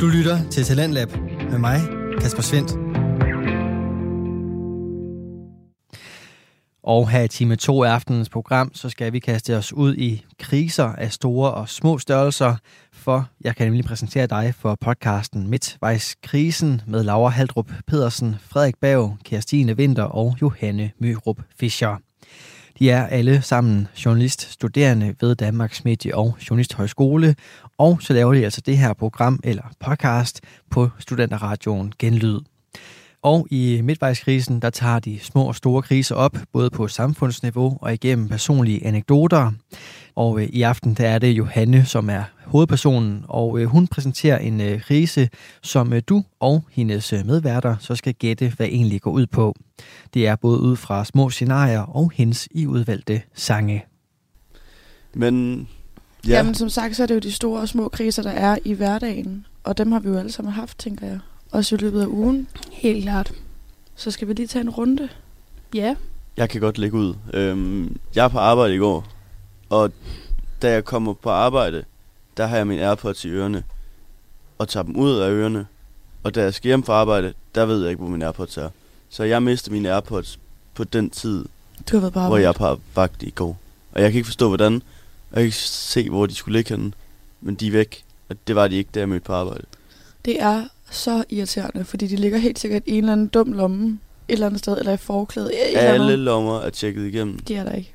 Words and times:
Du 0.00 0.06
lytter 0.06 0.50
til 0.50 0.64
Talentlab 0.64 1.08
med 1.50 1.58
mig, 1.58 1.80
Kasper 2.20 2.42
Svendt. 2.42 2.70
Og 6.82 7.08
her 7.10 7.22
i 7.22 7.28
time 7.28 7.56
2 7.56 7.82
af 7.82 7.90
aftenens 7.90 8.28
program, 8.28 8.74
så 8.74 8.88
skal 8.88 9.12
vi 9.12 9.18
kaste 9.18 9.56
os 9.56 9.72
ud 9.72 9.94
i 9.94 10.24
kriser 10.38 10.84
af 10.84 11.12
store 11.12 11.50
og 11.54 11.68
små 11.68 11.98
størrelser, 11.98 12.56
for 12.92 13.28
jeg 13.40 13.56
kan 13.56 13.66
nemlig 13.66 13.84
præsentere 13.84 14.26
dig 14.26 14.54
for 14.58 14.76
podcasten 14.80 15.50
Midtvejskrisen 15.50 16.82
med 16.86 17.04
Laura 17.04 17.30
Haldrup 17.30 17.70
Pedersen, 17.86 18.36
Frederik 18.40 18.74
Bav, 18.80 19.16
Kirstine 19.24 19.76
Vinter 19.76 20.04
og 20.04 20.36
Johanne 20.42 20.90
Myrup 21.00 21.38
Fischer. 21.58 22.05
De 22.78 22.90
er 22.90 23.06
alle 23.06 23.42
sammen 23.42 23.88
journaliststuderende 24.04 25.14
ved 25.20 25.34
Danmarks 25.34 25.84
Medie- 25.84 26.14
og 26.16 26.36
Journalisthøjskole, 26.50 27.36
og 27.78 28.02
så 28.02 28.12
laver 28.12 28.34
de 28.34 28.44
altså 28.44 28.60
det 28.60 28.78
her 28.78 28.92
program 28.92 29.40
eller 29.44 29.62
podcast 29.80 30.40
på 30.70 30.90
Studenterradioen 30.98 31.92
Genlyd. 31.98 32.40
Og 33.22 33.46
i 33.50 33.80
midtvejskrisen, 33.84 34.60
der 34.60 34.70
tager 34.70 34.98
de 34.98 35.18
små 35.20 35.44
og 35.44 35.54
store 35.54 35.82
kriser 35.82 36.14
op, 36.14 36.38
både 36.52 36.70
på 36.70 36.88
samfundsniveau 36.88 37.78
og 37.80 37.94
igennem 37.94 38.28
personlige 38.28 38.86
anekdoter. 38.86 39.52
Og 40.14 40.40
øh, 40.40 40.46
i 40.46 40.62
aften 40.62 40.94
der 40.94 41.08
er 41.08 41.18
det 41.18 41.28
Johanne, 41.28 41.84
som 41.84 42.10
er 42.10 42.22
hovedpersonen, 42.44 43.24
og 43.28 43.60
øh, 43.60 43.66
hun 43.66 43.86
præsenterer 43.86 44.38
en 44.38 44.60
øh, 44.60 44.80
krise, 44.80 45.28
som 45.62 45.92
du 46.08 46.24
og 46.40 46.64
hendes 46.70 47.12
medværter 47.12 47.76
så 47.80 47.94
skal 47.94 48.14
gætte, 48.14 48.52
hvad 48.56 48.66
egentlig 48.66 49.00
går 49.00 49.10
ud 49.10 49.26
på. 49.26 49.54
Det 50.14 50.26
er 50.26 50.36
både 50.36 50.60
ud 50.60 50.76
fra 50.76 51.04
små 51.04 51.30
scenarier 51.30 51.80
og 51.80 52.12
hendes 52.14 52.48
i 52.50 52.66
udvalgte 52.66 53.22
sange. 53.34 53.84
Men 55.14 55.68
ja. 56.28 56.36
Jamen 56.36 56.54
som 56.54 56.68
sagt, 56.68 56.96
så 56.96 57.02
er 57.02 57.06
det 57.06 57.14
jo 57.14 57.20
de 57.20 57.32
store 57.32 57.60
og 57.60 57.68
små 57.68 57.88
kriser, 57.88 58.22
der 58.22 58.30
er 58.30 58.58
i 58.64 58.72
hverdagen. 58.72 59.46
Og 59.64 59.78
dem 59.78 59.92
har 59.92 60.00
vi 60.00 60.08
jo 60.08 60.18
alle 60.18 60.32
sammen 60.32 60.52
haft, 60.52 60.78
tænker 60.78 61.06
jeg. 61.06 61.18
Også 61.50 61.74
i 61.74 61.78
løbet 61.78 62.02
af 62.02 62.06
ugen. 62.06 62.48
Helt 62.72 63.02
klart. 63.02 63.32
Så 63.96 64.10
skal 64.10 64.28
vi 64.28 64.32
lige 64.32 64.46
tage 64.46 64.60
en 64.60 64.70
runde. 64.70 65.08
Ja. 65.74 65.94
Jeg 66.36 66.50
kan 66.50 66.60
godt 66.60 66.78
lægge 66.78 66.96
ud. 66.96 67.14
Øhm, 67.34 67.96
jeg 68.14 68.24
er 68.24 68.28
på 68.28 68.38
arbejde 68.38 68.74
i 68.74 68.78
går, 68.78 69.06
og 69.68 69.92
da 70.62 70.70
jeg 70.70 70.84
kommer 70.84 71.12
på 71.12 71.30
arbejde, 71.30 71.84
der 72.36 72.46
har 72.46 72.56
jeg 72.56 72.66
min 72.66 72.78
AirPods 72.78 73.24
i 73.24 73.28
ørerne, 73.28 73.64
og 74.58 74.68
tager 74.68 74.84
dem 74.84 74.96
ud 74.96 75.12
af 75.16 75.30
ørerne. 75.30 75.66
Og 76.22 76.34
da 76.34 76.42
jeg 76.42 76.54
skal 76.54 76.68
hjem 76.68 76.82
fra 76.82 76.92
arbejde, 76.92 77.34
der 77.54 77.66
ved 77.66 77.80
jeg 77.80 77.90
ikke, 77.90 78.00
hvor 78.00 78.10
min 78.10 78.22
AirPods 78.22 78.56
er. 78.56 78.70
Så 79.08 79.24
jeg 79.24 79.42
mister 79.42 79.72
mine 79.72 79.92
AirPods 79.92 80.38
på 80.74 80.84
den 80.84 81.10
tid, 81.10 81.44
du 81.90 81.96
har 81.96 82.00
været 82.00 82.12
på 82.12 82.20
hvor 82.20 82.36
jeg 82.36 82.54
på 82.54 82.80
vagt 82.94 83.22
i 83.22 83.30
går. 83.30 83.58
Og 83.92 84.02
jeg 84.02 84.10
kan 84.10 84.18
ikke 84.18 84.26
forstå, 84.26 84.48
hvordan. 84.48 84.72
Jeg 84.72 85.36
kan 85.36 85.42
ikke 85.42 85.56
se, 85.56 86.10
hvor 86.10 86.26
de 86.26 86.34
skulle 86.34 86.58
ligge 86.58 86.76
henne. 86.76 86.92
Men 87.40 87.54
de 87.54 87.66
er 87.66 87.70
væk. 87.70 88.04
Og 88.28 88.36
det 88.46 88.56
var 88.56 88.68
de 88.68 88.76
ikke, 88.76 88.90
da 88.94 89.00
jeg 89.00 89.08
mødte 89.08 89.24
på 89.24 89.32
arbejde. 89.32 89.64
Det 90.24 90.42
er 90.42 90.64
så 90.90 91.24
irriterende, 91.30 91.84
fordi 91.84 92.06
de 92.06 92.16
ligger 92.16 92.38
helt 92.38 92.58
sikkert 92.58 92.82
i 92.86 92.90
en 92.90 92.96
eller 92.98 93.12
anden 93.12 93.26
dum 93.26 93.52
lomme 93.52 93.98
et 94.28 94.32
eller 94.32 94.46
andet 94.46 94.58
sted, 94.58 94.78
eller 94.78 94.92
i 94.92 94.96
forklædet. 94.96 95.50
Alle 95.74 96.16
lommer 96.16 96.60
er 96.60 96.70
tjekket 96.70 97.06
igennem. 97.06 97.38
De 97.38 97.54
er 97.54 97.64
der 97.64 97.72
ikke. 97.72 97.92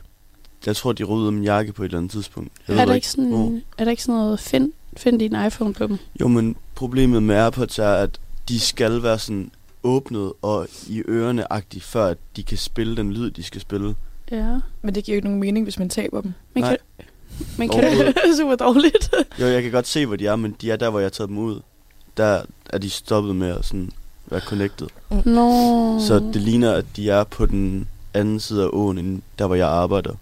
Jeg 0.65 0.75
tror, 0.75 0.91
de 0.91 1.03
rydder 1.03 1.31
min 1.31 1.43
jakke 1.43 1.73
på 1.73 1.83
et 1.83 1.85
eller 1.85 1.97
andet 1.97 2.11
tidspunkt. 2.11 2.51
Jeg 2.67 2.77
er, 2.77 2.85
der 2.85 2.93
ikke 2.93 3.07
sådan, 3.07 3.33
oh. 3.33 3.53
er 3.77 3.83
der 3.83 3.91
ikke 3.91 4.03
sådan 4.03 4.19
noget, 4.19 4.39
find, 4.39 4.71
find 4.97 5.19
din 5.19 5.35
iPhone 5.47 5.73
på 5.73 5.87
dem? 5.87 5.97
Jo, 6.21 6.27
men 6.27 6.55
problemet 6.75 7.23
med 7.23 7.35
AirPods 7.35 7.79
er, 7.79 7.93
at 7.93 8.19
de 8.49 8.59
skal 8.59 9.03
være 9.03 9.19
sådan 9.19 9.51
åbnet 9.83 10.33
og 10.41 10.67
i 10.87 11.01
ørerne-agtigt, 11.07 11.83
før 11.83 12.05
at 12.05 12.17
de 12.35 12.43
kan 12.43 12.57
spille 12.57 12.97
den 12.97 13.13
lyd, 13.13 13.31
de 13.31 13.43
skal 13.43 13.61
spille. 13.61 13.95
Ja. 14.31 14.59
Men 14.81 14.95
det 14.95 15.03
giver 15.03 15.15
jo 15.15 15.17
ikke 15.17 15.27
nogen 15.27 15.39
mening, 15.39 15.65
hvis 15.65 15.79
man 15.79 15.89
taber 15.89 16.21
dem. 16.21 16.33
Men 16.53 16.63
Nej. 16.63 16.77
kan, 16.97 17.05
men 17.57 17.69
kan 17.69 17.83
det 18.07 18.15
super 18.37 18.55
dårligt? 18.55 19.13
jo, 19.39 19.45
jeg 19.45 19.63
kan 19.63 19.71
godt 19.71 19.87
se, 19.87 20.05
hvor 20.05 20.15
de 20.15 20.27
er, 20.27 20.35
men 20.35 20.55
de 20.61 20.71
er 20.71 20.75
der, 20.75 20.89
hvor 20.89 20.99
jeg 20.99 21.05
har 21.05 21.09
taget 21.09 21.29
dem 21.29 21.37
ud. 21.37 21.61
Der 22.17 22.41
er 22.69 22.77
de 22.77 22.89
stoppet 22.89 23.35
med 23.35 23.49
at 23.49 23.65
sådan 23.65 23.91
være 24.25 24.41
connected. 24.41 24.87
No. 25.25 25.99
Så 25.99 26.31
det 26.33 26.41
ligner, 26.41 26.73
at 26.73 26.85
de 26.95 27.09
er 27.09 27.23
på 27.23 27.45
den 27.45 27.87
anden 28.13 28.39
side 28.39 28.63
af 28.63 28.69
åen, 28.73 28.97
end 28.97 29.21
der, 29.39 29.47
hvor 29.47 29.55
jeg 29.55 29.67
arbejder. 29.67 30.15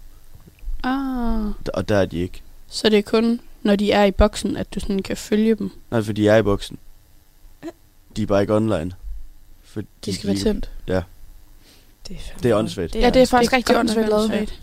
Ah. 0.82 1.52
Og 1.74 1.88
der 1.88 1.96
er 1.96 2.04
de 2.04 2.18
ikke. 2.18 2.42
Så 2.68 2.88
det 2.88 2.98
er 2.98 3.02
kun, 3.02 3.40
når 3.62 3.76
de 3.76 3.92
er 3.92 4.04
i 4.04 4.10
boksen, 4.10 4.56
at 4.56 4.74
du 4.74 4.80
sådan 4.80 5.02
kan 5.02 5.16
følge 5.16 5.54
dem? 5.54 5.70
Nej, 5.90 6.02
for 6.02 6.12
de 6.12 6.28
er 6.28 6.36
i 6.36 6.42
boksen. 6.42 6.78
De 8.16 8.22
er 8.22 8.26
bare 8.26 8.40
ikke 8.40 8.54
online. 8.54 8.92
For 9.64 9.82
de 10.04 10.14
skal 10.14 10.28
de, 10.28 10.34
være 10.34 10.44
tændt? 10.44 10.70
Ja. 10.88 11.02
Det 12.08 12.16
er, 12.16 12.38
det 12.42 12.50
er 12.50 12.56
åndssvagt. 12.56 12.94
Ja, 12.94 13.10
det 13.10 13.22
er 13.22 13.26
faktisk 13.26 13.52
rigtig 13.52 13.76
åndssvagt 13.76 14.08
lavet. 14.08 14.60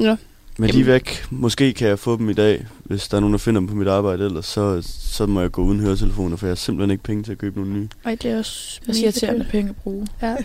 Ja. 0.00 0.16
Men 0.58 0.70
de 0.70 0.80
er 0.80 0.84
væk. 0.84 1.24
Måske 1.30 1.72
kan 1.72 1.88
jeg 1.88 1.98
få 1.98 2.16
dem 2.16 2.30
i 2.30 2.32
dag, 2.32 2.66
hvis 2.84 3.08
der 3.08 3.16
er 3.16 3.20
nogen, 3.20 3.32
der 3.32 3.38
finder 3.38 3.60
dem 3.60 3.68
på 3.68 3.74
mit 3.74 3.88
arbejde. 3.88 4.24
Ellers 4.24 4.46
så, 4.46 4.82
så 4.90 5.26
må 5.26 5.40
jeg 5.40 5.52
gå 5.52 5.62
uden 5.62 5.80
høretelefoner, 5.80 6.36
for 6.36 6.46
jeg 6.46 6.50
har 6.50 6.56
simpelthen 6.56 6.90
ikke 6.90 7.04
penge 7.04 7.22
til 7.22 7.32
at 7.32 7.38
købe 7.38 7.58
nogle 7.58 7.72
nye. 7.72 7.88
Ej, 8.04 8.14
det 8.14 8.30
er 8.30 8.38
også... 8.38 8.80
Jeg 8.86 8.94
siger 8.94 9.10
til 9.10 9.26
at 9.26 9.46
penge 9.50 9.70
at 9.70 9.76
bruge. 9.76 10.06
Ja. 10.22 10.36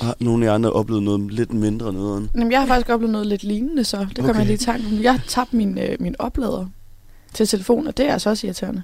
Har 0.00 0.16
nogle 0.20 0.44
af 0.44 0.48
jer 0.48 0.54
andre 0.54 0.72
oplevet 0.72 1.02
noget 1.02 1.32
lidt 1.32 1.52
mindre 1.52 1.92
noget? 1.92 2.30
Jamen, 2.34 2.52
jeg 2.52 2.60
har 2.60 2.66
faktisk 2.66 2.88
oplevet 2.88 3.12
noget 3.12 3.26
lidt 3.26 3.44
lignende, 3.44 3.84
så 3.84 3.98
det 3.98 4.16
kommer 4.16 4.30
okay. 4.30 4.38
jeg 4.38 4.46
lige 4.46 4.54
i 4.54 4.58
tanke 4.58 5.02
Jeg 5.02 5.12
har 5.12 5.22
tabt 5.28 5.52
min, 5.52 5.78
øh, 5.78 5.96
min 6.00 6.16
oplader 6.18 6.66
til 7.34 7.46
telefon, 7.46 7.86
og 7.86 7.96
det 7.96 8.08
er 8.08 8.12
altså 8.12 8.30
også 8.30 8.46
irriterende. 8.46 8.82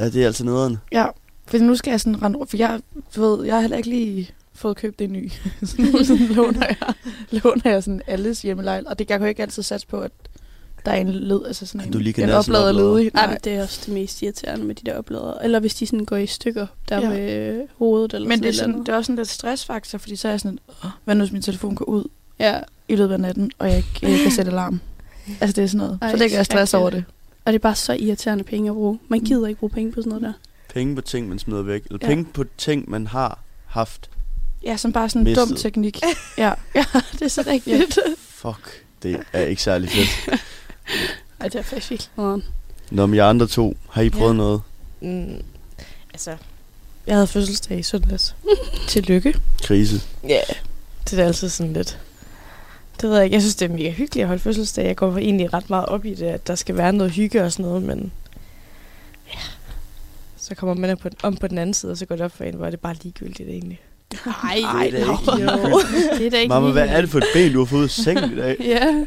Ja, 0.00 0.10
det 0.10 0.22
er 0.22 0.26
altså 0.26 0.44
nederen. 0.44 0.78
Ja, 0.92 1.06
for 1.46 1.58
nu 1.58 1.74
skal 1.74 1.90
jeg 1.90 2.00
sådan 2.00 2.22
rende 2.22 2.38
for 2.48 2.56
jeg, 2.56 2.80
ved, 3.16 3.44
jeg 3.44 3.54
har 3.54 3.60
heller 3.60 3.76
ikke 3.76 3.88
lige 3.88 4.30
fået 4.62 4.76
købt 4.76 5.00
en 5.00 5.12
ny. 5.12 5.30
så 5.62 6.04
sådan 6.04 6.26
låner 6.26 6.66
jeg, 6.66 6.94
låner 7.30 7.70
jeg 7.70 7.82
sådan 7.82 8.02
alles 8.06 8.42
hjemmelejl, 8.42 8.86
og 8.86 8.98
det 8.98 9.06
kan 9.06 9.14
jeg 9.14 9.20
jo 9.20 9.26
ikke 9.26 9.42
altid 9.42 9.62
satse 9.62 9.86
på, 9.86 10.00
at 10.00 10.12
der 10.84 10.92
er 10.92 10.96
en 10.96 11.08
led, 11.10 11.40
altså 11.46 11.66
sådan 11.66 11.86
en, 11.86 11.92
du 11.92 11.98
lige 11.98 12.22
en 12.22 12.30
oplader 12.30 12.72
ledig. 12.72 13.10
Nej, 13.14 13.26
Nej, 13.26 13.38
det 13.44 13.52
er 13.52 13.62
også 13.62 13.82
det 13.86 13.94
mest 13.94 14.22
irriterende 14.22 14.64
med 14.64 14.74
de 14.74 14.90
der 14.90 14.98
oplader. 14.98 15.34
Eller 15.34 15.60
hvis 15.60 15.74
de 15.74 15.86
sådan 15.86 16.04
går 16.04 16.16
i 16.16 16.26
stykker, 16.26 16.66
der 16.88 17.00
ja. 17.00 17.08
med 17.08 17.62
hovedet 17.76 18.14
eller 18.14 18.28
Men 18.28 18.38
sådan 18.38 18.52
det 18.52 18.58
er, 18.58 18.62
sådan, 18.62 18.80
det 18.80 18.88
er 18.88 18.96
også 18.96 19.06
sådan 19.06 19.16
lidt 19.16 19.28
stressfaktor, 19.28 19.98
fordi 19.98 20.16
så 20.16 20.28
er 20.28 20.32
jeg 20.32 20.40
sådan, 20.40 20.58
hvad 21.04 21.14
nu 21.14 21.24
hvis 21.24 21.32
min 21.32 21.42
telefon 21.42 21.74
går 21.74 21.84
ud 21.84 22.04
ja. 22.38 22.60
i 22.88 22.96
løbet 22.96 23.14
af 23.14 23.20
natten, 23.20 23.50
og 23.58 23.68
jeg 23.68 23.76
ikke 23.76 24.12
øh, 24.12 24.22
kan 24.22 24.30
sætte 24.30 24.50
alarm. 24.50 24.80
Altså 25.40 25.56
det 25.56 25.64
er 25.64 25.68
sådan 25.68 25.86
noget. 25.86 25.98
Ej, 26.02 26.10
så 26.10 26.16
lægger 26.16 26.38
jeg 26.38 26.46
stress 26.46 26.74
over 26.74 26.90
det. 26.90 27.04
Og 27.44 27.52
det 27.52 27.58
er 27.58 27.62
bare 27.62 27.74
så 27.74 27.92
irriterende 27.92 28.44
penge 28.44 28.70
at 28.70 28.74
bruge. 28.74 28.98
Man 29.08 29.20
gider 29.20 29.46
ikke 29.46 29.58
bruge 29.58 29.70
penge 29.70 29.92
på 29.92 30.00
sådan 30.00 30.08
noget 30.08 30.22
der. 30.22 30.32
Penge 30.74 30.94
på 30.94 31.00
ting, 31.00 31.28
man 31.28 31.38
smider 31.38 31.62
væk. 31.62 31.84
Eller 31.84 31.98
ja. 32.02 32.06
penge 32.06 32.24
på 32.24 32.44
ting, 32.58 32.90
man 32.90 33.06
har 33.06 33.38
haft. 33.66 34.10
Ja, 34.64 34.76
som 34.76 34.92
bare 34.92 35.08
sådan 35.08 35.26
en 35.26 35.34
dum 35.34 35.56
teknik. 35.56 36.00
ja. 36.38 36.52
ja, 36.74 36.84
det 37.12 37.22
er 37.22 37.28
så 37.28 37.44
rigtigt. 37.46 37.96
Ja. 37.96 38.02
Fuck, 38.18 38.84
det 39.02 39.20
er 39.32 39.40
ikke 39.40 39.62
særlig 39.62 39.90
fedt. 39.90 40.08
Ej, 41.40 41.48
det 41.48 41.54
er 41.58 41.62
faktisk 41.62 41.90
virkelig 41.90 42.42
Nå, 42.90 43.06
men 43.06 43.16
jeg 43.16 43.28
andre 43.28 43.46
to, 43.46 43.76
har 43.90 44.02
I 44.02 44.10
prøvet 44.10 44.32
ja. 44.32 44.36
noget? 44.36 44.62
Mm, 45.00 45.42
altså, 46.12 46.36
jeg 47.06 47.14
havde 47.14 47.26
fødselsdag 47.26 47.78
i 47.78 47.82
søndags. 47.82 48.36
Tillykke. 48.88 49.40
Krise. 49.62 50.00
Ja, 50.22 50.28
yeah. 50.28 50.56
det 51.10 51.18
er 51.18 51.26
altid 51.26 51.48
sådan 51.48 51.72
lidt... 51.72 51.98
Det 53.00 53.10
ved 53.10 53.16
jeg 53.16 53.24
ikke. 53.24 53.34
Jeg 53.34 53.42
synes, 53.42 53.56
det 53.56 53.70
er 53.70 53.74
mega 53.74 53.90
hyggeligt 53.90 54.22
at 54.22 54.28
holde 54.28 54.42
fødselsdag. 54.42 54.86
Jeg 54.86 54.96
går 54.96 55.18
egentlig 55.18 55.52
ret 55.52 55.70
meget 55.70 55.86
op 55.86 56.04
i 56.04 56.14
det, 56.14 56.26
at 56.26 56.46
der 56.46 56.54
skal 56.54 56.76
være 56.76 56.92
noget 56.92 57.12
hygge 57.12 57.44
og 57.44 57.52
sådan 57.52 57.64
noget, 57.64 57.82
men... 57.82 58.12
Ja. 59.28 59.38
Så 60.36 60.54
kommer 60.54 60.74
man 60.74 60.98
på, 60.98 61.08
om 61.22 61.36
på 61.36 61.48
den 61.48 61.58
anden 61.58 61.74
side, 61.74 61.92
og 61.92 61.98
så 61.98 62.06
går 62.06 62.16
det 62.16 62.24
op 62.24 62.32
for 62.32 62.44
en, 62.44 62.54
hvor 62.54 62.70
det 62.70 62.80
bare 62.80 62.96
ligegyldigt 63.02 63.48
egentlig. 63.48 63.80
Nej, 64.26 64.88
det 64.92 65.02
er 65.02 65.18
ikke. 65.18 65.42
Jo. 65.42 65.80
det 66.18 66.26
er 66.26 66.30
da 66.30 66.36
ikke 66.36 66.48
Mamma, 66.48 66.70
hvad 66.70 66.88
er 66.88 67.00
det 67.00 67.10
for 67.10 67.18
et 67.18 67.24
ben, 67.34 67.52
du 67.52 67.58
har 67.58 67.64
fået 67.64 67.86
i 67.86 68.02
sengen 68.02 68.32
i 68.32 68.36
dag? 68.36 68.56
ja. 68.74 69.04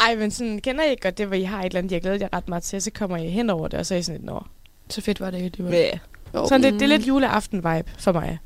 Ej, 0.00 0.14
men 0.14 0.30
sådan, 0.30 0.58
kender 0.58 0.84
I 0.84 0.96
godt 1.02 1.18
det, 1.18 1.26
hvor 1.26 1.36
I 1.36 1.42
har 1.42 1.60
et 1.60 1.66
eller 1.66 1.78
andet, 1.78 1.92
jeg 1.92 2.00
glæder 2.00 2.18
jer 2.20 2.28
ret 2.32 2.48
meget 2.48 2.62
til, 2.62 2.82
så 2.82 2.90
kommer 2.90 3.16
I 3.16 3.28
hen 3.28 3.50
over 3.50 3.68
det, 3.68 3.78
og 3.78 3.86
så 3.86 3.94
er 3.94 3.98
I 3.98 4.02
sådan 4.02 4.20
et, 4.20 4.26
nå. 4.26 4.42
Så 4.88 5.00
fedt 5.00 5.20
var 5.20 5.30
det 5.30 5.38
ikke, 5.38 5.56
det 5.56 5.64
var. 5.64 5.70
Ja. 5.70 5.98
Sådan, 6.32 6.62
det, 6.62 6.72
det 6.72 6.82
er 6.82 6.86
lidt 6.86 7.08
juleaften-vibe 7.08 7.90
for 7.98 8.12
mig. 8.12 8.38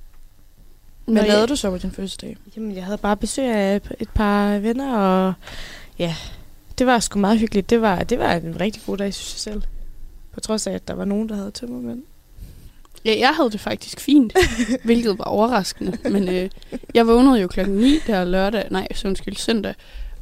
Hvad 1.05 1.27
lavede 1.27 1.47
du 1.47 1.57
så 1.57 1.71
på 1.71 1.79
din 1.79 1.91
fødselsdag? 1.91 2.37
Jamen, 2.57 2.75
jeg 2.75 2.84
havde 2.84 2.99
bare 2.99 3.17
besøg 3.17 3.45
af 3.45 3.81
et 4.01 4.09
par 4.15 4.59
venner, 4.59 4.97
og 4.97 5.33
ja, 5.99 6.15
det 6.79 6.87
var 6.87 6.99
sgu 6.99 7.19
meget 7.19 7.39
hyggeligt. 7.39 7.71
Det 7.71 7.81
var, 7.81 8.03
det 8.03 8.19
var 8.19 8.33
en 8.33 8.61
rigtig 8.61 8.83
god 8.87 8.97
dag, 8.97 9.15
synes 9.15 9.47
jeg 9.47 9.53
selv. 9.53 9.63
På 10.33 10.41
trods 10.41 10.66
af, 10.66 10.72
at 10.72 10.89
der 10.89 10.95
var 10.95 11.05
nogen, 11.05 11.28
der 11.28 11.34
havde 11.34 11.51
tømmermænd. 11.51 12.03
Ja, 13.04 13.19
jeg 13.19 13.34
havde 13.37 13.51
det 13.51 13.60
faktisk 13.60 14.01
fint, 14.01 14.33
hvilket 14.84 15.19
var 15.19 15.25
overraskende. 15.25 15.99
Men 16.04 16.28
øh, 16.28 16.51
jeg 16.95 17.07
vågnede 17.07 17.41
jo 17.41 17.49
klokken 17.49 17.77
9 17.77 17.99
der 18.07 18.25
lørdag, 18.25 18.65
nej, 18.71 18.89
så 18.95 19.09
undskyld, 19.09 19.37
søndag, 19.37 19.75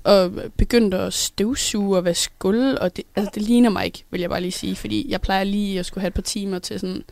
og 0.04 0.32
begyndte 0.56 0.98
at 0.98 1.12
støvsuge 1.12 1.96
og 1.96 2.04
vaske 2.04 2.34
gulv, 2.38 2.76
og 2.80 2.96
det, 2.96 3.04
altså, 3.16 3.30
det 3.34 3.42
ligner 3.42 3.70
mig 3.70 3.84
ikke, 3.84 4.04
vil 4.10 4.20
jeg 4.20 4.30
bare 4.30 4.40
lige 4.40 4.52
sige, 4.52 4.76
fordi 4.76 5.06
jeg 5.08 5.20
plejer 5.20 5.44
lige 5.44 5.78
at 5.78 5.86
skulle 5.86 6.02
have 6.02 6.08
et 6.08 6.14
par 6.14 6.22
timer 6.22 6.58
til 6.58 6.80
sådan 6.80 7.04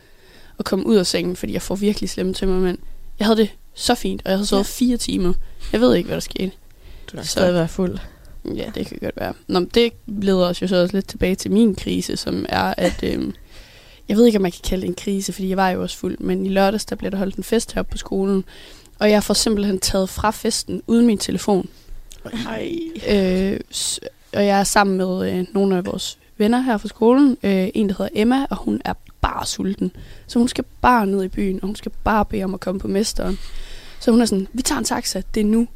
at 0.59 0.65
komme 0.65 0.85
ud 0.85 0.95
af 0.95 1.07
sengen, 1.07 1.35
fordi 1.35 1.53
jeg 1.53 1.61
får 1.61 1.75
virkelig 1.75 2.09
slemme 2.09 2.33
tømmermænd. 2.33 2.77
Jeg 3.19 3.27
havde 3.27 3.37
det 3.37 3.49
så 3.73 3.95
fint, 3.95 4.21
og 4.25 4.31
jeg 4.31 4.37
havde 4.37 4.47
sovet 4.47 4.81
ja. 4.81 4.85
fire 4.85 4.97
timer. 4.97 5.33
Jeg 5.71 5.81
ved 5.81 5.95
ikke, 5.95 6.07
hvad 6.07 6.15
der 6.15 6.21
skete. 6.21 6.51
Du 7.11 7.17
har 7.17 7.23
stadig 7.23 7.53
været 7.53 7.69
fuld. 7.69 7.97
Ja, 8.55 8.71
det 8.75 8.87
kan 8.87 8.97
godt 9.01 9.17
være. 9.17 9.33
Nå, 9.47 9.59
det 9.59 9.93
leder 10.07 10.45
os 10.47 10.61
jo 10.61 10.67
så 10.67 10.81
også 10.81 10.95
lidt 10.95 11.07
tilbage 11.07 11.35
til 11.35 11.51
min 11.51 11.75
krise, 11.75 12.17
som 12.17 12.45
er, 12.49 12.73
at... 12.77 13.03
Øh, 13.03 13.33
jeg 14.09 14.17
ved 14.17 14.25
ikke, 14.25 14.37
om 14.37 14.41
man 14.41 14.51
kan 14.51 14.61
kalde 14.63 14.81
det 14.81 14.87
en 14.87 14.95
krise, 14.95 15.33
fordi 15.33 15.49
jeg 15.49 15.57
var 15.57 15.69
jo 15.69 15.81
også 15.81 15.97
fuld, 15.97 16.17
men 16.19 16.45
i 16.45 16.49
lørdags, 16.49 16.85
der 16.85 16.95
blev 16.95 17.11
der 17.11 17.17
holdt 17.17 17.35
en 17.35 17.43
fest 17.43 17.73
her 17.73 17.81
på 17.81 17.97
skolen, 17.97 18.43
og 18.99 19.11
jeg 19.11 19.23
får 19.23 19.33
simpelthen 19.33 19.79
taget 19.79 20.09
fra 20.09 20.31
festen 20.31 20.81
uden 20.87 21.05
min 21.05 21.17
telefon. 21.17 21.69
Ej. 22.47 22.69
Øh, 23.09 23.59
og 24.33 24.45
jeg 24.45 24.59
er 24.59 24.63
sammen 24.63 24.97
med 24.97 25.31
øh, 25.31 25.45
nogle 25.53 25.77
af 25.77 25.85
vores 25.85 26.17
venner 26.37 26.59
her 26.59 26.77
fra 26.77 26.87
skolen. 26.87 27.37
Øh, 27.43 27.69
en, 27.73 27.89
der 27.89 27.95
hedder 27.97 28.09
Emma, 28.13 28.45
og 28.49 28.57
hun 28.57 28.81
er 28.85 28.93
bare 29.21 29.45
sulten. 29.45 29.91
Så 30.27 30.39
hun 30.39 30.47
skal 30.47 30.63
bare 30.81 31.07
ned 31.07 31.23
i 31.23 31.27
byen, 31.27 31.59
og 31.61 31.65
hun 31.65 31.75
skal 31.75 31.91
bare 32.03 32.25
bede 32.25 32.43
om 32.43 32.53
at 32.53 32.59
komme 32.59 32.79
på 32.79 32.87
mesteren. 32.87 33.39
Så 33.99 34.11
hun 34.11 34.21
er 34.21 34.25
sådan, 34.25 34.47
vi 34.53 34.61
tager 34.61 34.79
en 34.79 34.85
taxa, 34.85 35.21
det 35.35 35.41
er 35.41 35.45
nu. 35.45 35.67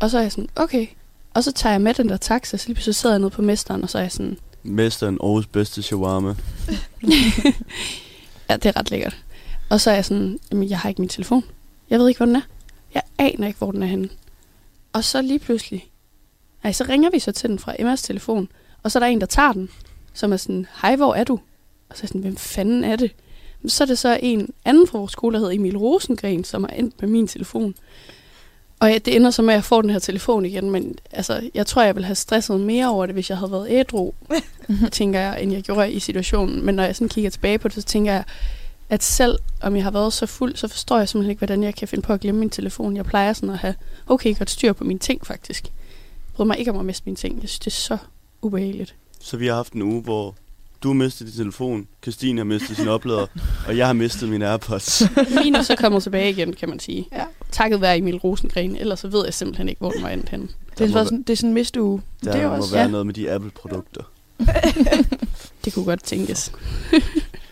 Og 0.00 0.10
så 0.10 0.18
er 0.18 0.22
jeg 0.22 0.32
sådan, 0.32 0.48
okay. 0.56 0.86
Og 1.34 1.44
så 1.44 1.52
tager 1.52 1.72
jeg 1.72 1.80
med 1.80 1.94
den 1.94 2.08
der 2.08 2.16
taxa, 2.16 2.56
så 2.56 2.66
lige 2.66 2.74
pludselig 2.74 2.94
sidder 2.94 3.14
jeg 3.14 3.20
nede 3.20 3.30
på 3.30 3.42
mesteren, 3.42 3.82
og 3.82 3.90
så 3.90 3.98
er 3.98 4.02
jeg 4.02 4.12
sådan, 4.12 4.38
Mesteren 4.62 5.18
Aarhus 5.22 5.46
bedste 5.46 5.82
shawarma. 5.82 6.28
ja, 8.48 8.56
det 8.56 8.66
er 8.66 8.76
ret 8.76 8.90
lækkert. 8.90 9.16
Og 9.70 9.80
så 9.80 9.90
er 9.90 9.94
jeg 9.94 10.04
sådan, 10.04 10.38
jamen, 10.50 10.70
jeg 10.70 10.78
har 10.78 10.88
ikke 10.88 11.00
min 11.02 11.08
telefon. 11.08 11.44
Jeg 11.90 11.98
ved 11.98 12.08
ikke, 12.08 12.18
hvor 12.18 12.26
den 12.26 12.36
er. 12.36 12.40
Jeg 12.94 13.02
aner 13.18 13.46
ikke, 13.46 13.58
hvor 13.58 13.70
den 13.70 13.82
er 13.82 13.86
henne. 13.86 14.08
Og 14.92 15.04
så 15.04 15.22
lige 15.22 15.38
pludselig, 15.38 15.90
nej, 16.62 16.72
så 16.72 16.84
ringer 16.88 17.10
vi 17.10 17.18
så 17.18 17.32
til 17.32 17.50
den 17.50 17.58
fra 17.58 17.74
Emmas 17.78 18.02
telefon, 18.02 18.48
og 18.82 18.90
så 18.90 18.98
er 18.98 19.00
der 19.00 19.06
en, 19.06 19.20
der 19.20 19.26
tager 19.26 19.52
den, 19.52 19.70
som 20.12 20.32
er 20.32 20.36
sådan, 20.36 20.66
hej, 20.82 20.96
hvor 20.96 21.14
er 21.14 21.24
du? 21.24 21.40
Og 21.88 21.96
så 21.96 22.00
er 22.00 22.02
jeg 22.02 22.08
sådan, 22.08 22.20
hvem 22.20 22.36
fanden 22.36 22.84
er 22.84 22.96
det? 22.96 23.14
Så 23.66 23.84
er 23.84 23.86
det 23.86 23.98
så 23.98 24.18
en 24.22 24.48
anden 24.64 24.86
fra 24.86 24.98
vores 24.98 25.12
skole, 25.12 25.34
der 25.34 25.38
hedder 25.38 25.54
Emil 25.54 25.76
Rosengren, 25.76 26.44
som 26.44 26.64
har 26.64 26.70
endt 26.70 27.00
med 27.00 27.08
min 27.08 27.28
telefon. 27.28 27.74
Og 28.80 28.90
ja, 28.90 28.98
det 28.98 29.16
ender 29.16 29.30
så 29.30 29.42
med, 29.42 29.54
at 29.54 29.56
jeg 29.56 29.64
får 29.64 29.80
den 29.80 29.90
her 29.90 29.98
telefon 29.98 30.44
igen, 30.44 30.70
men 30.70 30.98
altså, 31.10 31.50
jeg 31.54 31.66
tror, 31.66 31.82
jeg 31.82 31.94
ville 31.94 32.06
have 32.06 32.14
stresset 32.14 32.60
mere 32.60 32.90
over 32.90 33.06
det, 33.06 33.14
hvis 33.14 33.30
jeg 33.30 33.38
havde 33.38 33.52
været 33.52 33.66
ædru, 33.70 34.12
tænker 34.92 35.20
jeg, 35.20 35.42
end 35.42 35.52
jeg 35.52 35.62
gjorde 35.62 35.92
i 35.92 35.98
situationen. 35.98 36.66
Men 36.66 36.74
når 36.74 36.82
jeg 36.82 36.96
sådan 36.96 37.08
kigger 37.08 37.30
tilbage 37.30 37.58
på 37.58 37.68
det, 37.68 37.74
så 37.74 37.82
tænker 37.82 38.12
jeg, 38.12 38.24
at 38.88 39.02
selv 39.02 39.38
om 39.60 39.76
jeg 39.76 39.84
har 39.84 39.90
været 39.90 40.12
så 40.12 40.26
fuld, 40.26 40.56
så 40.56 40.68
forstår 40.68 40.98
jeg 40.98 41.08
simpelthen 41.08 41.30
ikke, 41.30 41.40
hvordan 41.40 41.62
jeg 41.62 41.74
kan 41.74 41.88
finde 41.88 42.02
på 42.02 42.12
at 42.12 42.20
glemme 42.20 42.38
min 42.38 42.50
telefon. 42.50 42.96
Jeg 42.96 43.04
plejer 43.04 43.32
sådan 43.32 43.50
at 43.50 43.58
have 43.58 43.74
okay 44.06 44.38
godt 44.38 44.50
styr 44.50 44.72
på 44.72 44.84
mine 44.84 44.98
ting, 44.98 45.26
faktisk. 45.26 45.64
Jeg 45.64 45.72
bryder 46.34 46.46
mig 46.46 46.58
ikke 46.58 46.70
om 46.70 46.78
at 46.78 46.84
miste 46.84 47.02
mine 47.06 47.16
ting. 47.16 47.40
Jeg 47.40 47.48
synes, 47.48 47.58
det 47.58 47.66
er 47.66 47.70
så 47.70 47.98
ubehageligt. 48.42 48.94
Så 49.20 49.36
vi 49.36 49.46
har 49.46 49.54
haft 49.54 49.72
en 49.72 49.82
uge, 49.82 50.02
hvor 50.02 50.34
du 50.82 50.88
har 50.88 50.94
mistet 50.94 51.26
din 51.26 51.36
telefon, 51.36 51.88
Christine 52.02 52.38
har 52.38 52.44
mistet 52.44 52.76
sin 52.76 52.88
oplader, 52.88 53.26
og 53.66 53.76
jeg 53.76 53.86
har 53.86 53.92
mistet 53.92 54.28
min 54.28 54.42
AirPods. 54.42 55.02
Min 55.44 55.54
er 55.54 55.62
så 55.62 55.76
kommet 55.76 56.02
tilbage 56.02 56.30
igen, 56.30 56.52
kan 56.52 56.68
man 56.68 56.80
sige. 56.80 57.08
Ja. 57.12 57.24
Takket 57.52 57.80
være 57.80 57.98
Emil 57.98 58.16
Rosengren, 58.16 58.76
ellers 58.76 59.00
så 59.00 59.08
ved 59.08 59.24
jeg 59.24 59.34
simpelthen 59.34 59.68
ikke, 59.68 59.78
hvor 59.78 59.90
den 59.90 60.02
var 60.02 60.08
endt 60.08 60.28
henne. 60.28 60.48
Det 60.78 60.84
er, 60.84 61.04
sådan, 61.04 61.22
det 61.22 61.30
er 61.30 61.36
sådan 61.36 61.50
en 61.50 61.54
mistuge. 61.54 62.02
Der 62.24 62.32
det 62.32 62.40
er 62.40 62.48
må 62.48 62.56
også, 62.56 62.72
være 62.72 62.82
ja. 62.82 62.88
noget 62.88 63.06
med 63.06 63.14
de 63.14 63.30
Apple-produkter. 63.30 64.02
Det 65.64 65.74
kunne 65.74 65.84
godt 65.84 66.04
tænkes. 66.04 66.52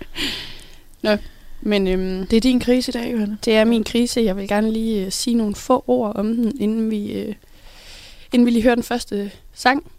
Nå, 1.03 1.17
men 1.61 1.87
øhm, 1.89 2.27
det 2.27 2.37
er 2.37 2.41
din 2.41 2.61
krise 2.61 2.91
i 2.91 2.93
dag, 2.93 3.13
Johanna. 3.13 3.37
det 3.45 3.57
er 3.57 3.65
min 3.65 3.85
krise. 3.85 4.21
Jeg 4.21 4.37
vil 4.37 4.49
gerne 4.49 4.73
lige 4.73 5.07
øh, 5.07 5.13
sige 5.13 5.35
nogle 5.35 5.55
få 5.55 5.85
ord 5.87 6.17
om 6.17 6.27
den, 6.27 6.61
inden 6.61 6.91
vi, 6.91 7.13
øh, 7.13 7.35
inden 8.33 8.47
vi 8.47 8.51
lige 8.51 8.63
hører 8.63 8.75
den 8.75 8.85
første 8.85 9.31
sang. 9.55 9.91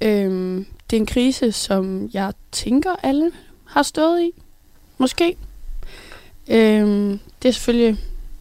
Øhm, 0.00 0.66
det 0.90 0.96
er 0.96 1.00
en 1.00 1.06
krise, 1.06 1.52
som 1.52 2.10
jeg 2.12 2.32
tænker, 2.52 2.90
alle 3.02 3.30
har 3.64 3.82
stået 3.82 4.22
i. 4.22 4.30
Måske. 4.98 5.36
Øhm, 6.48 7.20
det 7.42 7.48
er 7.48 7.52
selvfølgelig 7.52 7.98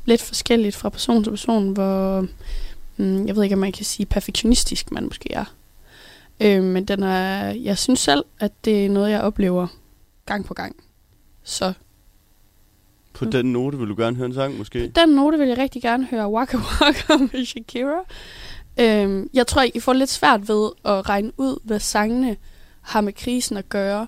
lidt 0.07 0.21
forskelligt 0.21 0.75
fra 0.75 0.89
person 0.89 1.23
til 1.23 1.29
person, 1.29 1.69
hvor 1.69 2.27
mm, 2.97 3.27
jeg 3.27 3.35
ved 3.35 3.43
ikke, 3.43 3.55
om 3.55 3.59
man 3.59 3.71
kan 3.71 3.85
sige 3.85 4.05
perfektionistisk 4.05 4.91
man 4.91 5.03
måske 5.03 5.33
er. 5.33 5.45
Øhm, 6.39 6.65
men 6.65 6.85
den 6.85 7.03
er, 7.03 7.47
jeg 7.49 7.77
synes 7.77 7.99
selv, 7.99 8.25
at 8.39 8.51
det 8.65 8.85
er 8.85 8.89
noget, 8.89 9.11
jeg 9.11 9.21
oplever 9.21 9.67
gang 10.25 10.45
på 10.45 10.53
gang. 10.53 10.75
Så 11.43 11.73
På 13.13 13.25
den 13.25 13.45
note 13.45 13.77
vil 13.77 13.89
du 13.89 13.95
gerne 13.97 14.15
høre 14.15 14.25
en 14.25 14.33
sang, 14.33 14.57
måske? 14.57 14.87
den 14.87 15.09
note 15.09 15.37
vil 15.37 15.47
jeg 15.47 15.57
rigtig 15.57 15.81
gerne 15.81 16.05
høre 16.05 16.29
Waka 16.29 16.57
Waka 16.57 17.17
med 17.31 17.45
Shakira. 17.45 17.99
Øhm, 18.79 19.29
jeg 19.33 19.47
tror, 19.47 19.65
I 19.73 19.79
får 19.79 19.93
lidt 19.93 20.09
svært 20.09 20.47
ved 20.47 20.69
at 20.85 21.09
regne 21.09 21.31
ud, 21.37 21.59
hvad 21.63 21.79
sangene 21.79 22.37
har 22.81 23.01
med 23.01 23.13
krisen 23.13 23.57
at 23.57 23.69
gøre. 23.69 24.07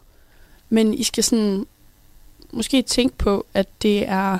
Men 0.70 0.94
I 0.94 1.04
skal 1.04 1.24
sådan 1.24 1.66
måske 2.52 2.82
tænke 2.82 3.18
på, 3.18 3.46
at 3.54 3.68
det 3.82 4.08
er 4.08 4.38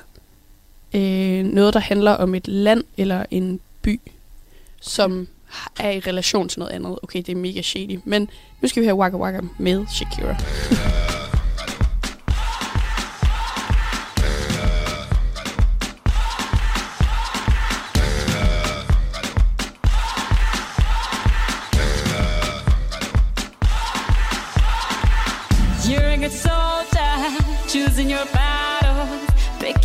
øh, 0.94 1.46
noget, 1.46 1.74
der 1.74 1.80
handler 1.80 2.12
om 2.12 2.36
et 2.36 2.48
land 2.48 2.84
eller 2.98 3.26
en 3.32 3.60
by, 3.82 4.02
som 4.82 5.28
er 5.80 5.92
i 5.92 6.00
relation 6.00 6.50
til 6.50 6.60
noget 6.60 6.72
andet. 6.72 7.00
Okay, 7.04 7.20
det 7.20 7.30
er 7.30 7.36
mega 7.36 7.62
shady. 7.62 8.00
Men 8.06 8.30
nu 8.62 8.68
skal 8.68 8.82
vi 8.82 8.86
have 8.86 8.98
Waka 8.98 9.18
Waka 9.18 9.40
med 9.58 9.86
Shakira. 9.88 10.36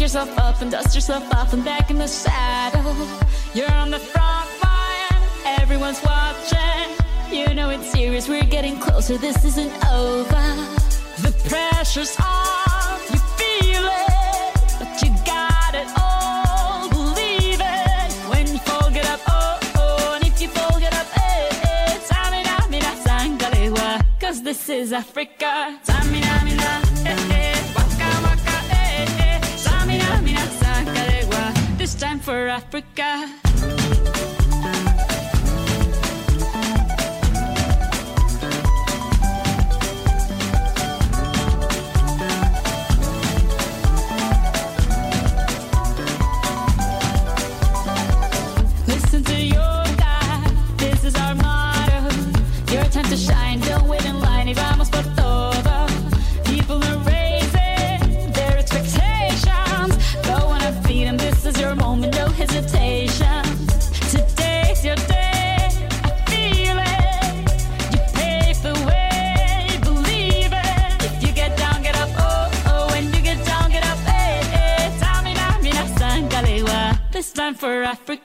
yourself 0.04 0.38
up 0.38 0.60
and 0.60 0.70
dust 0.70 0.94
yourself 0.94 1.24
off 1.32 1.54
and 1.54 1.64
back 1.64 1.90
in 1.90 1.96
the 1.96 2.06
saddle. 2.06 2.94
You're 3.54 3.72
on 3.72 3.90
the 3.90 3.98
front 3.98 4.50
line, 4.62 5.22
everyone's 5.62 6.02
watching. 6.02 6.88
You 7.32 7.54
know 7.54 7.70
it's 7.70 7.90
serious, 7.90 8.28
we're 8.28 8.44
getting 8.44 8.78
closer, 8.78 9.16
this 9.16 9.42
isn't 9.46 9.72
over. 9.86 10.44
The 11.24 11.32
pressure's 11.48 12.14
on, 12.20 13.00
you 13.12 13.18
feel 13.40 13.84
it, 14.10 14.52
but 14.78 14.92
you 15.02 15.08
got 15.24 15.74
it 15.74 15.88
all. 15.96 16.90
Believe 16.90 17.62
it 17.62 18.12
when 18.28 18.46
you 18.52 18.58
fall, 18.58 18.90
get 18.90 19.06
up, 19.06 19.20
oh, 19.26 19.58
oh, 19.76 20.12
and 20.16 20.26
if 20.26 20.38
you 20.38 20.48
fall, 20.48 20.78
get 20.80 20.92
up, 20.92 21.06
eh, 21.16 21.48
eh. 21.62 21.98
Samina, 22.10 22.68
mina, 22.68 22.92
sangalewa, 23.06 24.04
cause 24.20 24.42
this 24.42 24.68
is 24.68 24.92
Africa. 24.92 25.80
Samina, 25.82 26.44
mina, 26.44 26.82
eh, 27.06 27.16
eh, 27.30 27.33
for 32.24 32.48
Africa. 32.48 33.43
Africa. 77.94 78.23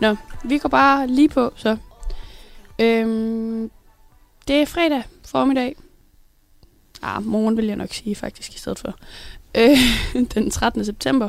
Nå, 0.00 0.16
vi 0.44 0.58
går 0.58 0.68
bare 0.68 1.06
lige 1.06 1.28
på, 1.28 1.52
så. 1.56 1.76
Øhm, 2.78 3.70
det 4.48 4.56
er 4.56 4.66
fredag 4.66 5.02
formiddag. 5.26 5.76
Ah, 7.02 7.24
morgen 7.24 7.56
vil 7.56 7.66
jeg 7.66 7.76
nok 7.76 7.92
sige 7.92 8.14
faktisk 8.14 8.54
i 8.54 8.58
stedet 8.58 8.78
for. 8.78 8.94
Øh, 9.54 10.24
den 10.34 10.50
13. 10.50 10.84
september. 10.84 11.28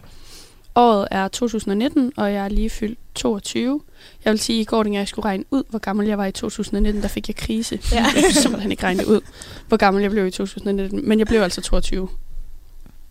Året 0.76 1.08
er 1.12 1.28
2019, 1.28 2.12
og 2.18 2.34
jeg 2.34 2.46
er 2.46 2.50
lige 2.50 2.70
fyldt 2.70 3.00
22. 3.16 3.82
Jeg 4.26 4.32
vil 4.32 4.40
sige, 4.40 4.60
at 4.60 4.62
i 4.62 4.66
går, 4.66 4.84
da 4.84 4.90
jeg 4.92 5.08
skulle 5.08 5.26
regne 5.26 5.44
ud, 5.52 5.64
hvor 5.70 5.80
gammel 5.80 6.08
jeg 6.08 6.18
var 6.18 6.26
i 6.26 6.32
2019, 6.32 7.02
der 7.02 7.08
fik 7.08 7.28
jeg 7.28 7.36
krise. 7.36 7.80
Ja. 7.92 8.04
Jeg 8.04 8.24
kunne 8.24 8.34
simpelthen 8.34 8.72
ikke 8.72 8.84
regne 8.84 9.08
ud, 9.08 9.22
hvor 9.68 9.78
gammel 9.78 10.02
jeg 10.02 10.12
blev 10.12 10.28
i 10.28 10.32
2019. 10.32 11.10
Men 11.10 11.20
jeg 11.20 11.28
blev 11.28 11.42
altså 11.42 11.62
22. 11.62 12.10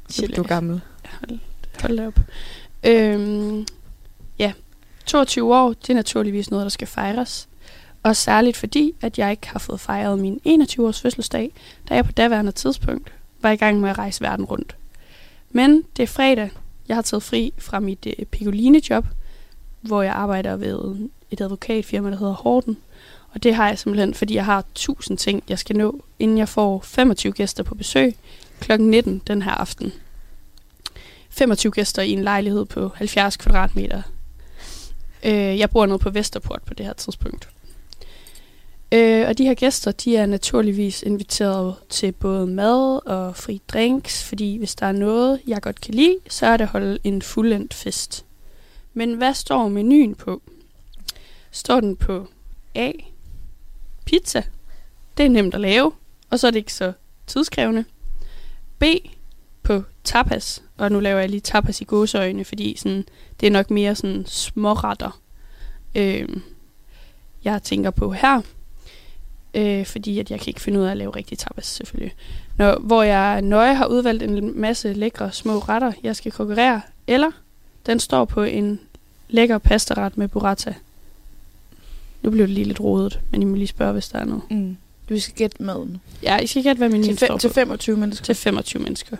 Shit, 0.08 0.36
du 0.36 0.42
er 0.42 0.46
gammel. 0.46 0.80
Hold, 1.04 1.38
hold 1.80 1.96
da 1.96 2.06
op. 2.06 2.20
Øhm, 2.86 3.66
22 5.10 5.54
år, 5.54 5.68
det 5.68 5.90
er 5.90 5.94
naturligvis 5.94 6.50
noget, 6.50 6.64
der 6.64 6.70
skal 6.70 6.86
fejres. 6.86 7.48
Og 8.02 8.16
særligt 8.16 8.56
fordi, 8.56 8.94
at 9.00 9.18
jeg 9.18 9.30
ikke 9.30 9.48
har 9.48 9.58
fået 9.58 9.80
fejret 9.80 10.18
min 10.18 10.40
21-års 10.46 11.00
fødselsdag, 11.00 11.52
da 11.88 11.94
jeg 11.94 12.04
på 12.04 12.12
daværende 12.12 12.52
tidspunkt 12.52 13.12
var 13.42 13.50
i 13.50 13.56
gang 13.56 13.80
med 13.80 13.90
at 13.90 13.98
rejse 13.98 14.20
verden 14.20 14.44
rundt. 14.44 14.76
Men 15.50 15.82
det 15.96 16.02
er 16.02 16.06
fredag. 16.06 16.50
Jeg 16.88 16.96
har 16.96 17.02
taget 17.02 17.22
fri 17.22 17.52
fra 17.58 17.80
mit 17.80 18.06
øh, 18.06 18.26
Piccoline-job, 18.26 19.06
hvor 19.80 20.02
jeg 20.02 20.12
arbejder 20.12 20.56
ved 20.56 21.08
et 21.30 21.40
advokatfirma, 21.40 22.10
der 22.10 22.16
hedder 22.16 22.34
Horten. 22.34 22.76
Og 23.32 23.42
det 23.42 23.54
har 23.54 23.68
jeg 23.68 23.78
simpelthen, 23.78 24.14
fordi 24.14 24.34
jeg 24.34 24.44
har 24.44 24.64
tusind 24.74 25.18
ting, 25.18 25.42
jeg 25.48 25.58
skal 25.58 25.76
nå, 25.76 26.04
inden 26.18 26.38
jeg 26.38 26.48
får 26.48 26.80
25 26.80 27.32
gæster 27.32 27.62
på 27.62 27.74
besøg 27.74 28.16
kl. 28.60 28.80
19 28.80 29.22
den 29.26 29.42
her 29.42 29.52
aften. 29.52 29.92
25 31.30 31.72
gæster 31.72 32.02
i 32.02 32.10
en 32.10 32.22
lejlighed 32.22 32.64
på 32.64 32.90
70 32.94 33.36
kvadratmeter. 33.36 34.02
Øh, 35.24 35.58
jeg 35.58 35.70
bor 35.70 35.86
nede 35.86 35.98
på 35.98 36.10
Vesterport 36.10 36.62
på 36.62 36.74
det 36.74 36.86
her 36.86 36.92
tidspunkt. 36.92 37.48
Øh, 38.92 39.28
og 39.28 39.38
de 39.38 39.44
her 39.44 39.54
gæster, 39.54 39.92
de 39.92 40.16
er 40.16 40.26
naturligvis 40.26 41.02
inviteret 41.02 41.74
til 41.88 42.12
både 42.12 42.46
mad 42.46 43.06
og 43.06 43.36
fri 43.36 43.60
drinks, 43.68 44.24
fordi 44.24 44.56
hvis 44.56 44.74
der 44.74 44.86
er 44.86 44.92
noget, 44.92 45.40
jeg 45.46 45.62
godt 45.62 45.80
kan 45.80 45.94
lide, 45.94 46.16
så 46.28 46.46
er 46.46 46.56
det 46.56 46.64
at 46.64 46.70
holde 46.70 46.98
en 47.04 47.22
fuldendt 47.22 47.74
fest. 47.74 48.24
Men 48.94 49.14
hvad 49.14 49.34
står 49.34 49.68
menuen 49.68 50.14
på? 50.14 50.42
Står 51.50 51.80
den 51.80 51.96
på 51.96 52.26
A. 52.74 52.92
Pizza. 54.04 54.42
Det 55.16 55.26
er 55.26 55.30
nemt 55.30 55.54
at 55.54 55.60
lave, 55.60 55.92
og 56.30 56.38
så 56.38 56.46
er 56.46 56.50
det 56.50 56.58
ikke 56.58 56.74
så 56.74 56.92
tidskrævende. 57.26 57.84
B. 58.78 58.84
På 59.62 59.82
tapas, 60.04 60.62
og 60.78 60.92
nu 60.92 61.00
laver 61.00 61.20
jeg 61.20 61.28
lige 61.28 61.40
tapas 61.40 61.80
i 61.80 61.84
gåseøjne, 61.84 62.44
fordi 62.44 62.76
sådan, 62.76 63.04
det 63.40 63.46
er 63.46 63.50
nok 63.50 63.70
mere 63.70 63.94
sådan 63.94 64.24
småretter, 64.26 65.20
øh, 65.94 66.28
jeg 67.44 67.62
tænker 67.62 67.90
på 67.90 68.12
her. 68.12 68.40
Øh, 69.54 69.86
fordi 69.86 70.18
at 70.18 70.30
jeg 70.30 70.40
kan 70.40 70.48
ikke 70.48 70.60
finde 70.60 70.80
ud 70.80 70.84
af 70.84 70.90
at 70.90 70.96
lave 70.96 71.16
rigtig 71.16 71.38
tapas, 71.38 71.66
selvfølgelig. 71.66 72.14
Når, 72.56 72.78
hvor 72.78 73.02
jeg 73.02 73.42
nøje 73.42 73.74
har 73.74 73.86
udvalgt 73.86 74.22
en 74.22 74.60
masse 74.60 74.92
lækre 74.92 75.32
små 75.32 75.58
retter, 75.58 75.92
jeg 76.02 76.16
skal 76.16 76.32
konkurrere, 76.32 76.80
eller 77.06 77.30
den 77.86 78.00
står 78.00 78.24
på 78.24 78.42
en 78.42 78.80
lækker 79.28 79.58
pastaret 79.58 80.18
med 80.18 80.28
burrata. 80.28 80.74
Nu 82.22 82.30
bliver 82.30 82.46
det 82.46 82.54
lige 82.54 82.64
lidt 82.64 82.80
rodet, 82.80 83.20
men 83.30 83.42
I 83.42 83.44
må 83.44 83.56
lige 83.56 83.66
spørge, 83.66 83.92
hvis 83.92 84.08
der 84.08 84.18
er 84.18 84.24
noget. 84.24 84.42
Mm. 84.50 84.76
Vi 85.08 85.20
skal 85.20 85.34
gætte 85.34 85.62
maden. 85.62 86.00
Ja, 86.22 86.38
I 86.38 86.46
skal 86.46 86.62
gætte, 86.62 86.78
hvad 86.78 86.88
menuen 86.88 87.16
Til, 87.16 87.16
står 87.16 87.26
fem, 87.26 87.34
på. 87.36 87.40
til 87.40 87.50
25 87.50 87.96
mennesker. 87.96 88.24
til 88.24 88.34
25 88.34 88.82
mennesker. 88.82 89.16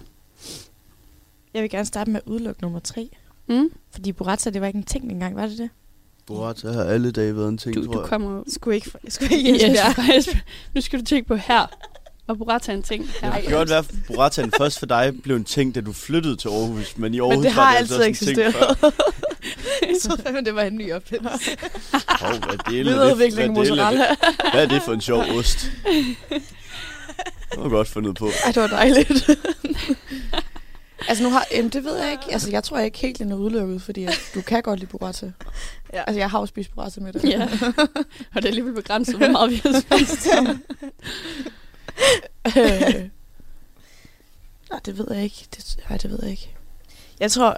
Jeg 1.55 1.63
vil 1.63 1.71
gerne 1.71 1.85
starte 1.87 2.11
med 2.11 2.21
at 2.27 2.31
udelukke 2.31 2.63
nummer 2.63 2.79
tre. 2.79 3.09
Mm? 3.51 3.69
Fordi 3.93 4.13
burrata, 4.13 4.51
det 4.51 4.61
var 4.61 4.67
ikke 4.67 4.77
en 4.77 4.83
ting 4.83 5.13
engang, 5.13 5.37
var 5.37 5.47
det 5.47 5.59
det? 5.59 5.71
Burrata 6.27 6.69
har 6.73 6.85
alle 6.85 7.11
dage 7.11 7.37
været 7.37 7.49
en 7.49 7.59
ting, 7.59 7.75
Du, 7.75 7.85
tror 7.85 7.93
du 7.93 8.01
jeg. 8.01 8.09
kommer... 8.09 8.43
Skulle 8.49 8.75
ikke, 8.77 8.91
skulle 9.09 9.37
ikke 9.37 9.53
Yes, 9.55 9.63
Esbjerg. 9.63 10.37
Nu 10.75 10.81
skal 10.81 11.01
du 11.01 11.05
tænke 11.05 11.29
på 11.29 11.35
her. 11.37 11.67
Og 12.27 12.39
burrata 12.39 12.73
en 12.73 12.83
ting. 12.83 13.09
Her. 13.21 13.35
Det 13.35 13.43
kan 13.43 13.53
godt 13.53 13.69
være, 13.69 13.79
at 13.79 13.91
burrataen 14.07 14.53
først 14.59 14.79
for 14.79 14.87
dig 14.87 15.13
blev 15.23 15.37
en 15.37 15.45
ting, 15.45 15.75
da 15.75 15.81
du 15.81 15.93
flyttede 15.93 16.37
til 16.37 16.49
Aarhus. 16.49 16.99
Men 16.99 17.15
i 17.15 17.19
Aarhus 17.21 17.35
Men 17.37 17.45
det 17.45 17.57
var 17.57 17.63
har 17.65 17.77
altså 17.77 18.03
altid 18.03 18.15
også 18.25 18.31
en 18.31 18.35
ting 18.37 18.47
eksisteret. 18.49 18.79
før. 18.79 18.91
Jeg 19.89 19.97
troede 20.03 20.23
fandme, 20.23 20.41
det 20.41 20.55
var 20.55 20.63
en 20.63 20.77
ny 20.77 20.93
oplevelse. 20.93 21.51
Hov, 22.21 22.31
hvad 22.37 22.59
delen 22.73 22.87
er 22.87 22.93
det? 22.93 23.01
Videreudvikling 23.01 23.51
er 23.51 23.55
mozzarella. 23.55 24.01
det? 24.11 24.19
Hvad 24.53 24.63
er 24.65 24.69
det 24.69 24.83
for 24.83 24.93
en 24.93 25.01
sjov 25.01 25.23
ost? 25.39 25.59
Det 27.55 27.63
var 27.63 27.69
godt 27.69 27.89
fundet 27.89 28.17
på. 28.17 28.27
Ej, 28.47 28.53
det 28.53 28.63
var 28.63 28.69
dejligt. 28.69 29.31
Altså 31.09 31.25
nu 31.25 31.31
har, 31.31 31.47
jamen, 31.53 31.71
det 31.71 31.85
ved 31.85 31.97
jeg 31.99 32.13
ikke. 32.13 32.25
Altså 32.33 32.51
jeg 32.51 32.65
tror 32.65 32.77
jeg 32.77 32.87
ikke 32.87 32.99
helt, 32.99 33.19
den 33.19 33.33
er 33.33 33.37
udelukket, 33.37 33.83
fordi 33.83 34.05
at 34.05 34.21
du 34.35 34.41
kan 34.43 34.63
godt 34.63 34.81
lide 34.81 34.91
burrata. 34.91 35.33
Ja. 35.93 36.03
Altså 36.07 36.19
jeg 36.19 36.31
har 36.31 36.41
jo 36.41 36.47
spist 36.47 36.75
burrata 36.75 37.01
med 37.01 37.13
dig. 37.13 37.25
Ja. 37.25 37.43
Og 38.35 38.43
det 38.43 38.45
er 38.45 38.49
alligevel 38.49 38.75
begrænset, 38.75 39.17
hvor 39.17 39.29
meget 39.29 39.51
vi 39.51 39.57
har 39.57 39.81
spist. 39.81 40.27
øh, 42.57 42.95
nej, 44.71 44.81
det 44.85 44.99
ved 44.99 45.07
jeg 45.11 45.23
ikke. 45.25 45.47
Det, 45.57 45.77
nej, 45.89 45.99
det 45.99 46.11
ved 46.11 46.19
jeg 46.23 46.31
ikke. 46.31 46.57
Jeg 47.21 47.31
tror, 47.31 47.49
jeg, 47.49 47.57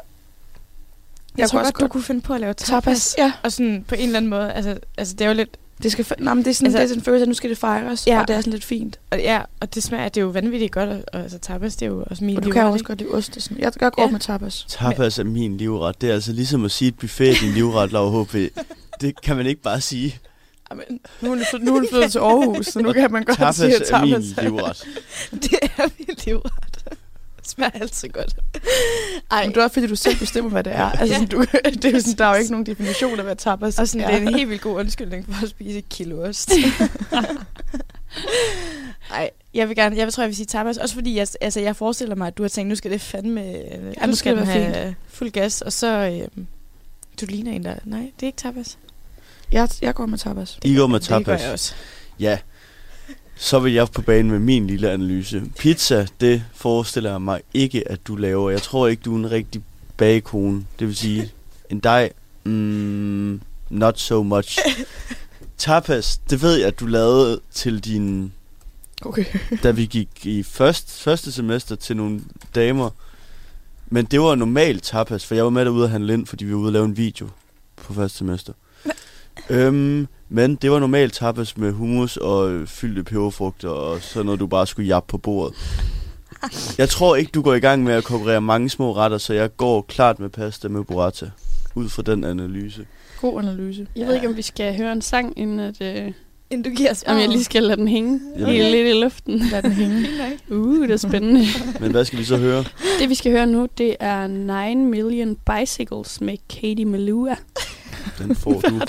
Jeg 1.39 1.49
tror 1.51 1.59
også 1.59 1.73
godt, 1.73 1.81
du 1.81 1.89
kunne 1.89 2.03
finde 2.03 2.21
på 2.21 2.35
at 2.35 2.41
lave 2.41 2.55
tapas. 2.55 2.85
Tapas, 2.85 3.15
ja. 3.19 3.33
Og 3.43 3.53
sådan 3.53 3.85
på 3.89 3.95
en 3.95 4.07
eller 4.07 4.17
anden 4.17 4.31
måde, 4.31 4.53
altså, 4.53 4.79
altså 4.99 5.15
det 5.15 5.25
er 5.25 5.29
jo 5.29 5.35
lidt, 5.35 5.57
Det, 5.83 5.93
skal, 5.93 6.07
nej, 6.19 6.35
men 6.35 6.45
det, 6.45 6.51
er 6.51 6.55
sådan, 6.55 6.67
Altså- 6.67 6.79
det 6.79 6.85
er 6.85 6.89
sådan 6.89 7.01
en 7.01 7.05
følelse, 7.05 7.23
at 7.23 7.29
nu 7.29 7.35
skal 7.35 7.51
det 7.51 7.59
fejres, 7.59 8.07
Ja. 8.07 8.21
og 8.21 8.29
det 8.29 8.37
er 8.37 8.41
sådan 8.41 8.53
lidt 8.53 8.65
fint. 8.65 9.01
og, 9.11 9.19
ja, 9.19 9.41
og 9.61 9.75
det 9.75 9.83
smager, 9.83 10.09
det 10.09 10.17
er 10.17 10.25
jo 10.25 10.29
vanvittigt 10.29 10.73
godt, 10.73 10.89
og, 10.91 11.03
og 11.12 11.21
altså 11.21 11.39
tapas, 11.39 11.77
det 11.77 11.87
er 11.87 11.91
jo 11.91 12.05
også 12.11 12.25
min 12.25 12.37
Og 12.37 12.43
du 12.43 12.47
livret, 12.49 12.55
kan 12.55 12.67
jo 12.67 12.73
også 12.73 12.85
godt 12.85 12.99
lide 12.99 13.11
ost 13.11 13.43
sådan. 13.43 13.59
Jeg, 13.59 13.73
jeg 13.81 13.93
går 13.93 14.03
Ja. 14.03 14.11
med 14.11 14.21
tapas. 14.21 14.65
Tapas 14.69 15.19
er 15.19 15.25
min 15.25 15.57
livret. 15.57 16.01
Det 16.01 16.11
er 16.11 16.15
altså 16.15 16.33
ligesom 16.33 16.65
at 16.65 16.71
sige, 16.71 16.89
at 16.89 16.95
buffet 16.97 17.31
er 17.31 17.35
din 17.41 17.53
livret, 17.53 17.93
Laura 17.93 18.23
HP. 18.23 18.35
Det 19.01 19.21
kan 19.23 19.37
man 19.37 19.47
ikke 19.47 19.62
bare 19.62 19.81
sige. 19.81 20.19
Jamen, 20.71 20.85
nu 21.21 21.33
er 21.33 21.35
hun 21.37 21.45
flyttet, 21.51 21.69
nu 21.69 21.77
er 21.77 21.85
flyttet 21.91 22.12
til 22.12 22.19
Aarhus, 22.19 22.67
så 22.67 22.79
nu 22.81 22.93
kan 22.93 23.12
man 23.12 23.25
godt 23.25 23.39
Tapas 23.39 23.57
sige, 23.57 23.75
at 23.77 23.91
er 23.91 24.01
min 24.05 24.12
tapas 24.12 24.45
livret. 24.45 24.85
Det 25.43 25.59
er 25.62 25.89
min 25.99 26.17
livret. 26.27 26.72
Det 27.43 27.51
smager 27.55 27.71
altid 27.81 28.09
godt. 28.09 28.37
Ej, 29.31 29.45
Men 29.45 29.55
det 29.55 29.61
er 29.61 29.65
også 29.65 29.75
fordi, 29.75 29.87
du 29.87 29.97
selv 29.97 30.19
bestemmer, 30.19 30.51
hvad 30.51 30.65
det 30.65 30.73
er. 30.75 30.91
Altså, 31.01 31.05
Ja. 31.07 31.13
sådan, 31.15 31.29
du, 31.29 31.45
det 31.83 31.95
er 31.95 32.01
sådan, 32.01 32.19
der 32.19 32.25
er 32.25 32.31
jo 32.35 32.39
ikke 32.39 32.51
nogen 32.51 32.67
definition 32.67 33.19
af, 33.19 33.25
hvad 33.25 33.37
tapas 33.37 33.79
og 33.79 33.89
sådan, 33.89 34.01
er. 34.07 34.11
det 34.11 34.23
er 34.23 34.29
en 34.29 34.35
helt 34.35 34.49
vildt 34.49 34.63
god 34.63 34.77
undskyldning 34.81 35.27
for 35.35 35.43
at 35.45 35.51
spise 35.51 35.79
et 35.79 35.89
kilo 35.89 36.23
ost. 36.29 36.51
Nej, 39.11 39.31
jeg 39.55 39.69
vil 39.69 39.77
gerne, 39.77 39.97
jeg 39.97 40.07
vil, 40.07 40.13
tror, 40.13 40.23
jeg 40.23 40.29
vil 40.29 40.37
sige 40.37 40.47
tapas. 40.47 40.77
Også 40.77 40.95
fordi, 40.95 41.17
jeg, 41.17 41.27
altså, 41.41 41.61
jeg 41.61 41.77
forestiller 41.77 42.15
mig, 42.15 42.27
at 42.27 42.39
du 42.39 42.43
har 42.43 42.49
tænkt, 42.49 42.69
nu 42.69 42.75
skal 42.75 42.91
det 42.91 43.01
fandme, 43.01 43.41
ja, 44.01 44.07
nu 44.07 44.15
skal 44.15 44.37
det 44.37 44.47
være 44.49 44.63
have 44.73 44.95
fuld 45.09 45.31
gas. 45.31 45.63
Og 45.63 45.73
så, 45.73 45.87
øh, 45.87 46.29
du 47.21 47.27
ligner 47.29 47.53
en, 47.53 47.65
der, 47.65 47.75
nej, 47.85 48.01
det 48.01 48.23
er 48.23 48.27
ikke 48.27 48.37
tapas. 48.39 48.79
Jeg, 49.53 49.69
jeg 49.83 49.95
går 49.95 50.07
med 50.07 50.19
tapas. 50.19 50.59
I 50.65 50.77
går 50.77 50.87
med 50.87 51.01
Det 51.01 51.09
gør 51.09 51.19
tapas. 51.19 51.43
jeg 51.43 51.53
også. 51.53 51.75
Ja. 52.21 52.39
Så 53.37 53.59
vil 53.59 53.73
jeg 53.73 53.89
på 53.89 54.03
banen 54.03 54.31
med 54.31 54.39
min 54.39 54.67
lille 54.67 54.91
analyse. 54.91 55.43
Pizza, 55.59 56.07
det 56.21 56.45
forestiller 56.55 57.11
jeg 57.11 57.23
mig 57.23 57.41
ikke, 57.55 57.91
at 57.91 58.07
du 58.07 58.17
laver. 58.17 58.51
Jeg 58.51 58.62
tror 58.62 58.87
ikke, 58.87 59.03
du 59.03 59.15
er 59.15 59.19
en 59.19 59.31
rigtig 59.31 59.62
bagekone. 59.97 60.67
Det 60.79 60.87
vil 60.87 60.97
sige, 60.97 61.31
en 61.71 61.81
dej, 61.81 62.12
mm, 62.45 63.41
not 63.71 63.99
so 63.99 64.23
much. 64.23 64.59
Tapas, 65.59 66.21
det 66.31 66.43
ved 66.43 66.57
jeg, 66.57 66.67
at 66.67 66.81
du 66.81 66.87
lavede 66.87 67.41
til 67.51 67.81
din... 67.81 68.33
Okay. 69.05 69.25
Da 69.62 69.71
vi 69.71 69.87
gik 69.87 70.09
i 70.23 70.43
først, 70.43 71.03
første 71.03 71.33
semester 71.33 71.77
til 71.77 71.97
nogle 71.97 72.21
damer. 72.55 72.91
Men 73.87 74.05
det 74.05 74.21
var 74.21 74.35
normalt 74.35 74.83
tapas, 74.83 75.27
for 75.27 75.35
jeg 75.35 75.45
var 75.45 75.51
med 75.51 75.65
derude 75.65 75.85
og 75.85 75.91
handle 75.91 76.12
ind, 76.12 76.27
fordi 76.27 76.45
vi 76.45 76.53
var 76.53 76.59
ude 76.59 76.69
og 76.69 76.73
lave 76.73 76.85
en 76.85 76.97
video 76.97 77.29
på 77.77 77.95
første 77.95 78.19
semester. 78.19 78.53
Øhm, 79.51 80.07
men 80.29 80.55
det 80.55 80.71
var 80.71 80.79
normalt 80.79 81.12
tapas 81.15 81.57
med 81.57 81.73
hummus 81.73 82.17
og 82.17 82.69
fyldte 82.69 83.05
peberfrugter 83.05 83.69
og 83.69 84.03
sådan 84.03 84.27
noget, 84.27 84.41
du 84.41 84.47
bare 84.47 84.67
skulle 84.67 84.89
jappe 84.89 85.11
på 85.11 85.19
bordet. 85.19 85.55
Jeg 86.79 86.89
tror 86.89 87.17
ikke, 87.17 87.31
du 87.35 87.43
går 87.43 87.55
i 87.55 87.61
gang 87.61 87.85
med 87.85 87.93
at 87.95 88.05
konkurrere 88.05 88.41
mange 88.41 88.71
små 88.71 88.97
retter, 88.97 89.19
så 89.19 89.35
jeg 89.35 89.57
går 89.57 89.83
klart 89.83 90.21
med 90.21 90.29
pasta 90.29 90.69
med 90.69 90.85
burrata. 90.85 91.31
Ud 91.75 91.89
fra 91.89 92.03
den 92.03 92.25
analyse. 92.25 92.87
God 93.21 93.39
analyse. 93.43 93.87
Jeg 93.97 94.07
ved 94.07 94.15
ikke, 94.15 94.29
om 94.29 94.37
vi 94.37 94.43
skal 94.43 94.77
høre 94.77 94.93
en 94.93 95.03
sang, 95.03 95.39
inden 95.39 95.61
at, 95.61 95.81
øh, 95.81 96.12
Inden 96.51 96.73
du 96.73 96.77
giver 96.77 97.03
om 97.07 97.19
jeg 97.19 97.29
lige 97.29 97.45
skal 97.45 97.62
lade 97.62 97.77
den 97.77 97.89
hænge 97.89 98.21
Jamen. 98.35 98.47
helt 98.47 98.71
lidt 98.71 98.97
i 98.97 99.01
luften. 99.01 99.39
Lad 99.39 99.62
den 99.62 99.73
hænge. 99.73 100.07
Uh, 100.51 100.83
det 100.83 100.91
er 100.91 100.97
spændende. 100.97 101.45
Men 101.81 101.91
hvad 101.91 102.05
skal 102.05 102.19
vi 102.19 102.25
så 102.25 102.37
høre? 102.37 102.65
det 103.01 103.09
vi 103.09 103.15
skal 103.15 103.33
høre 103.33 103.47
nu, 103.47 103.69
det 103.79 103.97
er 104.01 104.27
9 104.27 104.75
Million 104.75 105.37
Bicycles 105.37 106.21
med 106.21 106.37
Katie 106.49 106.85
Malua. 106.85 107.37
Den 108.19 108.35
får 108.35 108.61
du. 108.61 108.81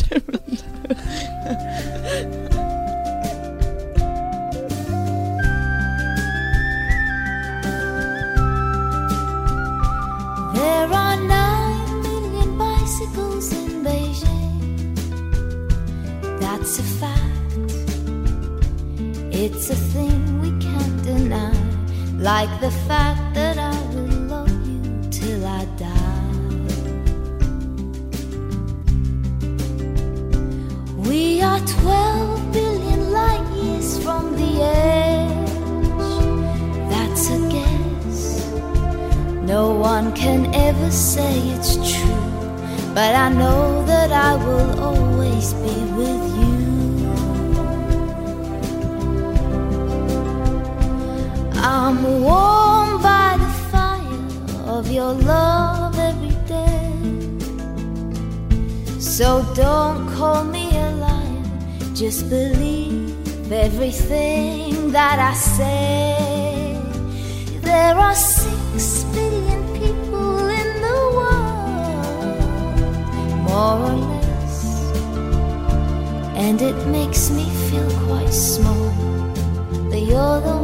There 10.56 10.94
are 10.94 11.16
nine 11.18 12.02
million 12.04 12.58
bicycles 12.58 13.52
in 13.54 13.84
Beijing. 13.84 14.96
That's 16.40 16.80
a 16.80 16.84
fact. 17.02 17.70
It's 19.32 19.70
a 19.70 19.76
thing 19.94 20.42
we 20.42 20.50
can't 20.62 21.04
deny. 21.04 21.54
Like 22.18 22.52
the 22.62 22.72
fact 22.88 23.36
that 23.36 23.58
I 23.58 23.72
will 23.94 24.08
love 24.34 24.68
you 24.68 24.82
till 25.12 25.46
I 25.46 25.66
die. 25.78 25.93
We 31.08 31.42
are 31.42 31.60
12 31.60 32.54
billion 32.54 33.12
light 33.12 33.46
years 33.56 34.02
from 34.02 34.36
the 34.38 34.62
edge. 34.62 35.50
That's 36.90 37.30
a 37.30 37.40
guess. 37.50 38.48
No 39.42 39.72
one 39.72 40.14
can 40.14 40.54
ever 40.56 40.90
say 40.92 41.40
it's 41.56 41.76
true. 41.76 42.34
But 42.94 43.16
I 43.16 43.30
know 43.30 43.86
that 43.86 44.12
I 44.12 44.36
will 44.36 44.80
always 44.80 45.54
be 45.66 45.76
with 46.00 46.24
you. 46.40 46.64
I'm 51.58 52.22
warm 52.22 53.02
by 53.02 53.38
the 53.38 53.52
fire 53.72 54.70
of 54.70 54.90
your 54.90 55.14
love 55.14 55.93
So 59.18 59.46
don't 59.54 60.10
call 60.16 60.44
me 60.44 60.76
a 60.76 60.90
liar, 60.90 61.44
just 61.94 62.32
believe 62.32 63.14
everything 63.52 64.92
that 64.92 65.20
I 65.20 65.34
say. 65.36 66.82
There 67.62 67.96
are 67.96 68.16
six 68.16 69.04
billion 69.14 69.62
people 69.78 70.48
in 70.50 70.82
the 70.82 71.00
world, 71.18 72.40
more 73.46 73.78
or 73.92 73.98
less, 74.10 74.58
and 76.36 76.60
it 76.60 76.88
makes 76.88 77.30
me 77.30 77.46
feel 77.70 77.92
quite 78.08 78.34
small. 78.34 78.90
But 79.92 80.02
you're 80.10 80.42
the 80.42 80.63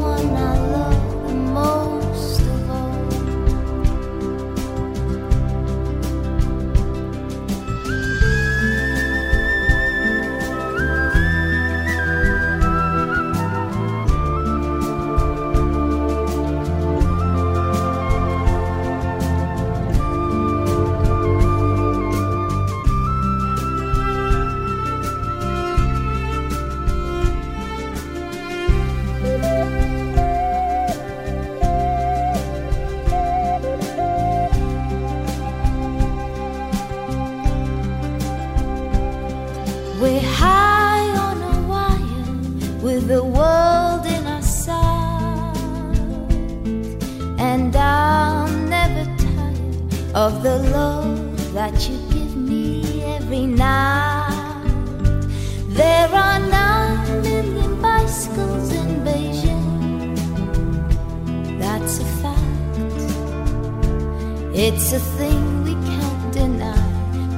It's 64.62 64.92
a 64.92 65.00
thing 65.00 65.64
we 65.64 65.74
can't 65.88 66.34
deny. 66.34 66.84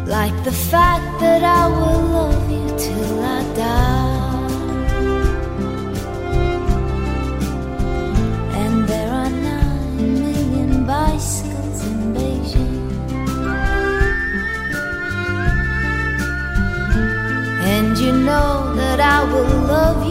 Like 0.05 0.33
the 0.43 0.51
fact 0.51 1.19
that 1.19 1.43
I 1.43 1.67
will 1.67 2.01
love 2.17 2.49
you 2.49 2.67
till 2.79 3.19
I 3.37 3.39
die. 3.53 4.49
And 8.61 8.87
there 8.89 9.11
are 9.21 9.29
nine 9.29 10.13
million 10.23 10.87
bicycles 10.87 11.85
in 11.85 11.99
Beijing. 12.15 12.89
And 17.75 17.99
you 17.99 18.13
know 18.13 18.73
that 18.73 18.99
I 18.99 19.23
will 19.31 19.53
love 19.75 19.99
you 20.07 20.10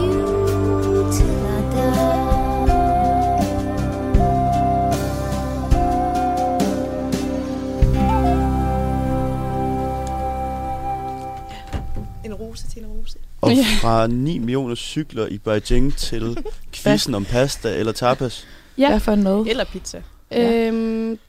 En 12.77 12.85
rose. 12.85 13.17
Og 13.41 13.51
fra 13.81 14.07
9 14.07 14.37
millioner 14.37 14.75
cykler 14.75 15.27
i 15.27 15.37
Beijing 15.37 15.95
til 15.97 16.37
quizzen 16.73 17.15
om 17.15 17.25
pasta 17.25 17.75
eller 17.77 17.91
tapas. 17.91 18.47
Ja. 18.77 18.89
Hvad 18.89 18.99
for 18.99 19.15
mad? 19.15 19.45
Eller 19.49 19.63
pizza. 19.63 20.01
Øhm, 20.33 21.19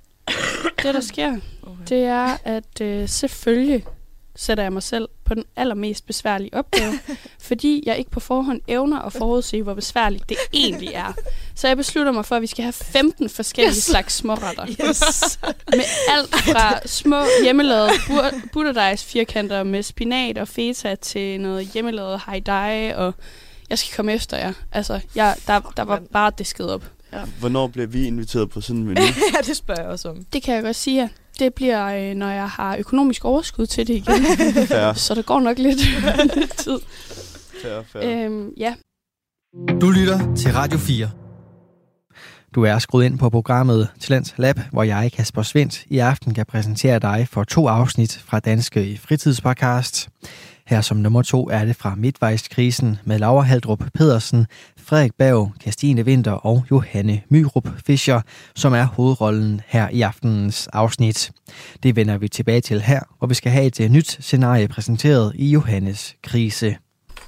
det, 0.83 0.95
der 0.95 1.01
sker, 1.01 1.37
Okay. 1.63 1.83
det 1.89 1.99
er, 2.05 2.37
at 2.45 2.81
øh, 2.81 3.09
selvfølgelig 3.09 3.85
sætter 4.37 4.65
jeg 4.65 4.73
mig 4.73 4.83
selv 4.83 5.09
på 5.25 5.35
den 5.35 5.45
allermest 5.57 6.07
besværlige 6.07 6.55
opgave, 6.55 6.93
fordi 7.49 7.83
jeg 7.87 7.99
ikke 7.99 8.11
på 8.11 8.21
forhånd 8.21 8.61
evner 8.69 8.99
at 9.03 9.13
forudse, 9.13 9.63
hvor 9.63 9.75
besværligt 9.75 10.29
det 10.29 10.37
egentlig 10.53 10.89
er. 10.95 11.13
Så 11.55 11.69
jeg 11.69 11.77
beslutter 11.77 12.13
mig 12.13 12.25
for, 12.27 12.37
at 12.37 12.43
vi 12.43 12.47
skal 12.47 12.63
have 12.63 12.73
15 12.73 13.29
forskellige 13.29 13.77
Yes. 13.77 13.85
slags 13.85 14.15
småretter. 14.15 14.67
Yes. 14.69 15.39
Med 15.73 15.85
alt 16.09 16.35
fra 16.35 16.87
små 16.87 17.25
hjemmelavede 17.43 17.91
bur- 18.07 18.41
butterdejs 18.53 19.05
firkanter 19.05 19.63
med 19.63 19.83
spinat 19.83 20.39
og 20.39 20.49
feta 20.49 20.95
til 20.95 21.41
noget 21.41 21.67
hjemmelavet 21.67 22.19
haidai, 22.19 22.91
og 22.95 23.15
jeg 23.71 23.79
skal 23.79 23.97
komme 23.97 24.13
efter 24.13 24.37
jer. 24.37 24.53
Altså, 24.73 25.01
jeg, 25.15 25.37
der, 25.47 25.73
der 25.77 25.83
var 25.83 26.03
bare 26.13 26.33
disket 26.39 26.71
op. 26.71 26.85
Hvornår 27.39 27.67
bliver 27.67 27.87
vi 27.87 28.07
inviteret 28.07 28.51
på 28.51 28.61
sådan 28.61 28.81
en 28.81 28.87
menu? 28.87 29.01
ja, 29.35 29.39
det 29.47 29.57
spørger 29.57 29.81
jeg 29.83 29.91
også 29.91 30.09
om. 30.09 30.25
Det 30.33 30.43
kan 30.43 30.55
jeg 30.55 30.63
godt 30.63 30.77
sige 30.77 30.97
jer. 30.97 31.09
Det 31.39 31.55
bliver, 31.55 31.87
øh, 32.11 32.15
når 32.15 32.31
jeg 32.31 32.49
har 32.49 32.77
økonomisk 32.77 33.25
overskud 33.25 33.67
til 33.67 33.87
det 33.87 33.95
igen. 33.95 34.25
Så 34.95 35.15
der 35.15 35.23
går 35.23 35.41
nok 35.41 35.59
lidt, 35.59 35.79
lidt 36.37 36.57
tid. 36.59 36.79
fair, 37.63 37.83
fair. 37.93 38.25
Øhm, 38.27 38.51
ja, 38.57 38.75
Du 39.81 39.91
lytter 39.91 40.35
til 40.35 40.53
Radio 40.53 40.79
4. 40.79 41.11
Du 42.55 42.63
er 42.65 42.79
skruet 42.79 43.05
ind 43.05 43.19
på 43.19 43.31
programmet 43.31 43.89
Talents 44.01 44.35
Lab, 44.37 44.61
hvor 44.73 44.83
jeg, 44.83 45.13
Kasper 45.13 45.43
Svendt, 45.43 45.85
i 45.87 45.99
aften 45.99 46.35
kan 46.35 46.47
præsentere 46.47 46.99
dig 46.99 47.29
for 47.31 47.45
to 47.45 47.67
afsnit 47.69 48.23
fra 48.27 48.41
Danske 48.41 49.01
Fritidspodcast. 49.03 50.09
Her 50.67 50.81
som 50.81 50.97
nummer 50.97 51.23
to 51.23 51.49
er 51.51 51.65
det 51.65 51.77
fra 51.77 51.95
Midtvejskrisen 51.95 52.99
med 53.05 53.19
Laura 53.19 53.43
Haldrup 53.43 53.85
Pedersen, 53.95 54.47
Frederik 54.85 55.15
Berg, 55.19 55.53
Christine 55.63 56.03
Winter 56.03 56.33
og 56.33 56.65
Johanne 56.71 57.23
Myrup 57.29 57.69
Fischer, 57.87 58.21
som 58.57 58.73
er 58.73 58.85
hovedrollen 58.85 59.61
her 59.67 59.89
i 59.89 60.03
aftenens 60.03 60.67
afsnit. 60.73 61.31
Det 61.83 61.97
vender 61.97 62.19
vi 62.19 62.29
tilbage 62.29 62.61
til 62.61 62.81
her, 62.81 63.01
hvor 63.19 63.27
vi 63.27 63.35
skal 63.35 63.53
have 63.53 63.65
et 63.65 63.81
øh, 63.81 63.91
nyt 63.91 64.19
scenarie 64.21 64.69
præsenteret 64.69 65.33
i 65.35 65.51
Johannes 65.51 66.17
krise. 66.23 66.77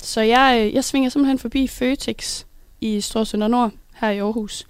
så 0.02 0.20
jeg, 0.20 0.62
øh, 0.66 0.74
jeg 0.74 0.84
svinger 0.84 1.10
simpelthen 1.10 1.38
forbi 1.38 1.68
Føtex 1.68 2.44
i 2.80 3.00
Storsønder 3.00 3.48
Nord, 3.48 3.72
her 3.94 4.10
i 4.10 4.18
Aarhus. 4.18 4.66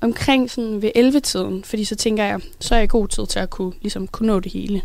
Omkring 0.00 0.50
sådan 0.50 0.82
ved 0.82 0.90
11-tiden, 0.96 1.64
fordi 1.64 1.84
så 1.84 1.96
tænker 1.96 2.24
jeg, 2.24 2.40
så 2.60 2.74
er 2.74 2.78
jeg 2.78 2.88
god 2.88 3.08
tid 3.08 3.26
til 3.26 3.38
at 3.38 3.50
kunne, 3.50 3.72
ligesom, 3.80 4.08
kunne 4.08 4.26
nå 4.26 4.40
det 4.40 4.52
hele. 4.52 4.82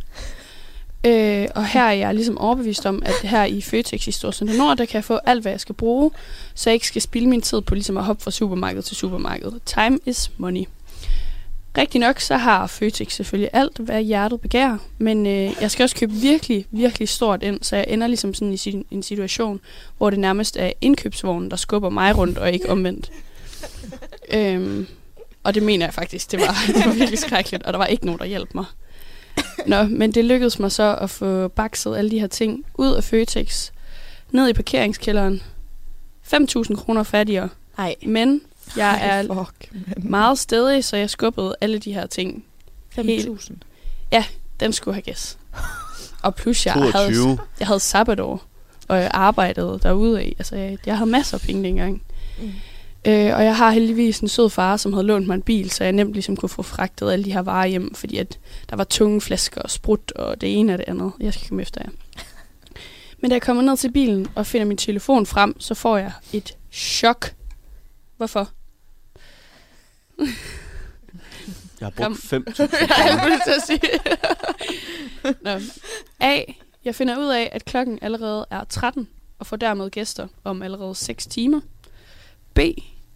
Øh, 1.06 1.48
og 1.56 1.68
her 1.68 1.84
er 1.84 1.92
jeg 1.92 2.16
ligesom 2.16 2.38
overbevist 2.38 2.86
om, 2.86 3.04
at 3.06 3.30
her 3.30 3.44
i 3.44 3.62
Føtex 3.62 4.08
i 4.08 4.12
Storcenter 4.12 4.58
Nord, 4.58 4.78
der 4.78 4.86
kan 4.86 4.96
jeg 4.96 5.04
få 5.04 5.20
alt, 5.26 5.42
hvad 5.42 5.52
jeg 5.52 5.60
skal 5.60 5.76
bruge, 5.76 6.12
så 6.56 6.70
jeg 6.70 6.74
ikke 6.74 6.88
skal 6.88 7.02
spilde 7.02 7.28
min 7.28 7.42
tid 7.42 7.62
på 7.62 7.76
ligesom 7.76 7.98
at 7.98 8.04
hoppe 8.04 8.24
fra 8.24 8.32
supermarked 8.32 8.82
til 8.82 8.96
supermarked. 8.96 9.52
Time 9.66 10.00
is 10.06 10.32
money. 10.38 10.64
Rigtig 11.78 12.02
nok, 12.02 12.20
så 12.20 12.38
har 12.38 12.68
Føtex 12.68 13.14
selvfølgelig 13.14 13.50
alt, 13.54 13.78
hvad 13.78 14.02
hjertet 14.02 14.42
begærer, 14.42 14.78
men 14.98 15.26
øh, 15.26 15.52
jeg 15.62 15.72
skal 15.72 15.84
også 15.84 15.96
købe 15.96 16.14
virkelig, 16.14 16.66
virkelig 16.72 17.10
stort 17.10 17.44
ind, 17.44 17.60
så 17.62 17.76
jeg 17.76 17.86
ender 17.88 18.08
ligesom 18.08 18.34
sådan 18.34 18.54
i 18.54 18.58
sin, 18.58 18.86
en 18.92 19.04
situation, 19.04 19.62
hvor 19.98 20.10
det 20.10 20.20
nærmest 20.20 20.58
er 20.58 20.72
indkøbsvognen, 20.82 21.52
der 21.52 21.58
skubber 21.58 21.90
mig 21.90 22.18
rundt, 22.18 22.38
og 22.38 22.52
ikke 22.52 22.70
omvendt. 22.70 23.12
øhm, 24.34 24.88
og 25.44 25.56
det 25.56 25.64
mener 25.64 25.86
jeg 25.86 25.94
faktisk, 25.94 26.32
det 26.32 26.40
var, 26.40 26.56
det 26.76 26.86
var 26.86 26.94
virkelig 26.94 27.20
skrækkeligt, 27.20 27.64
og 27.64 27.74
der 27.74 27.78
var 27.78 27.86
ikke 27.86 28.06
nogen, 28.06 28.20
der 28.20 28.26
hjalp 28.26 28.50
mig. 28.56 28.66
Nå, 29.68 29.84
men 29.84 30.12
det 30.12 30.26
lykkedes 30.26 30.60
mig 30.60 30.72
så 30.72 30.96
at 31.02 31.10
få 31.10 31.48
bakset 31.48 31.98
alle 31.98 32.12
de 32.12 32.20
her 32.20 32.28
ting 32.28 32.66
ud 32.76 32.94
af 32.94 33.04
Føtex, 33.04 33.72
ned 34.32 34.50
i 34.50 34.54
parkeringskælderen. 34.54 35.42
5.000 36.34 36.76
kroner 36.76 37.04
fattigere, 37.04 37.50
Nej. 37.78 37.96
men 38.08 38.42
jeg 38.78 39.00
er 39.02 39.22
Fuck, 39.46 39.72
man. 39.72 40.10
meget 40.10 40.40
stedig, 40.40 40.84
så 40.84 40.98
jeg 40.98 41.10
skubbede 41.10 41.56
alle 41.62 41.80
de 41.80 41.94
her 41.94 42.06
ting. 42.06 42.46
5.000. 43.00 43.54
Den 44.60 44.74
skulle 44.74 44.96
have 44.96 45.02
gæs. 45.02 45.38
Og 46.24 46.36
plus, 46.36 46.66
jeg 46.66 46.74
havde, 46.74 46.92
22. 46.92 47.38
jeg 47.60 47.68
havde 47.68 47.80
sabbatår, 47.80 48.44
og 48.88 48.98
jeg 48.98 49.12
arbejdede 49.14 49.80
derude 49.84 50.20
af. 50.20 50.36
Altså, 50.40 50.56
jeg, 50.56 50.78
jeg 50.86 50.98
havde 50.98 51.10
masser 51.10 51.38
af 51.38 51.42
penge 51.42 51.64
dengang. 51.64 52.02
Mm. 52.42 52.52
Øh, 53.08 53.36
og 53.36 53.44
jeg 53.44 53.58
har 53.58 53.72
heldigvis 53.72 54.20
en 54.20 54.28
sød 54.28 54.50
far, 54.50 54.78
som 54.78 54.94
havde 54.94 55.08
lånt 55.08 55.28
mig 55.28 55.36
en 55.36 55.42
bil, 55.42 55.72
så 55.72 55.84
jeg 55.84 55.94
nemt 55.94 56.14
ligesom 56.14 56.36
kunne 56.36 56.50
få 56.50 56.62
fragtet 56.62 57.12
alle 57.12 57.26
de 57.26 57.34
her 57.34 57.42
varer 57.42 57.68
hjem, 57.68 57.94
fordi 57.94 58.18
at 58.18 58.40
der 58.70 58.76
var 58.76 58.84
tunge 58.84 59.22
flasker 59.22 59.62
og 59.62 59.72
sprut, 59.72 60.12
og 60.12 60.42
det 60.42 60.60
ene 60.60 60.74
og 60.74 60.78
det 60.78 60.86
andet. 60.88 61.12
Jeg 61.20 61.34
skal 61.34 61.48
komme 61.48 61.62
efter 61.62 61.82
jer. 61.86 61.90
Men 63.20 63.30
da 63.30 63.36
jeg 63.36 63.42
kommer 63.42 63.64
ned 63.64 63.78
til 63.78 63.92
bilen 63.92 64.28
og 64.36 64.46
finder 64.46 64.66
min 64.68 64.78
telefon 64.78 65.26
frem, 65.26 65.60
så 65.60 65.74
får 65.74 65.98
jeg 65.98 66.12
et 66.34 66.58
chok. 66.72 67.34
Hvorfor? 68.18 68.50
Jeg 71.80 71.86
har 71.86 71.90
brugt 71.90 72.22
5 72.22 72.46
jeg 72.58 73.22
vil 73.26 73.40
til 73.46 73.52
at 73.52 73.62
sige. 73.66 73.80
Nå. 75.42 75.60
A. 76.20 76.42
Jeg 76.86 76.96
finder 76.96 77.18
ud 77.20 77.28
af, 77.28 77.50
at 77.52 77.66
klokken 77.66 78.00
allerede 78.02 78.46
er 78.52 78.64
13, 78.64 79.08
og 79.40 79.48
får 79.48 79.56
dermed 79.56 79.90
gæster 79.90 80.28
om 80.44 80.62
allerede 80.62 80.96
6 80.96 81.28
timer. 81.28 81.62
B. 82.54 82.60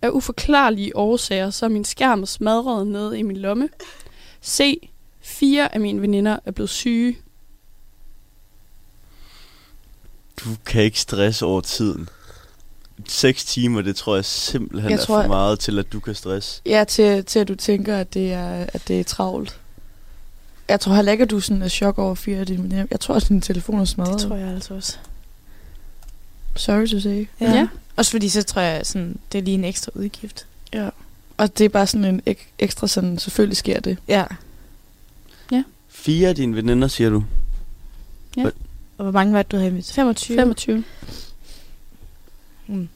Af 0.02 0.10
uforklarlige 0.10 0.96
årsager, 0.96 1.50
så 1.50 1.66
er 1.66 1.70
min 1.70 1.86
skærm 1.86 2.26
smadret 2.26 2.88
nede 2.88 3.20
i 3.20 3.22
min 3.22 3.38
lomme. 3.38 3.70
C. 4.44 4.90
Fire 5.22 5.74
af 5.74 5.80
mine 5.80 6.02
veninder 6.02 6.40
er 6.46 6.52
blevet 6.52 6.70
syge. 6.70 7.18
Du 10.40 10.50
kan 10.66 10.84
ikke 10.84 11.00
stresse 11.00 11.46
over 11.46 11.62
tiden. 11.62 12.10
6 13.08 13.46
timer, 13.46 13.82
det 13.82 13.96
tror 13.96 14.16
jeg 14.16 14.26
simpelthen 14.26 14.92
Jeg 14.92 14.98
jeg 14.98 15.02
er 15.02 15.06
tror, 15.06 15.22
for 15.22 15.28
meget 15.28 15.60
til, 15.60 15.80
at 15.80 15.92
du 15.94 16.00
kan 16.00 16.16
stresse. 16.16 16.62
Ja, 16.66 16.84
til, 16.88 17.26
til 17.26 17.40
at 17.40 17.48
du 17.48 17.56
tænker, 17.56 17.98
at 17.98 18.14
det 18.14 18.34
er, 18.34 18.66
at 18.74 18.88
det 18.88 19.00
er 19.00 19.04
travlt. 19.04 19.60
Jeg 20.70 20.80
tror 20.80 20.94
heller 20.94 21.12
ikke, 21.12 21.22
at 21.24 21.30
du 21.30 21.40
sådan 21.40 21.62
er 21.62 21.68
chok 21.68 21.98
over 22.00 22.16
fire 22.16 22.38
af 22.38 22.46
dine 22.46 22.64
veninder. 22.64 22.86
Jeg 22.92 23.00
tror, 23.00 23.16
at 23.16 23.28
din 23.28 23.42
telefon 23.42 23.80
er 23.80 23.86
smadret. 23.86 24.20
Det 24.20 24.28
tror 24.28 24.36
jeg 24.36 24.48
altså 24.48 24.74
også. 24.74 24.98
Sorry 26.56 26.88
to 26.88 27.00
say. 27.00 27.28
Ja. 27.42 27.52
Ja. 27.52 27.68
Også 28.00 28.12
fordi 28.12 28.30
så 28.30 28.44
tror 28.44 28.62
jeg, 28.62 28.86
sådan, 28.86 29.20
det 29.32 29.38
er 29.38 29.42
lige 29.42 29.56
en 29.56 29.64
ekstra 29.64 29.92
udgift. 29.96 30.46
Ja. 30.74 30.90
Og 31.38 31.58
det 31.58 31.66
er 31.66 31.70
bare 31.70 31.88
sådan 31.88 32.06
en 32.06 32.22
ek- 32.30 32.48
ekstra 32.60 32.88
sådan, 32.88 33.18
selvfølgelig 33.20 33.58
sker 33.58 33.80
det. 33.80 33.98
Ja. 34.08 34.26
Fire 35.90 36.30
af 36.30 36.36
dine 36.36 36.56
veninder, 36.56 36.88
siger 36.88 37.10
du? 37.10 37.24
Og 38.98 39.04
hvor 39.04 39.12
mange 39.12 39.34
var 39.34 39.42
det, 39.44 39.52
du 39.52 39.58
havde 39.58 39.70
inviteret? 39.70 39.96
25? 39.96 40.38
25. 40.38 40.84
Mm. 42.68 42.90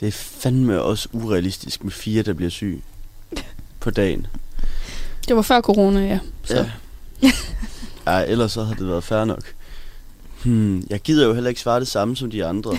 Det 0.00 0.08
er 0.08 0.12
fandme 0.12 0.82
også 0.82 1.08
urealistisk 1.12 1.84
med 1.84 1.92
fire, 1.92 2.22
der 2.22 2.32
bliver 2.32 2.50
syg 2.50 2.82
på 3.80 3.90
dagen. 3.90 4.26
Det 5.28 5.36
var 5.36 5.42
før 5.42 5.60
corona, 5.60 6.00
ja. 6.06 6.18
Så. 6.44 6.68
Ja. 7.22 7.32
Ej, 8.12 8.24
ellers 8.24 8.52
så 8.52 8.64
havde 8.64 8.78
det 8.78 8.88
været 8.88 9.04
fair 9.04 9.24
nok. 9.24 9.54
Hmm, 10.44 10.86
jeg 10.90 11.00
gider 11.00 11.26
jo 11.26 11.34
heller 11.34 11.48
ikke 11.48 11.60
svare 11.60 11.80
det 11.80 11.88
samme 11.88 12.16
som 12.16 12.30
de 12.30 12.44
andre. 12.44 12.78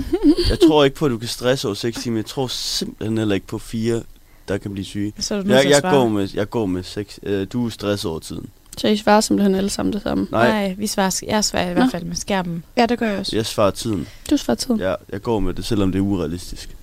jeg 0.50 0.58
tror 0.66 0.84
ikke 0.84 0.96
på, 0.96 1.06
at 1.06 1.10
du 1.10 1.18
kan 1.18 1.28
stresse 1.28 1.68
over 1.68 1.74
6 1.74 2.02
timer. 2.02 2.18
Jeg 2.18 2.26
tror 2.26 2.46
simpelthen 2.46 3.18
heller 3.18 3.34
ikke 3.34 3.46
på 3.46 3.58
fire, 3.58 4.02
der 4.48 4.58
kan 4.58 4.72
blive 4.72 4.84
syge. 4.84 5.12
Så 5.18 5.34
er 5.34 5.42
du 5.42 5.48
Jeg, 5.48 5.70
jeg, 5.70 5.82
går 5.82 6.08
med, 6.08 6.28
jeg 6.34 6.50
går 6.50 6.66
med 6.66 6.82
6. 6.82 7.20
Øh, 7.22 7.46
du 7.52 7.66
er 7.66 7.70
stresset 7.70 8.10
over 8.10 8.20
tiden. 8.20 8.48
Så 8.76 8.88
I 8.88 8.96
svarer 8.96 9.20
simpelthen 9.20 9.54
alle 9.54 9.70
sammen 9.70 9.92
det 9.92 10.02
samme. 10.02 10.26
Nej, 10.30 10.48
Nej, 10.48 10.74
vi 10.78 10.86
svarer, 10.86 11.20
jeg 11.26 11.44
svarer 11.44 11.70
i 11.70 11.72
hvert 11.72 11.90
fald 11.90 12.04
med 12.04 12.16
skærmen. 12.16 12.64
Ja, 12.76 12.86
det 12.86 12.98
gør 12.98 13.08
jeg 13.10 13.18
også. 13.18 13.36
jeg 13.36 13.46
svarer 13.46 13.70
tiden. 13.70 14.08
Du 14.30 14.36
svarer 14.36 14.56
tiden. 14.56 14.80
Ja, 14.80 14.94
jeg 15.12 15.22
går 15.22 15.40
med 15.40 15.54
det, 15.54 15.64
selvom 15.64 15.92
det 15.92 15.98
er 15.98 16.02
urealistisk. 16.02 16.76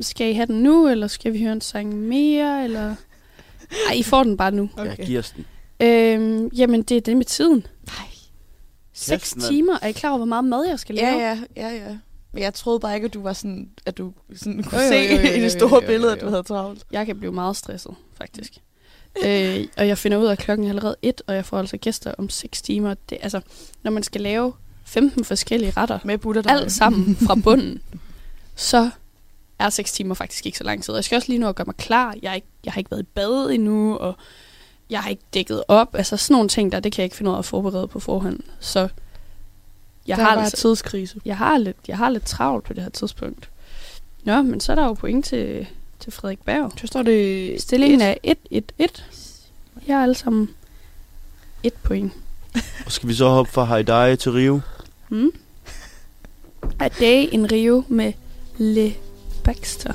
Skal 0.00 0.30
I 0.30 0.32
have 0.32 0.46
den 0.46 0.62
nu, 0.62 0.88
eller 0.88 1.06
skal 1.06 1.32
vi 1.32 1.38
høre 1.42 1.52
en 1.52 1.60
sang 1.60 1.96
mere, 1.96 2.64
eller... 2.64 2.94
Ej, 3.88 3.94
I 3.94 4.02
får 4.02 4.24
den 4.24 4.36
bare 4.36 4.50
nu. 4.50 4.70
Okay. 4.76 4.98
Jeg 4.98 5.06
giver 5.06 5.20
os 5.20 5.34
den. 5.36 5.44
Øhm, 5.88 6.48
jamen, 6.48 6.82
det 6.82 6.96
er 6.96 7.00
det 7.00 7.16
med 7.16 7.24
tiden. 7.24 7.66
Nej. 7.86 8.11
Seks 9.02 9.34
timer. 9.48 9.78
Er 9.82 9.86
I 9.88 9.92
klar 9.92 10.10
over, 10.10 10.16
hvor 10.18 10.26
meget 10.26 10.44
mad 10.44 10.64
jeg 10.68 10.78
skal 10.78 10.94
lave? 10.94 11.08
Ja, 11.08 11.38
ja, 11.56 11.68
ja, 11.68 11.74
ja. 11.74 11.96
Men 12.32 12.42
jeg 12.42 12.54
troede 12.54 12.80
bare 12.80 12.94
ikke, 12.94 13.04
at 13.04 13.14
du 13.14 13.22
var 13.22 13.32
sådan, 13.32 13.70
at 13.86 13.98
du 13.98 14.12
sådan 14.36 14.62
kunne 14.62 14.88
se 14.88 15.04
i 15.38 15.40
det 15.40 15.52
store 15.52 15.82
billede, 15.86 16.12
at 16.12 16.20
du 16.20 16.28
havde 16.28 16.42
travlt. 16.42 16.84
Jeg 16.92 17.06
kan 17.06 17.18
blive 17.18 17.32
meget 17.32 17.56
stresset, 17.56 17.94
faktisk. 18.18 18.52
øh, 19.24 19.66
og 19.76 19.88
jeg 19.88 19.98
finder 19.98 20.18
ud 20.18 20.26
af, 20.26 20.32
at 20.32 20.38
klokken 20.38 20.66
er 20.66 20.70
allerede 20.70 20.96
et, 21.02 21.22
og 21.26 21.34
jeg 21.34 21.44
får 21.44 21.58
altså 21.58 21.76
gæster 21.76 22.14
om 22.18 22.28
6 22.28 22.62
timer. 22.62 22.94
Det, 23.10 23.18
altså, 23.22 23.40
når 23.82 23.90
man 23.90 24.02
skal 24.02 24.20
lave 24.20 24.52
15 24.84 25.24
forskellige 25.24 25.72
retter, 25.76 25.98
Med 26.04 26.18
butterdej. 26.18 26.56
alt 26.56 26.72
sammen 26.72 27.16
fra 27.26 27.34
bunden, 27.34 27.82
så 28.56 28.90
er 29.58 29.70
6 29.70 29.92
timer 29.92 30.14
faktisk 30.14 30.46
ikke 30.46 30.58
så 30.58 30.64
lang 30.64 30.82
tid. 30.82 30.94
Jeg 30.94 31.04
skal 31.04 31.16
også 31.16 31.28
lige 31.28 31.38
nu 31.38 31.48
at 31.48 31.54
gøre 31.54 31.64
mig 31.64 31.76
klar. 31.76 32.14
Jeg, 32.22 32.30
er 32.30 32.34
ikke, 32.34 32.46
jeg 32.64 32.72
har 32.72 32.78
ikke 32.78 32.90
været 32.90 33.02
i 33.02 33.06
bad 33.14 33.50
endnu, 33.50 33.96
og 33.96 34.16
jeg 34.92 35.02
har 35.02 35.10
ikke 35.10 35.22
dækket 35.34 35.62
op. 35.68 35.94
Altså 35.94 36.16
sådan 36.16 36.34
nogle 36.34 36.48
ting 36.48 36.72
der, 36.72 36.80
det 36.80 36.92
kan 36.92 37.02
jeg 37.02 37.04
ikke 37.04 37.16
finde 37.16 37.30
ud 37.30 37.34
af 37.34 37.38
at 37.38 37.44
forberede 37.44 37.88
på 37.88 38.00
forhånd. 38.00 38.40
Så 38.60 38.80
jeg 38.80 38.88
Jeg 40.06 40.16
har, 40.16 40.34
bare 40.34 40.44
altså, 40.44 40.56
tidskrise. 40.56 41.20
jeg, 41.24 41.36
har 41.36 41.58
lidt, 41.58 41.76
jeg 41.88 41.98
har 41.98 42.10
lidt 42.10 42.26
travlt 42.26 42.64
på 42.64 42.72
det 42.72 42.82
her 42.82 42.90
tidspunkt. 42.90 43.48
Nå, 44.24 44.42
men 44.42 44.60
så 44.60 44.72
er 44.72 44.76
der 44.76 44.84
jo 44.86 44.92
point 44.92 45.24
til, 45.24 45.66
til 46.00 46.12
Frederik 46.12 46.38
Berg. 46.44 46.72
Så 46.80 46.86
står 46.86 47.02
det... 47.02 47.62
Stillingen 47.62 48.00
er 48.00 48.14
1-1-1. 48.26 49.02
Jeg 49.86 49.96
har 49.96 50.02
alle 50.02 50.14
sammen 50.14 50.48
et 51.62 51.74
point. 51.74 52.12
Og 52.86 52.92
skal 52.96 53.08
vi 53.08 53.14
så 53.14 53.28
hoppe 53.28 53.52
fra 53.52 53.64
Haidai 53.64 54.16
til 54.16 54.32
Rio? 54.32 54.60
Hmm? 55.08 55.30
A 56.78 56.88
Day 56.88 57.28
in 57.32 57.52
Rio 57.52 57.84
med 57.88 58.12
Le 58.58 58.94
Baxter. 59.44 59.92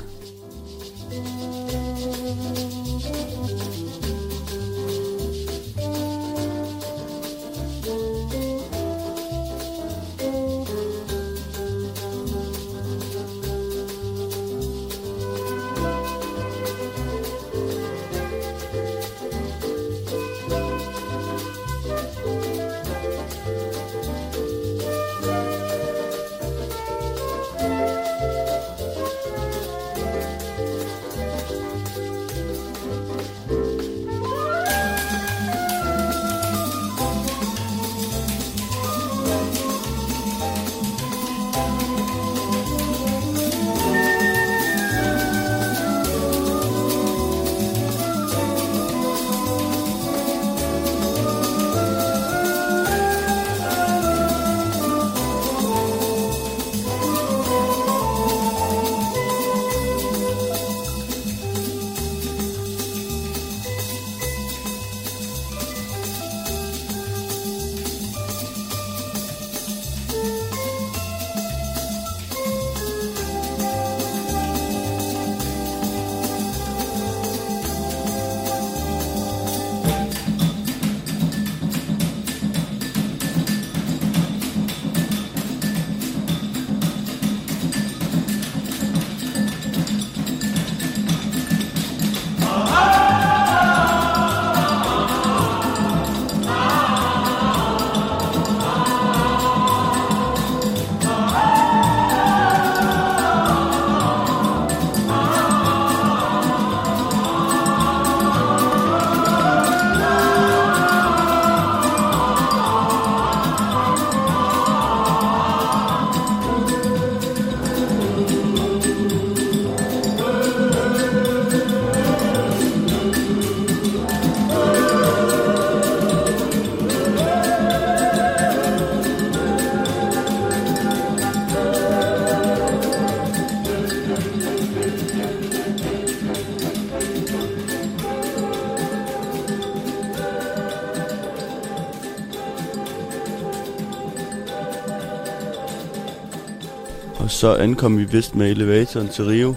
Så 147.47 147.55
ankom 147.55 147.97
vi 147.97 148.03
vist 148.03 148.36
med 148.36 148.51
elevatoren 148.51 149.10
til 149.10 149.25
Rio. 149.25 149.55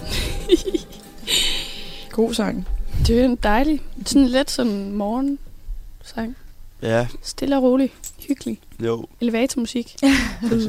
God 2.13 2.35
sang. 2.35 2.69
Det 3.07 3.21
er 3.21 3.25
en 3.25 3.37
dejlig, 3.37 3.81
sådan 4.07 4.27
lidt 4.27 4.51
sådan 4.51 4.93
morgensang. 4.93 6.37
Ja, 6.83 7.07
Stille 7.23 7.57
og 7.57 7.63
rolig. 7.63 7.93
Hyggelig. 8.29 8.61
jo. 8.85 9.07
Elevatormusik. 9.21 9.97
Man 10.43 10.61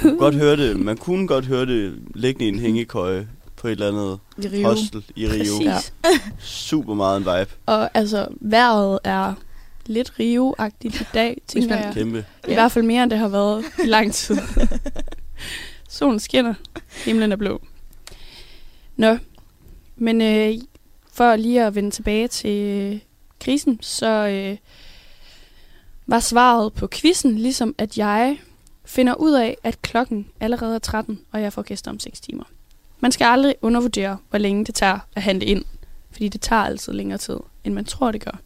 kunne 0.00 0.18
godt 0.18 0.34
høre 0.34 0.56
det. 0.56 0.76
Man 0.76 0.96
kunne 0.96 1.28
godt 1.28 1.46
høre 1.46 1.66
det 1.66 1.94
liggende 2.14 2.46
i 2.46 2.48
en 2.48 2.58
hængekøje 2.58 3.28
på 3.56 3.68
et 3.68 3.72
eller 3.72 3.88
andet 3.88 4.18
I 4.38 4.56
Rio. 4.56 4.68
hostel 4.68 5.04
i 5.16 5.26
Rio. 5.26 5.70
Præcis. 5.70 5.92
Super 6.38 6.94
meget 6.94 7.16
en 7.16 7.22
vibe. 7.22 7.50
Og 7.66 7.90
altså, 7.94 8.28
vejret 8.40 8.98
er 9.04 9.34
lidt 9.86 10.12
Rio-agtigt 10.20 11.00
i 11.00 11.06
dag, 11.14 11.42
tænker 11.46 11.76
jeg. 11.76 11.90
Kæmpe. 11.94 12.24
I 12.48 12.54
hvert 12.54 12.72
fald 12.72 12.84
mere, 12.84 13.02
end 13.02 13.10
det 13.10 13.18
har 13.18 13.28
været 13.28 13.64
i 13.84 13.86
lang 13.86 14.12
tid. 14.12 14.38
Solen 15.88 16.20
skinner, 16.20 16.54
himlen 17.04 17.32
er 17.32 17.36
blå. 17.36 17.60
Nå, 18.96 19.18
men 19.96 20.20
øh, 20.20 20.54
for 21.12 21.36
lige 21.36 21.64
at 21.64 21.74
vende 21.74 21.90
tilbage 21.90 22.28
til 22.28 22.60
øh, 22.60 22.98
krisen, 23.40 23.78
så 23.82 24.06
øh, 24.06 24.56
var 26.06 26.20
svaret 26.20 26.72
på 26.72 26.88
quizzen 26.92 27.38
ligesom, 27.38 27.74
at 27.78 27.98
jeg 27.98 28.38
finder 28.84 29.14
ud 29.14 29.32
af, 29.32 29.56
at 29.64 29.82
klokken 29.82 30.26
allerede 30.40 30.74
er 30.74 30.78
13, 30.78 31.20
og 31.32 31.42
jeg 31.42 31.52
får 31.52 31.62
gæster 31.62 31.90
om 31.90 32.00
6 32.00 32.20
timer. 32.20 32.44
Man 33.00 33.12
skal 33.12 33.24
aldrig 33.24 33.54
undervurdere, 33.62 34.18
hvor 34.30 34.38
længe 34.38 34.64
det 34.64 34.74
tager 34.74 34.98
at 35.14 35.22
handle 35.22 35.46
ind, 35.46 35.64
fordi 36.10 36.28
det 36.28 36.40
tager 36.40 36.62
altid 36.62 36.92
længere 36.92 37.18
tid, 37.18 37.36
end 37.64 37.74
man 37.74 37.84
tror, 37.84 38.12
det 38.12 38.24
gør. 38.24 38.38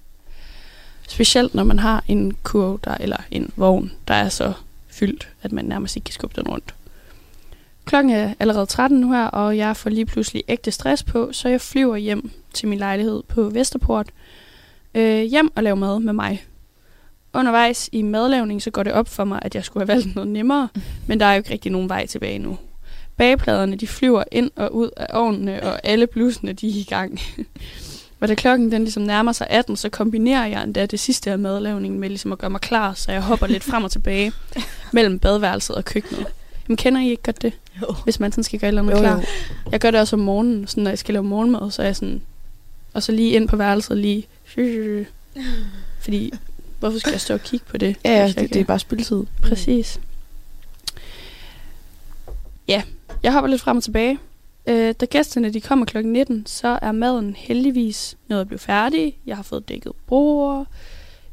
Specielt 1.09 1.55
når 1.55 1.65
man 1.65 1.79
har 1.79 2.05
en 2.09 2.37
kurv, 2.43 2.81
der, 2.85 2.95
eller 2.95 3.17
en 3.31 3.53
vogn, 3.57 3.93
der 4.09 4.15
er 4.15 4.29
så 4.29 4.53
fyldt, 4.89 5.29
at 5.43 5.53
man 5.53 5.65
nærmest 5.65 5.97
ikke 5.97 6.05
kan 6.05 6.13
skubbe 6.13 6.41
den 6.41 6.49
rundt. 6.49 6.75
Klokken 7.85 8.13
er 8.13 8.35
allerede 8.41 8.67
13 8.67 9.01
nu 9.01 9.13
her, 9.13 9.25
og 9.25 9.57
jeg 9.57 9.77
får 9.77 9.91
lige 9.91 10.07
pludselig 10.07 10.45
ægte 10.49 10.71
stress 10.71 11.03
på, 11.03 11.33
så 11.33 11.49
jeg 11.49 11.61
flyver 11.61 11.97
hjem 11.97 12.31
til 12.55 12.69
min 12.69 12.79
lejlighed 12.79 13.23
på 13.29 13.43
Vesterport. 13.43 14.07
Øh, 14.95 15.23
hjem 15.23 15.53
og 15.57 15.63
lave 15.63 15.77
mad 15.77 16.01
med 16.01 16.13
mig. 16.13 16.45
Undervejs 17.35 17.89
i 17.93 18.03
madlavning, 18.03 18.63
så 18.63 18.71
går 18.71 18.83
det 18.83 18.93
op 18.93 19.09
for 19.09 19.25
mig, 19.25 19.39
at 19.43 19.55
jeg 19.55 19.65
skulle 19.65 19.87
have 19.87 19.97
valgt 19.97 20.15
noget 20.15 20.31
nemmere, 20.31 20.69
men 21.09 21.21
der 21.21 21.27
er 21.27 21.33
jo 21.33 21.39
ikke 21.39 21.51
rigtig 21.51 21.73
nogen 21.73 21.89
vej 21.89 22.07
tilbage 22.07 22.39
nu. 22.39 22.59
Bagepladerne, 23.17 23.77
de 23.77 23.87
flyver 23.87 24.25
ind 24.33 24.51
og 24.57 24.75
ud 24.75 24.91
af 24.97 25.07
ovnene, 25.13 25.63
og 25.63 25.81
alle 25.85 26.07
blusene, 26.07 26.53
de 26.53 26.69
er 26.69 26.73
i 26.75 26.87
gang. 26.89 27.21
Og 28.21 28.29
da 28.29 28.35
klokken 28.35 28.73
den 28.73 28.83
ligesom 28.83 29.03
nærmer 29.03 29.33
sig 29.33 29.47
18, 29.51 29.77
så 29.77 29.89
kombinerer 29.89 30.47
jeg 30.47 30.63
endda 30.63 30.87
det 30.87 31.01
sidste 31.01 31.31
af 31.31 31.39
madlavningen 31.39 32.01
med 32.01 32.09
ligesom 32.09 32.33
at 32.33 32.39
gøre 32.39 32.51
mig 32.51 32.61
klar, 32.61 32.95
så 32.95 33.13
jeg 33.13 33.23
hopper 33.23 33.47
lidt 33.47 33.65
frem 33.65 33.85
og 33.85 33.91
tilbage 33.91 34.33
mellem 34.93 35.19
badeværelset 35.19 35.77
og 35.77 35.85
køkkenet. 35.85 36.27
Men 36.67 36.77
kender 36.77 37.01
I 37.01 37.11
ikke 37.11 37.23
godt 37.23 37.43
det? 37.43 37.53
Jo. 37.83 37.95
Hvis 38.05 38.21
man 38.21 38.33
sådan 38.33 38.45
skal 38.45 38.61
gøre 38.61 38.69
et 38.69 38.79
eller 38.79 38.83
andet 38.83 38.95
Jo, 38.95 38.99
klar. 38.99 39.17
jo. 39.17 39.23
Jeg 39.73 39.81
gør 39.81 39.91
det 39.91 40.01
også 40.01 40.17
om 40.17 40.21
morgenen, 40.21 40.67
sådan 40.67 40.83
når 40.85 40.91
jeg 40.91 40.99
skal 40.99 41.13
lave 41.13 41.25
morgenmad, 41.25 41.71
så 41.71 41.83
er 41.83 41.87
jeg 41.87 41.97
sådan... 41.97 42.23
Og 42.95 43.03
så 43.03 43.13
lige 43.13 43.31
ind 43.31 43.49
på 43.49 43.57
værelset 43.57 43.97
lige... 43.99 44.27
Fordi, 46.01 46.33
hvorfor 46.79 46.99
skal 46.99 47.11
jeg 47.11 47.21
stå 47.21 47.35
og 47.35 47.41
kigge 47.41 47.67
på 47.69 47.79
det? 47.79 47.97
Ja, 48.05 48.11
ja 48.11 48.27
det, 48.27 48.55
det 48.55 48.61
er 48.61 48.65
bare 48.65 48.79
spildtid. 48.79 49.25
Præcis. 49.43 50.01
Ja, 52.69 52.83
jeg 53.23 53.33
hopper 53.33 53.49
lidt 53.49 53.61
frem 53.61 53.77
og 53.77 53.83
tilbage. 53.83 54.19
Øh, 54.67 54.95
da 55.01 55.07
gæsterne 55.07 55.53
de 55.53 55.61
kommer 55.61 55.87
kl. 55.87 56.07
19, 56.07 56.47
så 56.47 56.79
er 56.83 56.93
maden 56.93 57.35
heldigvis 57.39 58.17
nået 58.29 58.41
at 58.41 58.47
blive 58.47 58.59
færdig. 58.59 59.17
Jeg 59.27 59.37
har 59.37 59.43
fået 59.43 59.69
dækket 59.69 59.93
bord, 60.07 60.67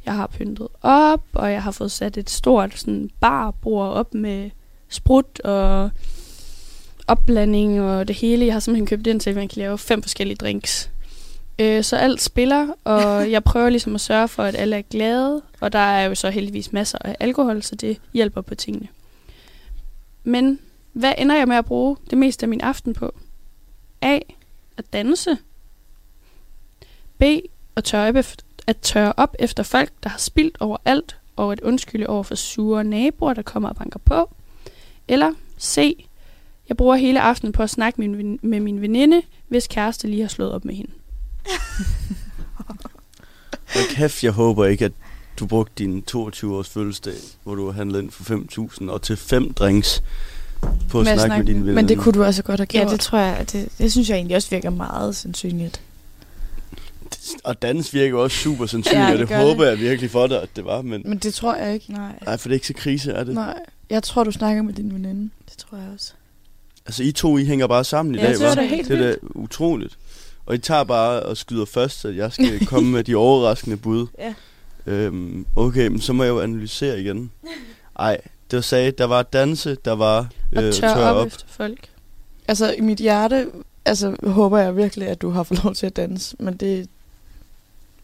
jeg 0.06 0.14
har 0.14 0.28
pyntet 0.28 0.68
op, 0.82 1.24
og 1.34 1.52
jeg 1.52 1.64
har 1.64 1.72
fået 1.72 1.92
sat 1.92 2.18
et 2.18 2.30
stort 2.30 2.80
sådan, 2.80 3.10
barbord 3.20 3.90
op 3.94 4.14
med 4.14 4.50
sprut 4.90 5.40
og 5.40 5.90
opblanding 7.08 7.82
og 7.82 8.08
det 8.08 8.16
hele. 8.16 8.46
Jeg 8.46 8.54
har 8.54 8.60
simpelthen 8.60 8.88
købt 8.88 9.08
ind 9.08 9.20
til, 9.20 9.30
at 9.30 9.36
man 9.36 9.48
kan 9.48 9.60
lave 9.60 9.78
fem 9.78 10.02
forskellige 10.02 10.38
drinks. 10.38 10.92
Øh, 11.60 11.84
så 11.84 11.96
alt 11.96 12.22
spiller, 12.22 12.68
og 12.84 13.04
jeg 13.32 13.44
prøver 13.44 13.70
ligesom 13.70 13.96
at 13.96 14.02
sørge 14.02 14.28
for, 14.28 14.44
at 14.44 14.56
alle 14.56 14.76
er 14.76 14.82
glade. 14.82 15.42
Og 15.60 15.74
der 15.74 15.80
er 15.80 16.06
jo 16.06 16.16
så 16.16 16.30
heldigvis 16.30 16.74
masser 16.74 16.98
af 17.02 17.16
alkohol, 17.20 17.64
så 17.64 17.76
det 17.76 18.02
hjælper 18.14 18.42
på 18.42 18.56
tingene. 18.56 18.88
Men 20.24 20.60
hvad 20.94 21.14
ender 21.18 21.36
jeg 21.36 21.48
med 21.48 21.56
at 21.56 21.66
bruge 21.66 21.98
det 22.10 22.18
meste 22.18 22.44
af 22.44 22.48
min 22.48 22.62
aften 22.62 22.94
på? 22.94 23.16
A. 24.02 24.20
At 24.78 24.94
danse. 24.94 25.38
B. 27.18 27.24
At 27.76 27.84
tørre 27.84 28.08
op 28.10 28.16
efter, 28.16 28.46
at 28.68 28.78
tørre 28.78 29.14
op 29.18 29.36
efter 29.40 29.64
folk, 29.64 29.92
der 30.04 30.10
har 30.10 30.18
spildt 30.18 30.58
over 30.60 30.78
alt, 30.86 31.18
og 31.36 31.52
at 31.52 31.60
undskylde 31.60 32.08
over 32.08 32.24
for 32.24 32.36
sure 32.36 32.84
naboer, 32.84 33.34
der 33.34 33.42
kommer 33.42 33.70
og 33.70 33.76
banker 33.76 34.00
på. 34.00 34.36
Eller 35.08 35.34
C. 35.60 36.07
Jeg 36.70 36.78
bruger 36.78 36.96
hele 36.96 37.22
aftenen 37.22 37.52
på 37.54 37.64
at 37.64 37.70
snakke 37.70 38.02
med 38.02 38.08
min, 38.08 38.40
med 38.42 38.60
min 38.60 38.82
veninde, 38.82 39.22
hvis 39.48 39.68
kæreste 39.68 40.08
lige 40.08 40.22
har 40.22 40.30
slået 40.30 40.52
op 40.52 40.66
med 40.66 40.76
hende. 40.76 40.92
Og 43.76 43.82
kæft, 43.90 44.24
jeg 44.24 44.32
håber 44.32 44.66
ikke, 44.66 44.86
at 44.86 44.92
du 45.40 45.46
brugte 45.46 45.74
din 45.78 46.04
22-års 46.12 46.70
fødselsdag, 46.70 47.14
hvor 47.44 47.56
du 47.56 47.66
har 47.66 47.72
handlet 47.72 48.02
ind 48.02 48.12
for 48.12 48.24
5.000 48.84 48.90
og 48.92 49.02
til 49.02 49.18
fem 49.18 49.54
drinks 49.54 50.04
på 50.90 51.00
at 51.02 51.08
at 51.08 51.20
snakke 51.20 51.38
med 51.38 51.46
dine 51.46 51.60
venner. 51.66 51.74
Men 51.82 51.88
det 51.90 51.98
kunne 51.98 52.14
du 52.14 52.24
altså 52.24 52.44
godt 52.44 52.60
have 52.60 52.68
Ja, 52.74 52.80
gjort. 52.80 52.92
det 52.92 53.00
tror 53.00 53.18
jeg, 53.18 53.46
det, 53.52 53.70
det 53.78 53.92
synes 53.92 54.10
jeg 54.10 54.16
egentlig 54.16 54.36
også 54.36 54.50
virker 54.50 54.70
meget 54.70 55.16
sandsynligt. 55.16 55.82
Og 57.44 57.62
dans 57.62 57.94
virker 57.94 58.18
også 58.18 58.38
super 58.38 58.66
sandsynligt, 58.66 59.00
Ja, 59.02 59.08
ja, 59.08 59.14
det 59.14 59.22
og 59.22 59.30
det 59.30 59.38
håber 59.38 59.66
jeg 59.66 59.80
virkelig 59.80 60.12
for 60.12 60.28
dig, 60.28 60.42
at 60.42 60.50
det 60.56 60.66
var. 60.66 60.82
Men, 60.82 61.02
Men 61.06 61.18
det 61.18 61.34
tror 61.34 61.56
jeg 61.56 61.74
ikke. 61.74 61.92
Nej, 61.92 62.12
nej, 62.26 62.38
for 62.38 62.48
det 62.50 62.54
er 62.54 62.56
ikke 62.56 62.68
så 62.68 62.74
krise, 62.74 63.12
er 63.12 63.24
det? 63.24 63.34
Nej. 63.34 63.60
Jeg 63.90 64.04
tror, 64.04 64.24
du 64.24 64.32
snakker 64.32 64.62
med 64.62 64.74
din 64.74 64.94
veninde. 64.94 65.30
det 65.50 65.58
tror 65.58 65.78
jeg 65.78 65.88
også. 65.94 66.14
Altså, 66.88 67.04
I 67.04 67.12
to, 67.12 67.38
I 67.38 67.46
hænger 67.46 67.68
bare 67.68 67.84
sammen 67.84 68.16
i 68.16 68.18
Ja, 68.18 68.24
dag, 68.24 68.34
det 68.34 68.42
er 68.42 68.52
hva'? 68.52 68.56
da 68.56 68.66
helt 68.66 68.88
Det 68.88 69.00
er 69.02 69.04
da 69.12 69.16
utroligt. 69.24 69.98
Og 70.46 70.56
I 70.56 70.58
tager 70.58 70.84
bare 70.84 71.24
og 71.24 71.38
skyder 71.38 71.66
først, 71.66 72.06
at 72.06 72.16
jeg 72.16 72.32
skal 72.34 72.66
komme 72.72 72.92
med 72.92 73.04
de 73.04 73.16
overraskende 73.16 73.78
bud. 73.78 74.08
Ja. 74.20 74.34
Øhm, 74.86 75.46
okay, 75.56 75.88
men 75.88 76.02
så 76.02 76.14
må 76.14 76.24
jeg 76.24 76.30
jo 76.30 76.42
analysere 76.42 77.02
igen. 77.02 77.32
Ej, 78.00 78.18
det 78.52 78.58
var 78.58 78.62
sagde, 78.62 78.92
der 78.92 79.06
var 79.06 79.24
danse, 79.24 79.78
der 79.86 79.92
var 79.92 80.18
Og 80.56 80.64
øh, 80.64 80.74
tørre 80.74 80.96
tørre 80.96 81.12
op, 81.14 81.16
op. 81.18 81.28
efter 81.28 81.44
folk. 81.48 81.90
Altså, 82.48 82.74
i 82.78 82.82
mit 82.82 82.98
hjerte 82.98 83.48
altså, 83.86 84.16
håber 84.24 84.58
jeg 84.58 84.78
virkelig, 84.78 85.08
at 85.08 85.22
du 85.22 85.30
har 85.30 85.44
fået 85.44 85.64
lov 85.64 85.76
til 85.76 85.86
at 85.86 85.96
danse. 85.96 86.36
Men 86.40 86.58
det, 86.58 86.88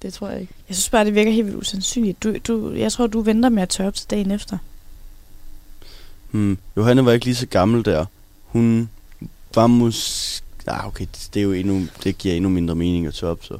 det 0.01 0.13
tror 0.13 0.29
jeg 0.29 0.41
ikke. 0.41 0.53
Jeg 0.69 0.75
synes 0.75 0.89
bare, 0.89 1.05
det 1.05 1.15
virker 1.15 1.31
helt 1.31 1.45
vildt 1.45 1.59
usandsynligt. 1.59 2.23
Du, 2.23 2.35
du, 2.47 2.73
jeg 2.73 2.91
tror, 2.91 3.07
du 3.07 3.21
venter 3.21 3.49
med 3.49 3.63
at 3.63 3.69
tørre 3.69 3.87
op 3.87 3.95
til 3.95 4.09
dagen 4.09 4.31
efter. 4.31 4.57
Hmm. 6.31 6.57
Johanne 6.77 7.05
var 7.05 7.11
ikke 7.11 7.25
lige 7.25 7.35
så 7.35 7.45
gammel 7.47 7.85
der. 7.85 8.05
Hun 8.53 8.89
var 9.55 9.67
måske... 9.67 10.43
Ah, 10.67 10.87
okay, 10.87 11.05
det, 11.05 11.29
det, 11.33 11.39
er 11.39 11.43
jo 11.43 11.51
endnu, 11.51 11.81
det 12.03 12.17
giver 12.17 12.35
endnu 12.35 12.49
mindre 12.49 12.75
mening 12.75 13.07
at 13.07 13.13
tage 13.13 13.29
op, 13.29 13.39
så. 13.43 13.57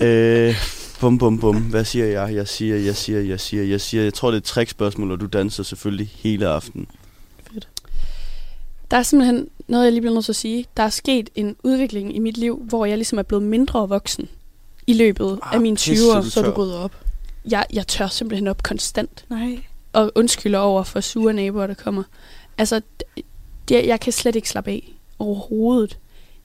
øh, 0.06 0.54
bum, 1.00 1.18
bum, 1.18 1.38
bum. 1.38 1.56
Hvad 1.56 1.84
siger 1.84 2.06
jeg? 2.06 2.34
Jeg 2.34 2.48
siger, 2.48 2.76
jeg 2.76 2.96
siger, 2.96 3.20
jeg 3.20 3.40
siger, 3.40 3.64
jeg 3.64 3.80
siger. 3.80 4.02
Jeg 4.02 4.14
tror, 4.14 4.30
det 4.30 4.36
er 4.36 4.40
et 4.40 4.44
trickspørgsmål, 4.44 5.12
og 5.12 5.20
du 5.20 5.26
danser 5.26 5.62
selvfølgelig 5.62 6.10
hele 6.16 6.48
aftenen. 6.48 6.86
Der 8.90 8.96
er 8.98 9.02
simpelthen 9.02 9.48
noget, 9.68 9.84
jeg 9.84 9.92
lige 9.92 10.00
bliver 10.00 10.14
nødt 10.14 10.24
til 10.24 10.32
at 10.32 10.36
sige. 10.36 10.66
Der 10.76 10.82
er 10.82 10.90
sket 10.90 11.30
en 11.34 11.56
udvikling 11.62 12.16
i 12.16 12.18
mit 12.18 12.36
liv, 12.36 12.62
hvor 12.68 12.86
jeg 12.86 12.96
ligesom 12.96 13.18
er 13.18 13.22
blevet 13.22 13.42
mindre 13.44 13.88
voksen 13.88 14.28
i 14.86 14.92
løbet 14.92 15.38
Ah, 15.42 15.54
af 15.54 15.60
mine 15.60 15.76
pisse, 15.76 15.92
20'er. 15.92 16.22
du 16.22 16.30
Så 16.30 16.40
er 16.40 16.44
du 16.44 16.50
gået 16.50 16.74
op. 16.74 16.92
Jeg, 17.50 17.66
jeg 17.72 17.86
tør 17.86 18.06
simpelthen 18.06 18.48
op 18.48 18.62
konstant. 18.62 19.24
Nej. 19.30 19.58
Og 19.92 20.12
undskylder 20.14 20.58
over 20.58 20.82
for 20.82 21.00
sure 21.00 21.32
naboer, 21.32 21.66
der 21.66 21.74
kommer. 21.74 22.02
Altså, 22.58 22.80
det, 23.68 23.86
jeg 23.86 24.00
kan 24.00 24.12
slet 24.12 24.36
ikke 24.36 24.48
slappe 24.48 24.70
af 24.70 24.92
overhovedet. 25.18 25.98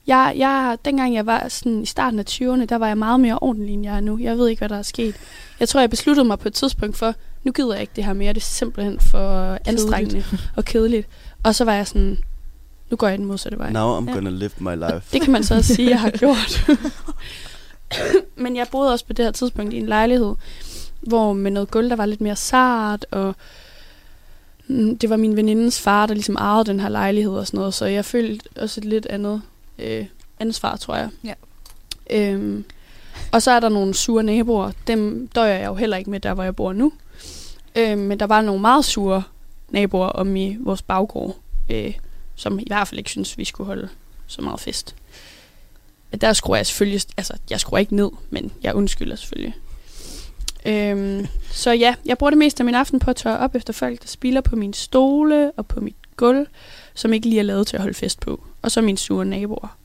Jeg, 0.06 0.34
jeg, 0.36 0.78
dengang 0.84 1.14
jeg 1.14 1.26
var 1.26 1.48
sådan 1.48 1.82
i 1.82 1.86
starten 1.86 2.18
af 2.18 2.24
20'erne, 2.30 2.64
der 2.64 2.76
var 2.78 2.86
jeg 2.86 2.98
meget 2.98 3.20
mere 3.20 3.38
ordentlig, 3.38 3.74
end 3.74 3.84
jeg 3.84 3.96
er 3.96 4.00
nu. 4.00 4.18
Jeg 4.18 4.38
ved 4.38 4.48
ikke, 4.48 4.60
hvad 4.60 4.68
der 4.68 4.76
er 4.78 4.82
sket. 4.82 5.14
Jeg 5.60 5.68
tror, 5.68 5.80
jeg 5.80 5.90
besluttede 5.90 6.26
mig 6.26 6.38
på 6.38 6.48
et 6.48 6.54
tidspunkt 6.54 6.96
for, 6.96 7.14
nu 7.44 7.52
gider 7.52 7.72
jeg 7.72 7.80
ikke 7.80 7.92
det 7.96 8.04
her 8.04 8.12
mere. 8.12 8.32
Det 8.32 8.40
er 8.40 8.44
simpelthen 8.44 9.00
for 9.00 9.58
anstrengende 9.64 10.24
og 10.56 10.64
kedeligt. 10.64 11.08
Og 11.44 11.54
så 11.54 11.64
var 11.64 11.72
jeg 11.72 11.86
sådan, 11.86 12.18
nu 12.90 12.96
går 12.96 13.08
jeg 13.08 13.18
den 13.18 13.26
modsatte 13.26 13.58
vej. 13.58 13.70
Now 13.70 14.00
I'm 14.00 14.08
Ja. 14.08 14.14
gonna 14.14 14.30
live 14.30 14.50
my 14.58 14.74
life. 14.74 15.02
Det 15.12 15.22
kan 15.22 15.32
man 15.32 15.44
så 15.44 15.54
også 15.54 15.74
sige, 15.74 15.90
jeg 15.90 16.00
har 16.00 16.10
gjort. 16.22 16.66
Men 18.36 18.56
jeg 18.56 18.66
boede 18.70 18.92
også 18.92 19.04
på 19.04 19.12
det 19.12 19.24
her 19.24 19.32
tidspunkt 19.32 19.72
i 19.72 19.76
en 19.78 19.86
lejlighed, 19.86 20.34
hvor 21.00 21.32
med 21.32 21.50
noget 21.50 21.70
gulv, 21.70 21.90
der 21.90 21.96
var 21.96 22.06
lidt 22.06 22.20
mere 22.20 22.36
sart, 22.36 23.06
og 23.10 23.34
det 24.68 25.10
var 25.10 25.16
min 25.16 25.36
venindens 25.36 25.80
far, 25.80 26.06
der 26.06 26.14
ligesom 26.14 26.36
ejede 26.36 26.64
den 26.64 26.80
her 26.80 26.88
lejlighed 26.88 27.32
og 27.32 27.46
sådan 27.46 27.58
noget, 27.58 27.74
så 27.74 27.84
jeg 27.86 28.04
følte 28.04 28.48
også 28.56 28.80
et 28.80 28.84
lidt 28.84 29.06
andet 29.06 29.42
øh, 29.78 30.06
ansvar, 30.40 30.76
tror 30.76 30.96
jeg. 30.96 31.10
Ja. 31.24 31.34
Øhm, 32.10 32.64
og 33.32 33.42
så 33.42 33.50
er 33.50 33.60
der 33.60 33.68
nogle 33.68 33.94
sure 33.94 34.22
naboer, 34.22 34.72
dem 34.86 35.28
døjer 35.34 35.58
jeg 35.58 35.66
jo 35.66 35.74
heller 35.74 35.96
ikke 35.96 36.10
med, 36.10 36.20
der 36.20 36.34
hvor 36.34 36.42
jeg 36.42 36.56
bor 36.56 36.72
nu. 36.72 36.92
Øhm, 37.76 37.98
men 37.98 38.20
der 38.20 38.26
var 38.26 38.42
nogle 38.42 38.60
meget 38.60 38.84
sure 38.84 39.22
naboer 39.68 40.06
om 40.06 40.36
i 40.36 40.56
vores 40.60 40.82
baggård, 40.82 41.36
øh, 41.70 41.94
som 42.34 42.58
i 42.58 42.64
hvert 42.66 42.88
fald 42.88 42.98
ikke 42.98 43.10
synes, 43.10 43.38
vi 43.38 43.44
skulle 43.44 43.66
holde 43.66 43.88
så 44.26 44.42
meget 44.42 44.60
fest. 44.60 44.94
Der 46.20 46.32
skruer 46.32 46.56
jeg 46.56 46.66
selvfølgelig, 46.66 47.00
altså 47.16 47.34
jeg 47.50 47.60
skruer 47.60 47.78
ikke 47.78 47.96
ned, 47.96 48.10
men 48.30 48.52
jeg 48.62 48.74
undskylder 48.74 49.16
selvfølgelig. 49.16 49.54
Øhm, 50.66 51.26
så 51.50 51.72
ja, 51.72 51.94
jeg 52.06 52.18
bruger 52.18 52.30
det 52.30 52.38
meste 52.38 52.60
af 52.60 52.64
min 52.64 52.74
aften 52.74 52.98
på 52.98 53.10
at 53.10 53.16
tørre 53.16 53.38
op 53.38 53.54
efter 53.54 53.72
folk, 53.72 54.02
der 54.02 54.08
spiller 54.08 54.40
på 54.40 54.56
min 54.56 54.72
stole 54.72 55.52
og 55.56 55.66
på 55.66 55.80
mit 55.80 55.96
gulv, 56.16 56.46
som 56.94 57.12
ikke 57.12 57.28
lige 57.28 57.38
er 57.38 57.42
lavet 57.44 57.66
til 57.66 57.76
at 57.76 57.82
holde 57.82 57.94
fest 57.94 58.20
på. 58.20 58.44
Og 58.62 58.70
så 58.70 58.80
mine 58.80 58.98
sure 58.98 59.24
naboer. 59.24 59.76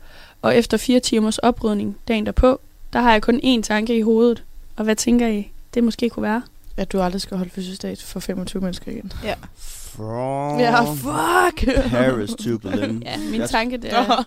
Og 0.41 0.55
efter 0.55 0.77
fire 0.77 0.99
timers 0.99 1.37
oprydning 1.37 1.97
dagen 2.07 2.25
derpå, 2.25 2.59
der 2.93 3.01
har 3.01 3.11
jeg 3.11 3.21
kun 3.21 3.39
én 3.43 3.61
tanke 3.61 3.97
i 3.97 4.01
hovedet. 4.01 4.43
Og 4.75 4.83
hvad 4.83 4.95
tænker 4.95 5.27
I, 5.27 5.51
det 5.73 5.83
måske 5.83 6.09
kunne 6.09 6.23
være? 6.23 6.41
At 6.77 6.91
du 6.91 7.01
aldrig 7.01 7.21
skal 7.21 7.37
holde 7.37 7.51
fødselsdag 7.51 7.97
for 7.97 8.19
25 8.19 8.61
mennesker 8.61 8.91
igen. 8.91 9.11
Ja. 9.23 9.33
From 9.57 10.59
Ja, 10.59 10.81
fuck! 10.83 11.89
Paris 11.89 12.29
to 12.29 12.57
Berlin. 12.57 13.03
Ja, 13.05 13.17
min 13.17 13.41
Jeg- 13.41 13.49
tanke 13.49 13.77
det 13.77 13.93
er, 13.93 14.23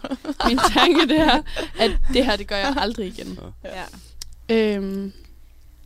min 0.48 0.58
tanke 0.74 1.08
det 1.08 1.20
er, 1.20 1.42
at 1.78 1.90
det 2.12 2.24
her, 2.24 2.36
det 2.36 2.46
gør 2.46 2.56
jeg 2.56 2.74
aldrig 2.78 3.06
igen. 3.06 3.38
ja. 3.64 4.54
Øhm, 4.54 5.12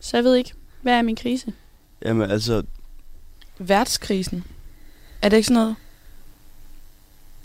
så 0.00 0.16
jeg 0.16 0.24
ved 0.24 0.34
ikke, 0.36 0.52
hvad 0.82 0.92
er 0.92 1.02
min 1.02 1.16
krise? 1.16 1.52
Jamen 2.04 2.30
altså, 2.30 2.62
Værtskrisen. 3.58 4.44
Er 5.22 5.28
det 5.28 5.36
ikke 5.36 5.46
sådan 5.46 5.60
noget? 5.62 5.76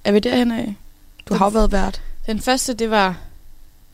Er 0.04 0.12
vi 0.12 0.20
derhen 0.20 0.52
af? 0.52 0.76
Du 1.30 1.34
har 1.34 1.46
jo 1.46 1.50
været 1.50 1.72
vært. 1.72 2.02
Den 2.26 2.40
første, 2.40 2.74
det 2.74 2.90
var, 2.90 3.18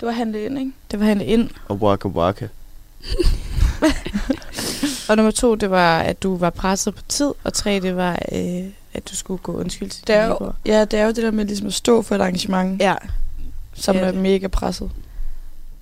Du 0.02 0.06
var 0.06 0.13
handlet 0.13 0.39
ind, 0.39 0.60
ikke? 0.60 0.71
det 0.91 1.00
var 1.00 1.06
handle 1.06 1.26
ind. 1.26 1.50
og 1.67 1.76
waka 1.76 2.08
waka. 2.08 2.47
Og 5.10 5.15
nummer 5.15 5.32
to, 5.32 5.56
det 5.56 5.69
var, 5.71 6.00
at 6.00 6.24
du 6.24 6.38
var 6.38 6.50
presset 6.50 6.95
på 6.95 7.02
tid. 7.08 7.32
Og 7.43 7.54
tre, 7.54 7.80
det 7.80 7.95
var, 7.95 8.19
øh, 8.32 8.63
at 8.93 9.10
du 9.10 9.15
skulle 9.15 9.38
gå 9.43 9.52
undskyld 9.54 9.89
til 9.89 10.08
Det 10.08 10.15
er, 10.15 10.26
jo, 10.26 10.54
ja, 10.65 10.86
det 10.86 11.00
er 11.00 11.04
jo 11.04 11.08
det 11.10 11.24
der 11.24 11.32
med 11.32 11.45
ligesom 11.45 11.67
at 11.67 11.74
stå 11.74 12.02
for 12.02 12.15
et 12.15 12.21
arrangement, 12.21 12.82
Ja, 12.82 12.95
som 13.74 13.95
det 13.95 14.04
er 14.04 14.12
det. 14.12 14.21
mega 14.21 14.47
presset. 14.47 14.91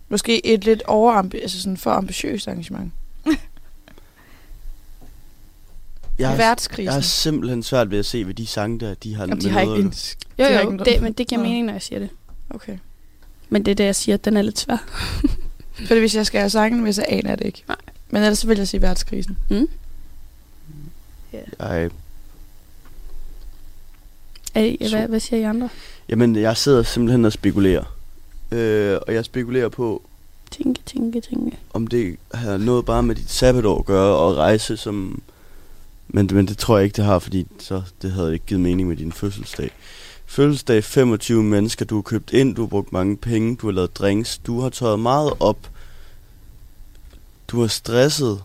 Måske 0.09 0.45
et 0.45 0.63
lidt 0.65 0.83
overambi- 0.87 1.41
altså 1.41 1.61
sådan 1.61 1.77
for 1.77 1.91
ambitiøst 1.91 2.47
arrangement. 2.47 2.93
Jeg 6.19 6.29
har, 6.29 6.35
Værtskrisen. 6.37 6.85
jeg 6.85 6.93
har 6.93 7.01
simpelthen 7.01 7.63
svært 7.63 7.91
ved 7.91 7.99
at 7.99 8.05
se, 8.05 8.23
hvad 8.23 8.33
de 8.33 8.47
sange 8.47 8.79
der, 8.79 8.93
de 8.93 9.15
har 9.15 9.23
Jamen, 9.23 9.41
de 9.41 9.45
med 9.47 9.51
har 9.53 9.65
noget 9.65 9.77
ikke 9.77 9.87
at 9.89 10.15
en... 10.39 10.43
Jo, 10.43 10.45
Det 10.45 10.63
jo, 10.63 10.71
ikke 10.71 10.83
det, 10.85 11.01
men 11.01 11.13
det 11.13 11.27
giver 11.27 11.39
Nå. 11.41 11.47
mening, 11.47 11.65
når 11.65 11.73
jeg 11.73 11.81
siger 11.81 11.99
det. 11.99 12.09
Okay. 12.49 12.77
Men 13.49 13.65
det 13.65 13.71
er 13.71 13.75
det, 13.75 13.83
jeg 13.83 13.95
siger, 13.95 14.15
at 14.15 14.25
den 14.25 14.37
er 14.37 14.41
lidt 14.41 14.59
svær. 14.59 14.77
Fordi 15.87 15.99
hvis 15.99 16.15
jeg 16.15 16.25
skal 16.25 16.39
have 16.39 16.49
sangen, 16.49 16.93
så 16.93 17.05
aner 17.07 17.29
jeg 17.29 17.39
det 17.39 17.45
ikke. 17.45 17.63
Nej. 17.67 17.77
Men 18.09 18.23
ellers 18.23 18.39
så 18.39 18.47
vil 18.47 18.57
jeg 18.57 18.67
sige 18.67 18.81
værtskrisen. 18.81 19.37
Jeg, 21.33 21.89
Er, 24.55 24.61
I- 24.63 24.77
Så- 24.87 24.97
hvad, 24.97 25.07
hvad 25.07 25.19
siger 25.19 25.39
I 25.39 25.43
andre? 25.43 25.69
jamen, 26.09 26.35
jeg 26.35 26.57
sidder 26.57 26.83
simpelthen 26.83 27.25
og 27.25 27.33
spekulerer. 27.33 27.98
Øh, 28.51 28.99
og 29.07 29.13
jeg 29.13 29.25
spekulerer 29.25 29.69
på, 29.69 30.01
Tænke, 30.51 30.81
tænke, 30.85 31.21
tænke. 31.21 31.57
om 31.73 31.87
det 31.87 32.17
har 32.33 32.57
noget 32.57 32.85
bare 32.85 33.03
med 33.03 33.15
dit 33.15 33.29
sabbatår 33.31 33.79
at 33.79 33.85
gøre, 33.85 34.15
og 34.15 34.35
rejse 34.35 34.77
som... 34.77 35.21
Men, 36.07 36.29
men 36.33 36.47
det 36.47 36.57
tror 36.57 36.77
jeg 36.77 36.85
ikke, 36.85 36.95
det 36.95 37.05
har, 37.05 37.19
fordi 37.19 37.47
så 37.59 37.81
det 38.01 38.11
havde 38.11 38.33
ikke 38.33 38.45
givet 38.45 38.61
mening 38.61 38.87
med 38.87 38.97
din 38.97 39.11
fødselsdag. 39.11 39.71
Fødselsdag, 40.25 40.83
25 40.83 41.43
mennesker, 41.43 41.85
du 41.85 41.95
har 41.95 42.01
købt 42.01 42.33
ind, 42.33 42.55
du 42.55 42.61
har 42.61 42.67
brugt 42.67 42.93
mange 42.93 43.17
penge, 43.17 43.55
du 43.55 43.67
har 43.67 43.71
lavet 43.71 43.97
drinks, 43.97 44.37
du 44.37 44.59
har 44.59 44.69
tøjet 44.69 44.99
meget 44.99 45.33
op. 45.39 45.69
Du 47.47 47.59
har 47.59 47.67
stresset. 47.67 48.43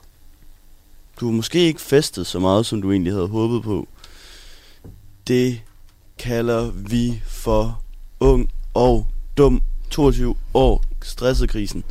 Du 1.20 1.26
har 1.26 1.32
måske 1.32 1.58
ikke 1.60 1.80
festet 1.80 2.26
så 2.26 2.38
meget, 2.38 2.66
som 2.66 2.82
du 2.82 2.92
egentlig 2.92 3.12
havde 3.12 3.28
håbet 3.28 3.62
på. 3.62 3.88
Det 5.26 5.60
kalder 6.18 6.70
vi 6.70 7.22
for 7.26 7.82
ung 8.20 8.50
og 8.74 9.06
dum 9.36 9.62
22 9.94 10.34
år 10.54 10.84
stresset 11.02 11.48
krisen. 11.50 11.84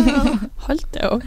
Hold 0.66 0.78
da 0.94 1.06
op. 1.08 1.22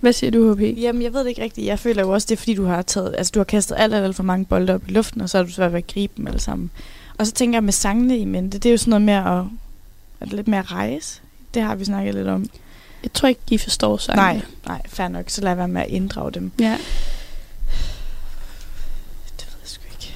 Hvad 0.00 0.12
siger 0.12 0.30
du, 0.30 0.54
HP? 0.54 0.60
Jamen, 0.60 1.02
jeg 1.02 1.12
ved 1.12 1.20
det 1.20 1.28
ikke 1.28 1.42
rigtigt. 1.42 1.66
Jeg 1.66 1.78
føler 1.78 2.02
jo 2.02 2.10
også, 2.10 2.26
det 2.26 2.32
er 2.32 2.36
fordi, 2.36 2.54
du 2.54 2.64
har 2.64 2.82
taget, 2.82 3.14
altså 3.18 3.30
du 3.34 3.38
har 3.38 3.44
kastet 3.44 3.76
alt, 3.78 3.94
alt, 3.94 4.04
alt 4.04 4.16
for 4.16 4.22
mange 4.22 4.44
bolde 4.44 4.74
op 4.74 4.88
i 4.88 4.92
luften, 4.92 5.20
og 5.20 5.30
så 5.30 5.38
er 5.38 5.42
du 5.42 5.50
svært 5.50 5.72
ved 5.72 5.78
at 5.78 5.86
gribe 5.86 6.12
dem 6.16 6.26
alle 6.26 6.40
sammen. 6.40 6.70
Og 7.18 7.26
så 7.26 7.32
tænker 7.32 7.56
jeg 7.56 7.64
med 7.64 7.72
sangene 7.72 8.18
i 8.18 8.24
mente, 8.24 8.58
det 8.58 8.68
er 8.68 8.70
jo 8.70 8.76
sådan 8.78 8.90
noget 8.90 9.02
med 9.02 9.14
at, 9.14 9.44
at 10.20 10.32
lidt 10.32 10.48
mere 10.48 10.62
rejse. 10.62 11.20
Det 11.54 11.62
har 11.62 11.74
vi 11.74 11.84
snakket 11.84 12.14
lidt 12.14 12.28
om. 12.28 12.46
Jeg 13.02 13.12
tror 13.12 13.28
ikke, 13.28 13.40
de 13.48 13.58
forstår 13.58 13.96
sig. 13.96 14.16
Nej, 14.16 14.42
nej, 14.66 14.82
fair 14.86 15.08
nok. 15.08 15.30
Så 15.30 15.40
lad 15.40 15.54
være 15.54 15.68
med 15.68 15.82
at 15.82 15.88
inddrage 15.88 16.32
dem. 16.32 16.52
Ja, 16.60 16.78
Det 19.38 19.46
ved 19.46 19.58
jeg 19.62 19.68
sgu 19.68 19.82
ikke. 19.92 20.14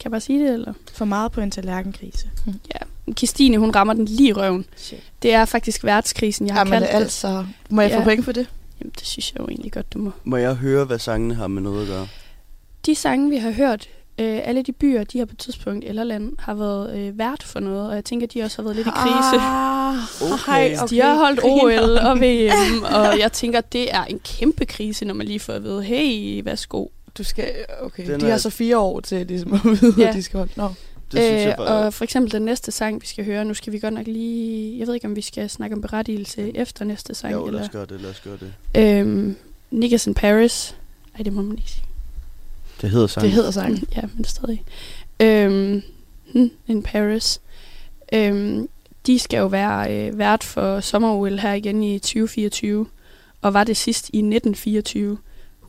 Skal 0.00 0.08
jeg 0.08 0.10
bare 0.10 0.20
sige 0.20 0.44
det, 0.46 0.52
eller? 0.54 0.72
For 0.92 1.04
meget 1.04 1.32
på 1.32 1.40
en 1.40 1.50
tallerkenkrise. 1.50 2.26
Ja. 2.46 3.12
Christine, 3.18 3.58
hun 3.58 3.70
rammer 3.70 3.94
den 3.94 4.04
lige 4.04 4.28
i 4.28 4.32
røven. 4.32 4.64
Shit. 4.76 4.98
Det 5.22 5.32
er 5.32 5.44
faktisk 5.44 5.84
værtskrisen, 5.84 6.46
jeg 6.46 6.54
har 6.54 6.60
Jamen 6.60 6.72
kaldt 6.72 6.88
det. 6.88 6.94
altså, 6.94 7.44
må 7.70 7.80
jeg 7.82 7.90
få 7.90 7.96
Ja. 7.98 8.04
point 8.04 8.24
for 8.24 8.32
det? 8.32 8.46
Jamen, 8.80 8.92
det 8.98 9.06
synes 9.06 9.32
jeg 9.32 9.40
jo 9.40 9.46
egentlig 9.48 9.72
godt, 9.72 9.92
du 9.92 9.98
må. 9.98 10.10
Må 10.24 10.36
jeg 10.36 10.54
høre, 10.54 10.84
hvad 10.84 10.98
sangene 10.98 11.34
har 11.34 11.46
med 11.46 11.62
noget 11.62 11.82
at 11.82 11.88
gøre? 11.88 12.08
De 12.86 12.94
sange, 12.94 13.30
vi 13.30 13.36
har 13.36 13.50
hørt, 13.50 13.88
øh, 14.18 14.40
alle 14.44 14.62
de 14.62 14.72
byer, 14.72 15.04
de 15.04 15.18
har 15.18 15.24
på 15.24 15.32
et 15.32 15.38
tidspunkt 15.38 15.84
eller 15.84 16.04
land, 16.04 16.32
har 16.38 16.54
været 16.54 16.96
øh, 16.98 17.18
vært 17.18 17.42
for 17.42 17.60
noget, 17.60 17.88
og 17.88 17.94
jeg 17.94 18.04
tænker, 18.04 18.26
de 18.26 18.42
også 18.42 18.56
har 18.58 18.62
været 18.62 18.76
lidt 18.76 18.86
i 18.86 18.90
krise. 18.90 19.40
Ah, 19.40 19.96
Okay. 20.22 20.76
okay. 20.82 20.88
De 20.90 21.00
har 21.00 21.14
holdt 21.16 21.40
OL 21.44 21.98
og 21.98 22.16
VM, 22.20 22.82
og 22.96 23.18
jeg 23.18 23.32
tænker, 23.32 23.60
det 23.60 23.94
er 23.94 24.04
en 24.04 24.18
kæmpe 24.24 24.64
krise, 24.66 25.04
når 25.04 25.14
man 25.14 25.26
lige 25.26 25.40
får 25.40 25.52
at 25.52 25.62
vide, 25.64 25.82
hey, 25.82 26.40
værsgo. 26.44 26.86
Du 27.18 27.24
skal, 27.24 27.50
okay. 27.80 28.06
Den 28.10 28.20
de 28.20 28.26
er- 28.26 28.30
har 28.30 28.38
så 28.38 28.50
fire 28.50 28.78
år 28.78 29.00
til 29.00 29.26
ligesom, 29.26 29.52
at 29.54 29.60
vide, 29.64 29.94
Ja. 30.06 30.12
de 30.12 30.22
skal 30.22 30.38
holde. 30.38 30.52
Nå. 30.56 30.68
Det 31.12 31.20
synes 31.24 31.42
jeg 31.44 31.48
øh, 31.50 31.56
bare... 31.56 31.86
og 31.86 31.94
for 31.94 32.04
eksempel 32.04 32.32
den 32.32 32.42
næste 32.42 32.72
sang, 32.72 33.02
vi 33.02 33.06
skal 33.06 33.24
høre, 33.24 33.44
nu 33.44 33.54
skal 33.54 33.72
vi 33.72 33.78
godt 33.78 33.94
nok 33.94 34.06
lige... 34.06 34.78
Jeg 34.78 34.86
ved 34.86 34.94
ikke, 34.94 35.06
om 35.06 35.16
vi 35.16 35.20
skal 35.20 35.50
snakke 35.50 35.76
om 35.76 35.82
berettigelse 35.82 36.56
efter 36.56 36.84
næste 36.84 37.14
sang. 37.14 37.32
Jo, 37.34 37.46
lad 37.48 37.60
os 37.60 37.68
gøre 37.68 37.86
det, 37.86 38.00
lad 38.00 38.10
os 38.10 38.20
gøre 38.20 38.36
det. 38.40 38.52
øhm, 39.00 39.36
Niggas 39.70 40.06
in 40.06 40.14
Paris. 40.14 40.76
Ej, 41.18 41.22
det 41.22 41.32
må 41.32 41.42
man 41.42 41.58
ikke 41.58 41.70
sige. 41.70 41.84
Det 42.80 42.90
hedder 42.90 43.06
sangen. 43.06 43.26
Det 43.26 43.34
hedder 43.34 43.50
sangen. 43.50 43.84
Ja, 43.96 44.02
men 44.14 44.24
stadig. 44.24 44.64
Øhm, 45.20 45.82
hmm, 46.32 46.50
in 46.66 46.82
Paris. 46.82 47.40
Øhm, 48.12 48.68
de 49.06 49.18
skal 49.18 49.38
jo 49.38 49.46
være 49.46 50.08
øh, 50.08 50.18
vært 50.18 50.44
for 50.44 50.80
sommer 50.80 51.36
her 51.36 51.52
igen 51.52 51.82
i 51.82 51.98
2024, 51.98 52.86
og 53.42 53.54
var 53.54 53.64
det 53.64 53.76
sidst 53.76 54.04
i 54.12 54.18
1924. 54.18 55.18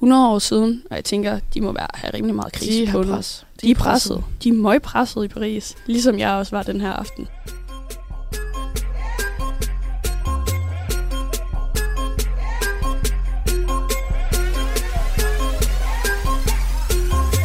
100 0.01 0.27
år 0.27 0.39
siden, 0.39 0.83
og 0.89 0.95
jeg 0.95 1.05
tænker, 1.05 1.39
de 1.53 1.61
må 1.61 1.71
være 1.71 1.87
have 1.93 2.13
rimelig 2.13 2.35
meget 2.35 2.53
krise 2.53 2.85
De 2.85 2.91
på 2.91 3.03
pres. 3.03 3.45
De 3.61 3.71
er 3.71 3.75
presset. 3.75 4.23
De 4.43 4.49
er 4.49 4.53
møg 4.53 4.81
presset 4.81 5.23
i 5.23 5.27
Paris, 5.27 5.75
ligesom 5.85 6.19
jeg 6.19 6.31
også 6.31 6.55
var 6.55 6.63
den 6.63 6.81
her 6.81 6.91
aften. 6.91 7.27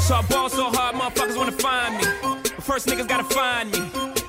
So 0.08 0.14
ball 0.30 0.50
so 0.50 0.64
hard, 0.76 0.94
motherfuckers 0.94 1.36
wanna 1.36 1.52
find 1.66 1.92
me. 1.98 2.04
First 2.60 2.86
niggas 2.88 3.06
gotta 3.06 3.24
find 3.38 3.68
me. 3.72 4.05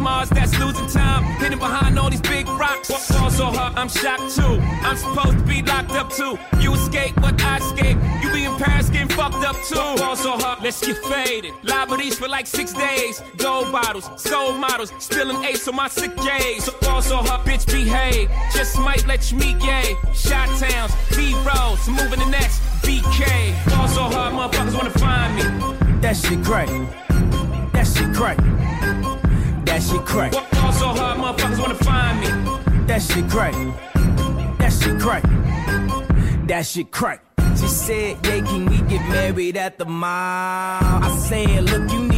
Mars 0.00 0.28
that's 0.30 0.58
losing 0.58 0.86
time, 0.88 1.24
hidden 1.40 1.58
behind 1.58 1.98
all 1.98 2.10
these 2.10 2.20
big 2.20 2.46
rocks. 2.48 2.88
Ball 3.10 3.30
so 3.30 3.46
hard, 3.46 3.74
I'm 3.76 3.88
shocked 3.88 4.34
too. 4.34 4.58
I'm 4.82 4.96
supposed 4.96 5.38
to 5.38 5.44
be 5.44 5.62
locked 5.62 5.92
up 5.92 6.10
too. 6.12 6.38
You 6.60 6.74
escape, 6.74 7.14
but 7.16 7.40
I 7.42 7.58
escape. 7.58 7.98
You 8.22 8.32
be 8.32 8.44
in 8.44 8.56
Paris 8.56 8.88
getting 8.88 9.08
fucked 9.08 9.44
up 9.44 9.56
too. 9.68 9.74
Ball 9.74 10.16
so 10.16 10.32
hard, 10.38 10.62
let's 10.62 10.84
get 10.84 10.96
faded. 11.04 11.52
Liberties 11.62 12.18
for 12.18 12.28
like 12.28 12.46
six 12.46 12.72
days. 12.72 13.22
Gold 13.36 13.72
bottles, 13.72 14.10
soul 14.16 14.52
models, 14.52 14.92
spilling 14.98 15.42
ace 15.44 15.66
on 15.68 15.76
my 15.76 15.88
sick 15.88 16.14
days. 16.16 16.64
So 16.64 16.72
ball 16.80 17.02
so 17.02 17.16
hard, 17.16 17.46
bitch 17.46 17.66
behave. 17.66 18.30
Just 18.52 18.78
might 18.78 19.06
let 19.06 19.30
you 19.30 19.38
meet 19.38 19.58
gay. 19.60 19.96
Shot 20.14 20.48
towns, 20.58 20.92
B 21.16 21.34
rolls, 21.46 21.88
moving 21.88 22.20
the 22.20 22.30
next 22.30 22.60
BK. 22.82 23.54
Ball 23.70 23.88
so 23.88 24.02
hard, 24.02 24.34
motherfuckers 24.34 24.74
wanna 24.74 24.90
find 24.90 25.36
me. 25.36 26.00
That 26.00 26.16
shit 26.16 26.42
great. 26.42 26.68
That 27.72 27.86
shit 27.86 28.12
great. 28.12 28.57
That 29.68 29.82
shit 29.82 30.04
great. 30.06 30.32
Ball 30.32 30.72
so 30.72 30.86
hard, 30.88 31.18
motherfuckers 31.18 31.60
wanna 31.60 31.74
find 31.74 32.20
me. 32.20 32.28
That 32.86 33.02
shit 33.02 33.28
great. 33.28 33.54
That 34.58 34.72
shit 34.72 34.98
great. 34.98 35.22
That 36.48 36.66
shit 36.66 36.90
great. 36.90 37.20
She 37.60 37.66
said, 37.68 38.18
yeah, 38.24 38.40
can 38.40 38.66
we 38.66 38.78
get 38.88 39.06
married 39.08 39.56
at 39.56 39.78
the 39.78 39.84
mall? 39.84 40.08
I 40.10 41.16
said, 41.28 41.64
look, 41.64 41.90
you 41.92 42.00
need 42.04 42.12
to 42.12 42.17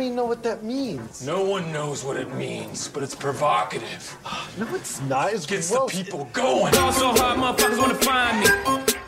I 0.01 0.03
don't 0.05 0.13
even 0.13 0.15
know 0.17 0.25
what 0.25 0.41
that 0.41 0.63
means. 0.63 1.23
No 1.27 1.43
one 1.43 1.71
knows 1.71 2.03
what 2.03 2.17
it 2.17 2.33
means, 2.33 2.87
but 2.87 3.03
it's 3.03 3.13
provocative. 3.13 4.17
No, 4.57 4.65
it's 4.73 4.99
not. 5.01 5.31
It's 5.31 5.45
Gets 5.45 5.69
gross. 5.69 5.91
the 5.95 6.03
people 6.03 6.27
going. 6.33 6.73
Fall 6.73 6.91
so 6.91 7.13
hard, 7.13 7.37
motherfuckers 7.37 7.77
wanna 7.77 7.93
find 7.93 8.39
me. 8.39 9.00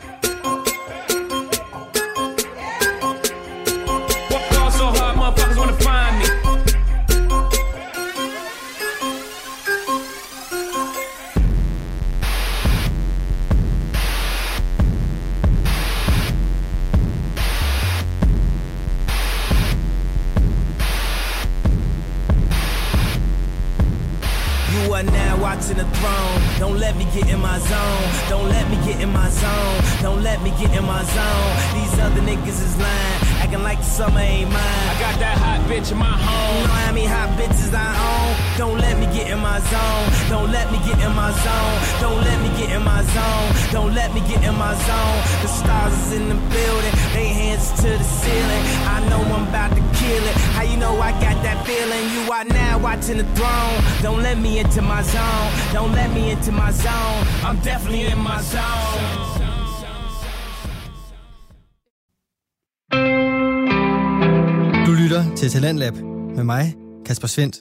Talentlab 65.74 66.04
med 66.36 66.44
mig, 66.44 66.74
Kasper 67.06 67.28
Svendt. 67.28 67.56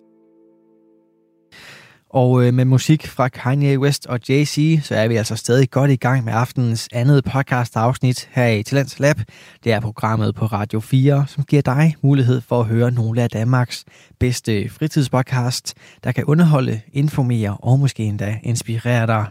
Og 2.10 2.46
øh, 2.46 2.54
med 2.54 2.66
musik 2.66 3.08
fra 3.08 3.28
Kanye 3.28 3.80
West 3.80 4.06
og 4.06 4.20
Jay-Z, 4.30 4.82
så 4.82 4.96
er 4.96 5.08
vi 5.08 5.16
altså 5.16 5.36
stadig 5.36 5.70
godt 5.70 5.92
i 5.92 5.96
gang 5.96 6.26
med 6.26 6.34
aftenens 6.34 6.90
andet 6.92 7.24
podcast 7.24 7.78
afsnit 7.78 8.30
her 8.32 8.48
i 8.48 8.64
Talents 8.64 9.00
Lab. 9.00 9.18
Det 9.64 9.72
er 9.72 9.80
programmet 9.80 10.36
på 10.36 10.46
Radio 10.46 10.80
4, 10.80 11.26
som 11.28 11.44
giver 11.44 11.62
dig 11.62 11.96
mulighed 12.02 12.42
for 12.42 12.60
at 12.60 12.66
høre 12.66 12.92
nogle 12.92 13.22
af 13.22 13.30
Danmarks 13.30 13.86
bedste 14.20 14.70
fritidspodcast, 14.70 15.74
der 16.04 16.12
kan 16.12 16.26
underholde, 16.26 16.82
informere 16.92 17.58
og 17.60 17.80
måske 17.80 18.04
endda 18.04 18.40
inspirere 18.44 19.08
dig. 19.08 19.26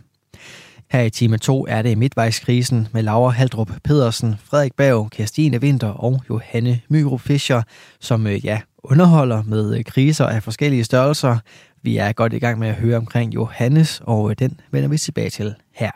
Her 0.93 1.01
i 1.01 1.11
time 1.11 1.39
2 1.39 1.67
er 1.69 1.83
det 1.83 1.99
Midtvejskrisen 1.99 2.89
med 2.93 3.03
Laura 3.03 3.31
Haldrup 3.31 3.71
Pedersen, 3.85 4.35
Frederik 4.45 4.75
Berg, 4.77 5.11
Kirstine 5.11 5.61
Vinter 5.61 5.89
og 5.89 6.23
Johanne 6.29 6.81
Myro 6.89 7.17
Fischer, 7.17 7.63
som 8.01 8.27
øh, 8.27 8.45
ja, 8.45 8.61
underholder 8.85 9.43
med 9.43 9.79
øh, 9.79 9.85
kriser 9.85 10.27
af 10.27 10.43
forskellige 10.43 10.85
størrelser. 10.85 11.39
Vi 11.83 11.97
er 11.97 12.13
godt 12.13 12.33
i 12.33 12.39
gang 12.39 12.59
med 12.59 12.69
at 12.69 12.75
høre 12.75 12.97
omkring 12.97 13.35
Johannes, 13.35 14.03
og 14.05 14.31
øh, 14.31 14.37
den 14.39 14.61
vender 14.71 14.89
vi 14.89 14.99
tilbage 14.99 15.31
til 15.31 15.55
her. 15.73 15.91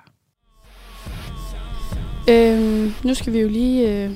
Øhm, 2.28 2.94
nu 3.04 3.14
skal 3.14 3.32
vi 3.32 3.40
jo 3.40 3.48
lige 3.48 4.04
øh, 4.04 4.10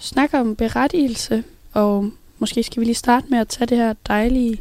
snakke 0.00 0.40
om 0.40 0.56
berettigelse, 0.56 1.44
og 1.72 2.10
måske 2.38 2.62
skal 2.62 2.80
vi 2.80 2.84
lige 2.84 2.94
starte 2.94 3.26
med 3.30 3.38
at 3.38 3.48
tage 3.48 3.66
det 3.66 3.76
her 3.76 3.94
dejlige, 4.06 4.60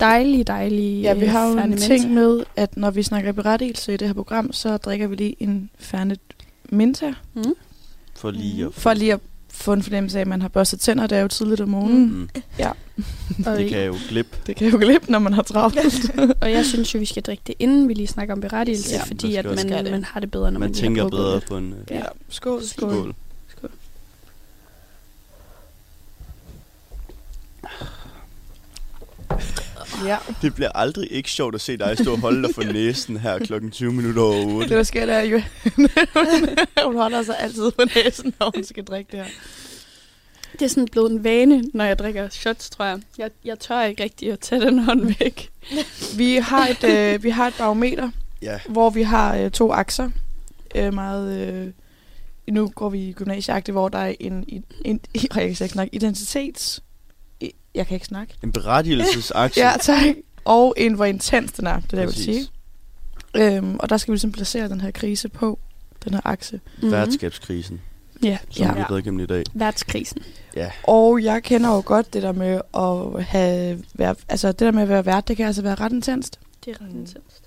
dejlige, 0.00 0.44
dejlige 0.44 1.02
Ja, 1.02 1.14
vi 1.14 1.26
har 1.26 1.48
jo 1.48 1.58
en 1.58 1.76
ting 1.76 2.14
med, 2.14 2.44
at 2.56 2.76
når 2.76 2.90
vi 2.90 3.02
snakker 3.02 3.32
berettigelse 3.32 3.94
i 3.94 3.96
det 3.96 4.08
her 4.08 4.14
program, 4.14 4.52
så 4.52 4.76
drikker 4.76 5.06
vi 5.06 5.16
lige 5.16 5.36
en 5.38 5.70
Fernet 5.78 6.20
Minta, 6.72 7.14
Mm. 7.34 7.42
For 8.16 8.30
lige 8.30 8.66
at... 8.66 8.74
for 8.74 8.94
lige 8.94 9.12
at 9.12 9.20
få 9.52 9.72
en 9.72 9.82
fornemmelse 9.82 10.18
af, 10.18 10.20
at 10.20 10.26
man 10.28 10.42
har 10.42 10.48
børstet 10.48 10.80
tænder. 10.80 11.06
Det 11.06 11.18
er 11.18 11.22
jo 11.22 11.28
tidligt 11.28 11.60
om 11.60 11.68
morgenen. 11.68 12.08
Mm. 12.08 12.28
Mm, 13.38 13.44
Og, 13.46 13.56
det 13.58 13.70
kan 13.70 13.84
jo 13.86 13.96
glippe. 14.08 14.36
Det 14.46 14.56
kan 14.56 14.68
jo 14.70 14.76
glippe, 14.78 15.12
når 15.12 15.18
man 15.18 15.32
har 15.32 15.42
travlt. 15.42 15.78
og 16.42 16.50
jeg 16.52 16.64
synes 16.66 16.94
jo, 16.94 16.98
vi 16.98 17.04
skal 17.06 17.22
drikke 17.22 17.42
det, 17.46 17.54
inden 17.58 17.88
vi 17.88 17.94
lige 17.94 18.06
snakker 18.06 18.34
om 18.34 18.40
berettigelse, 18.40 18.90
Ja, 18.90 18.96
ja, 18.96 19.02
fordi 19.04 19.36
man 19.36 19.56
at 19.72 19.82
man, 19.84 19.90
man 19.90 20.04
har 20.04 20.20
det 20.20 20.30
bedre, 20.30 20.52
når 20.52 20.60
man, 20.60 20.68
Man 20.70 20.74
tænker 20.74 21.08
bedre 21.08 21.40
på 21.40 21.56
en 21.56 21.72
øh, 21.72 21.78
ja, 21.96 22.02
skål. 22.28 22.64
skål. 22.64 23.14
Ja, 30.04 30.16
Det 30.42 30.54
bliver 30.54 30.70
aldrig 30.74 31.12
ikke 31.12 31.30
sjovt 31.30 31.54
at 31.54 31.60
se 31.60 31.76
dig 31.76 31.98
stå 31.98 32.12
og 32.12 32.18
holde 32.18 32.42
dig 32.42 32.54
for 32.54 32.62
næsen 32.62 33.16
her 33.16 33.38
klokken 33.38 33.70
20 33.70 33.92
minutter 33.92 34.22
over 34.22 34.54
8. 34.54 34.68
det 34.68 34.76
der 34.76 34.82
sker, 34.82 35.06
der 35.06 35.14
er 35.14 35.22
jo... 35.22 35.40
hun 36.86 36.96
holder 36.96 37.22
sig 37.22 37.34
altid 37.38 37.70
på 37.70 37.82
næsen, 37.94 38.34
når 38.40 38.50
hun 38.54 38.64
skal 38.64 38.84
drikke 38.84 39.12
det 39.12 39.18
her. 39.18 39.30
Det 40.52 40.62
er 40.62 40.68
sådan 40.68 40.88
blevet 40.88 41.10
en 41.10 41.24
vane, 41.24 41.64
når 41.74 41.84
jeg 41.84 41.98
drikker 41.98 42.28
shots, 42.28 42.70
tror 42.70 42.84
jeg. 42.84 43.00
Jeg, 43.18 43.30
jeg 43.44 43.58
tør 43.58 43.82
ikke 43.82 44.02
rigtig 44.02 44.32
at 44.32 44.40
tage 44.40 44.60
den 44.60 44.78
hånd 44.78 45.14
væk. 45.18 45.50
Vi 46.16 46.34
har 46.34 46.66
et, 46.66 46.84
øh, 46.84 47.22
vi 47.22 47.30
har 47.30 47.46
et 47.46 47.54
barometer, 47.58 48.10
Ja, 48.42 48.58
hvor 48.68 48.90
vi 48.90 49.02
har 49.02 49.36
øh, 49.36 49.50
to 49.50 49.72
akser. 49.72 50.10
Øh, 50.74 50.94
meget, 50.94 51.48
øh, 51.48 51.72
nu 52.48 52.68
går 52.74 52.88
vi 52.88 53.08
i 53.08 53.12
gymnasieagtigt, 53.12 53.74
hvor 53.74 53.88
der 53.88 53.98
er 53.98 54.14
en, 54.20 54.44
en, 54.48 54.64
en 54.84 55.00
jeg 55.14 55.56
kan 55.56 55.68
snakke, 55.68 55.94
identitets... 55.94 56.82
Jeg 57.74 57.86
kan 57.86 57.94
ikke 57.94 58.06
snakke. 58.06 58.34
en 58.42 58.52
berettigelsesaktie. 58.52 59.62
Ja, 59.66 59.72
tak. 59.80 60.06
Og 60.44 60.74
en, 60.76 60.94
hvor 60.94 61.04
intens 61.04 61.52
den 61.52 61.66
er, 61.66 61.80
det 61.80 61.92
er 61.92 61.98
jeg 61.98 62.06
vil 62.06 62.14
sige. 62.14 62.46
Øhm, 63.34 63.76
og 63.78 63.90
der 63.90 63.96
skal 63.96 64.12
vi 64.12 64.14
ligesom 64.14 64.32
placere 64.32 64.68
den 64.68 64.80
her 64.80 64.90
krise 64.90 65.28
på, 65.28 65.58
den 66.04 66.14
her 66.14 66.20
akse. 66.24 66.60
Mhm. 66.82 66.92
Værtskabskrisen, 66.92 67.80
Ja, 68.22 68.38
som 68.50 68.66
Ja. 68.66 68.72
vi 68.74 68.80
har 68.80 68.88
været 68.88 69.00
igennem 69.00 69.20
i 69.20 69.26
dag. 69.26 69.44
værtskrisen. 69.54 70.22
Og 70.82 71.22
jeg 71.22 71.42
kender 71.42 71.74
jo 71.74 71.82
godt 71.86 72.14
det 72.14 72.22
der 72.22 72.32
med 72.32 72.60
at 72.76 73.24
have, 73.24 73.82
være, 73.94 74.14
altså 74.28 74.48
det 74.48 74.60
der 74.60 74.70
med 74.70 74.82
at 74.82 74.88
være 74.88 75.06
vært, 75.06 75.28
det 75.28 75.36
kan 75.36 75.46
altså 75.46 75.62
være 75.62 75.74
ret 75.74 75.92
intenst. 75.92 76.38
Det 76.64 76.70
er 76.80 76.84
ret 76.84 76.90
intenst. 76.90 77.42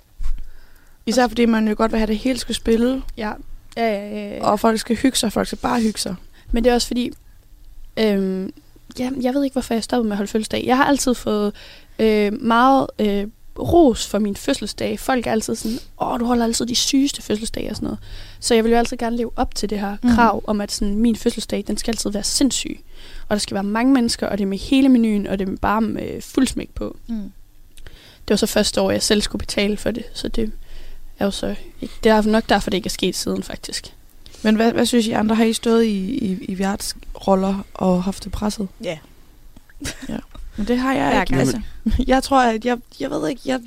Især 1.06 1.28
fordi 1.28 1.46
man 1.46 1.68
jo 1.68 1.76
godt 1.78 1.92
vil 1.92 1.98
have, 2.00 2.04
at 2.04 2.10
det 2.10 2.18
hele 2.18 2.40
skal 2.40 2.56
spille, 2.56 3.04
Ja. 3.18 3.32
Ja, 3.78 3.86
ja, 3.94 4.10
ja, 4.10 4.36
ja. 4.36 4.46
og 4.46 4.60
folk 4.60 4.80
skal 4.80 4.96
hygge 4.96 5.18
sig, 5.18 5.34
folk 5.34 5.48
skal 5.48 5.58
bare 5.60 5.82
hygge 5.82 6.00
sig. 6.00 6.16
Men 6.52 6.64
det 6.64 6.70
er 6.70 6.74
også 6.74 6.88
fordi, 6.88 7.12
øhm, 7.98 8.54
ja, 9.00 9.10
jeg 9.22 9.34
ved 9.34 9.44
ikke, 9.44 9.54
hvorfor 9.54 9.74
jeg 9.74 9.84
stoppede 9.84 10.08
med 10.08 10.12
at 10.12 10.18
holde 10.18 10.32
fødselsdag. 10.32 10.64
Jeg 10.66 10.78
har 10.78 10.86
altid 10.86 11.14
fået 11.14 11.54
øh, 12.00 12.42
meget 12.42 12.88
øh, 13.00 13.28
ros 13.60 14.08
for 14.08 14.20
min 14.20 14.36
fødselsdag. 14.36 15.00
Folk 15.00 15.28
er 15.28 15.32
altid 15.32 15.56
sådan, 15.56 15.78
åh, 16.02 16.20
du 16.20 16.26
holder 16.26 16.44
altid 16.46 16.66
de 16.66 16.76
sygeste 16.76 17.22
fødselsdage 17.22 17.70
og 17.70 17.76
sådan 17.76 17.86
noget. 17.86 18.00
Så 18.40 18.56
jeg 18.56 18.64
vil 18.64 18.72
jo 18.72 18.78
altid 18.78 18.98
gerne 18.98 19.18
leve 19.18 19.32
op 19.36 19.56
til 19.56 19.70
det 19.70 19.80
her 19.80 19.98
mm. 20.04 20.10
krav 20.10 20.44
om, 20.48 20.62
at 20.62 20.72
sådan, 20.72 20.96
min 20.96 21.16
fødselsdag, 21.16 21.64
den 21.68 21.78
skal 21.78 21.92
altid 21.92 22.10
være 22.10 22.24
sindssyg. 22.24 22.80
Og 23.30 23.34
der 23.34 23.40
skal 23.40 23.56
være 23.56 23.64
mange 23.64 23.94
mennesker, 23.94 24.28
og 24.28 24.38
det 24.38 24.44
er 24.44 24.48
med 24.48 24.58
hele 24.58 24.90
menuen, 24.90 25.28
og 25.28 25.40
det 25.40 25.50
er 25.50 25.56
bare 25.62 25.82
med 25.82 26.22
fuld 26.22 26.48
smæk 26.48 26.70
på. 26.76 26.98
Mm. 27.08 27.32
Det 28.28 28.30
var 28.30 28.36
så 28.36 28.48
første 28.48 28.82
år, 28.82 28.92
jeg 28.92 29.04
selv 29.04 29.22
skulle 29.22 29.40
betale 29.40 29.78
for 29.78 29.92
det, 29.92 30.04
så 30.14 30.28
det 30.28 30.52
er 31.20 31.26
jo 31.26 31.32
så 31.32 31.56
ikke, 31.82 31.94
det 32.04 32.12
er 32.12 32.22
nok 32.22 32.50
derfor, 32.50 32.70
det 32.70 32.78
ikke 32.78 32.88
er 32.88 32.90
sket 32.90 33.16
siden, 33.16 33.44
faktisk. 33.44 33.94
Men 34.44 34.56
hvad, 34.56 34.74
hvad 34.74 34.86
synes 34.86 35.08
I 35.08 35.12
andre? 35.12 35.36
Har 35.36 35.44
I 35.44 35.54
stået 35.54 35.84
i, 35.84 36.26
i, 36.26 36.46
i 36.46 36.60
værtsroller 36.60 37.66
og 37.74 38.04
haft 38.04 38.24
det 38.24 38.32
presset? 38.32 38.68
Ja. 38.84 38.98
ja. 40.10 40.18
Men 40.58 40.68
det 40.68 40.78
har 40.78 40.94
jeg 40.94 41.10
Hver 41.10 41.22
ikke. 41.22 41.36
Altså, 41.36 41.60
jeg 42.08 42.24
tror, 42.24 42.42
at 42.42 42.66
jeg, 42.66 42.78
jeg 43.00 43.12
ved 43.12 43.30
ikke, 43.30 43.42
jeg, 43.46 43.62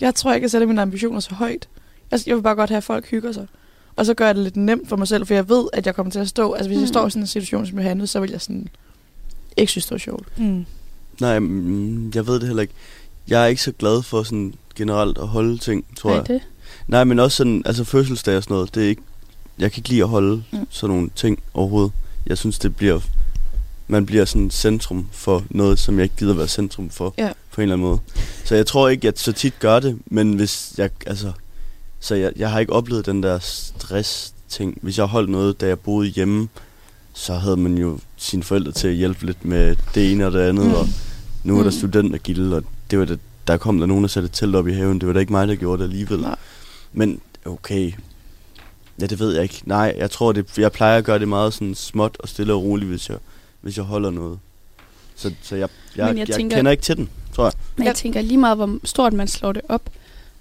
jeg 0.00 0.14
tror 0.14 0.32
ikke, 0.32 0.44
jeg 0.44 0.50
sætter 0.50 0.66
mine 0.66 0.82
ambitioner 0.82 1.20
så 1.20 1.34
højt. 1.34 1.68
Jeg, 2.10 2.20
jeg 2.26 2.36
vil 2.36 2.42
bare 2.42 2.54
godt 2.54 2.70
have, 2.70 2.76
at 2.76 2.84
folk 2.84 3.06
hygger 3.06 3.32
sig. 3.32 3.46
Og 3.96 4.06
så 4.06 4.14
gør 4.14 4.26
jeg 4.26 4.34
det 4.34 4.44
lidt 4.44 4.56
nemt 4.56 4.88
for 4.88 4.96
mig 4.96 5.08
selv, 5.08 5.26
for 5.26 5.34
jeg 5.34 5.48
ved, 5.48 5.68
at 5.72 5.86
jeg 5.86 5.94
kommer 5.94 6.10
til 6.10 6.18
at 6.18 6.28
stå... 6.28 6.52
Altså, 6.52 6.68
hvis 6.68 6.76
mm. 6.76 6.80
jeg 6.80 6.88
står 6.88 7.06
i 7.06 7.10
sådan 7.10 7.22
en 7.22 7.26
situation, 7.26 7.66
som 7.66 7.78
jeg 7.78 7.86
har 7.86 7.94
nu, 7.94 8.06
så 8.06 8.20
vil 8.20 8.30
jeg 8.30 8.40
sådan... 8.40 8.68
Ikke 9.56 9.70
synes, 9.70 9.86
det 9.86 9.92
var 9.92 9.98
sjovt. 9.98 10.38
Mm. 10.38 10.66
Nej, 11.20 11.38
mm, 11.38 12.10
jeg 12.14 12.26
ved 12.26 12.34
det 12.34 12.46
heller 12.46 12.62
ikke. 12.62 12.74
Jeg 13.28 13.42
er 13.42 13.46
ikke 13.46 13.62
så 13.62 13.72
glad 13.72 14.02
for 14.02 14.22
sådan 14.22 14.54
generelt 14.76 15.18
at 15.18 15.28
holde 15.28 15.58
ting, 15.58 15.86
tror 15.96 16.10
Nej, 16.10 16.18
jeg. 16.18 16.28
det. 16.28 16.40
Nej, 16.88 17.04
men 17.04 17.18
også 17.18 17.36
sådan, 17.36 17.62
altså 17.66 17.84
fødselsdag 17.84 18.36
og 18.36 18.42
sådan 18.42 18.54
noget, 18.54 18.74
det 18.74 18.84
er 18.84 18.88
ikke, 18.88 19.02
jeg 19.58 19.72
kan 19.72 19.80
ikke 19.80 19.88
lide 19.88 20.02
at 20.02 20.08
holde 20.08 20.42
Mm. 20.52 20.66
sådan 20.70 20.94
nogle 20.96 21.10
ting 21.16 21.38
overhovedet. 21.54 21.92
Jeg 22.26 22.38
synes, 22.38 22.58
det 22.58 22.76
bliver 22.76 23.00
man 23.88 24.06
bliver 24.06 24.24
sådan 24.24 24.50
centrum 24.50 25.08
for 25.12 25.42
noget, 25.50 25.78
som 25.78 25.96
jeg 25.96 26.02
ikke 26.02 26.16
gider 26.16 26.34
være 26.34 26.48
centrum 26.48 26.90
for, 26.90 27.14
Ja. 27.18 27.32
på 27.52 27.60
en 27.60 27.62
eller 27.62 27.74
anden 27.74 27.86
måde. 27.88 27.98
Så 28.44 28.54
jeg 28.54 28.66
tror 28.66 28.88
ikke, 28.88 29.08
at 29.08 29.18
så 29.18 29.32
tit 29.32 29.58
gør 29.58 29.80
det, 29.80 29.98
men 30.06 30.32
hvis 30.32 30.72
jeg, 30.78 30.90
altså, 31.06 31.32
så 32.00 32.14
jeg, 32.14 32.32
jeg 32.36 32.50
har 32.50 32.58
ikke 32.60 32.72
oplevet 32.72 33.06
den 33.06 33.22
der 33.22 33.38
stress-ting. 33.38 34.78
Hvis 34.82 34.98
jeg 34.98 35.06
holdt 35.06 35.30
noget, 35.30 35.60
da 35.60 35.66
jeg 35.66 35.78
boede 35.78 36.08
hjemme, 36.08 36.48
så 37.12 37.34
havde 37.34 37.56
man 37.56 37.78
jo 37.78 37.98
sine 38.16 38.42
forældre 38.42 38.72
til 38.72 38.88
at 38.88 38.94
hjælpe 38.94 39.26
lidt 39.26 39.44
med 39.44 39.76
det 39.94 40.12
ene 40.12 40.26
og 40.26 40.32
det 40.32 40.40
andet, 40.40 40.66
mm. 40.66 40.72
og 40.74 40.88
nu 41.44 41.58
er 41.58 41.62
der 41.62 41.70
Mm. 41.70 41.76
studentergilde, 41.76 42.56
og 42.56 42.62
det 42.90 42.98
var 42.98 43.04
det, 43.04 43.18
der 43.46 43.56
kom 43.56 43.78
der 43.78 43.86
nogen, 43.86 44.04
der 44.04 44.08
satte 44.08 44.26
et 44.26 44.32
telt 44.32 44.54
op 44.56 44.68
i 44.68 44.72
haven. 44.72 44.98
Det 45.00 45.06
var 45.06 45.12
da 45.12 45.20
ikke 45.20 45.32
mig, 45.32 45.48
der 45.48 45.54
gjorde 45.54 45.82
det 45.82 45.88
alligevel. 45.88 46.20
Nej. 46.20 46.36
Men 46.92 47.20
okay, 47.44 47.92
ja, 49.00 49.06
det 49.06 49.18
ved 49.18 49.34
jeg 49.34 49.42
ikke. 49.42 49.62
Nej, 49.64 49.94
jeg 49.98 50.10
tror, 50.10 50.32
det, 50.32 50.58
jeg 50.58 50.72
plejer 50.72 50.98
at 50.98 51.04
gøre 51.04 51.18
det 51.18 51.28
meget 51.28 51.54
sådan 51.54 51.74
småt 51.74 52.16
og 52.18 52.28
stille 52.28 52.52
og 52.52 52.62
roligt, 52.62 52.88
hvis 52.90 53.08
jeg, 53.08 53.18
hvis 53.60 53.76
jeg 53.76 53.84
holder 53.84 54.10
noget. 54.10 54.38
Så, 55.16 55.32
så 55.42 55.56
jeg, 55.56 55.68
jeg, 55.96 56.06
Men 56.06 56.18
jeg, 56.18 56.28
jeg 56.28 56.36
tænker- 56.36 56.56
kender 56.56 56.70
ikke 56.70 56.82
til 56.82 56.96
den, 56.96 57.10
tror 57.34 57.44
jeg. 57.44 57.52
Men 57.76 57.86
jeg 57.86 57.94
tænker 57.94 58.20
lige 58.20 58.38
meget, 58.38 58.56
hvor 58.56 58.78
stort 58.84 59.12
man 59.12 59.28
slår 59.28 59.52
det 59.52 59.62
op. 59.68 59.90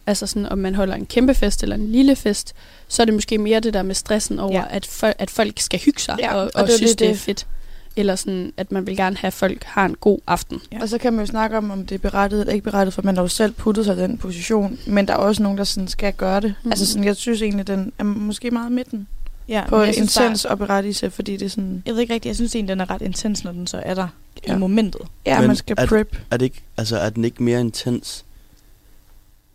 Altså 0.08 0.28
sådan, 0.28 0.45
om 0.45 0.58
man 0.58 0.76
holder 0.76 0.95
en 0.95 1.06
kæmpe 1.06 1.34
fest 1.34 1.64
eller 1.64 1.76
en 1.76 1.91
lille 1.91 2.16
fest, 2.16 2.54
så 2.88 3.01
er 3.01 3.06
det 3.06 3.14
måske 3.14 3.38
mere 3.38 3.60
det 3.60 3.74
der 3.74 3.84
med 3.84 3.95
stressen 3.95 4.39
over, 4.39 4.54
Ja. 4.60 4.64
at, 4.70 4.88
fol- 4.88 5.14
at 5.20 5.30
folk 5.30 5.60
skal 5.60 5.80
hygge 5.80 6.01
sig 6.01 6.16
Ja, 6.20 6.36
og, 6.36 6.41
og 6.41 6.51
og, 6.56 6.68
det 6.68 6.74
er 6.74 6.78
synes, 6.78 6.91
lidt 6.91 6.99
det 6.99 7.06
er 7.08 7.12
det. 7.12 7.20
fedt. 7.20 7.47
Eller 7.96 8.16
sådan, 8.16 8.54
at 8.58 8.72
man 8.72 8.88
vil 8.88 8.96
gerne 8.98 9.16
have, 9.18 9.28
at 9.28 9.34
folk 9.34 9.64
har 9.64 9.86
en 9.86 9.96
god 9.96 10.20
aften. 10.28 10.62
Ja. 10.72 10.82
Og 10.82 10.89
så 10.89 10.98
kan 10.98 11.14
man 11.14 11.26
jo 11.26 11.32
snakke 11.32 11.58
om, 11.58 11.72
om 11.72 11.86
det 11.86 11.96
er 11.96 12.00
berettiget 12.00 12.41
eller 12.41 12.54
ikke 12.54 12.64
berettiget, 12.64 12.94
for 12.94 13.02
man 13.02 13.16
har 13.16 13.24
jo 13.24 13.28
selv 13.28 13.54
puttet 13.54 13.86
sig 13.86 13.98
i 13.98 14.00
den 14.00 14.18
position. 14.18 14.80
Men 14.88 15.08
der 15.08 15.14
er 15.14 15.18
også 15.18 15.44
nogen, 15.44 15.58
der 15.58 15.64
sådan 15.64 15.88
skal 15.88 16.14
gøre 16.14 16.41
det. 16.41 16.56
Mm. 16.64 16.72
Altså 16.72 16.86
sådan, 16.86 17.04
jeg 17.04 17.16
synes 17.16 17.41
egentlig, 17.41 17.68
den 17.68 17.91
er 18.00 18.04
måske 18.04 18.52
meget 18.52 18.72
midten 18.72 19.08
Ja, 19.48 19.64
på 19.70 19.84
intens 19.84 20.46
og 20.46 20.58
berettigelse, 20.58 21.12
fordi 21.12 21.38
det 21.38 21.46
er 21.46 21.50
sådan... 21.50 21.84
Jeg 21.86 21.94
ved 21.94 22.02
ikke 22.02 22.14
rigtigt, 22.14 22.30
jeg 22.30 22.36
synes 22.36 22.56
egentlig, 22.56 22.72
den 22.74 22.82
er 22.82 22.89
ret 22.89 23.02
intens, 23.02 23.44
når 23.44 23.52
den 23.52 23.68
så 23.68 23.78
er 23.86 23.94
der 23.94 24.08
Ja. 24.48 24.56
i 24.56 24.58
momentet. 24.60 25.02
Ja, 25.26 25.39
Men 25.39 25.48
man 25.48 25.56
skal 25.56 25.76
er- 25.80 25.86
prep. 25.88 26.18
Er, 26.32 26.38
det 26.38 26.46
ikke, 26.46 26.62
altså, 26.78 26.98
er 26.98 27.10
den 27.10 27.26
ikke 27.26 27.44
mere 27.44 27.60
intens 27.60 28.26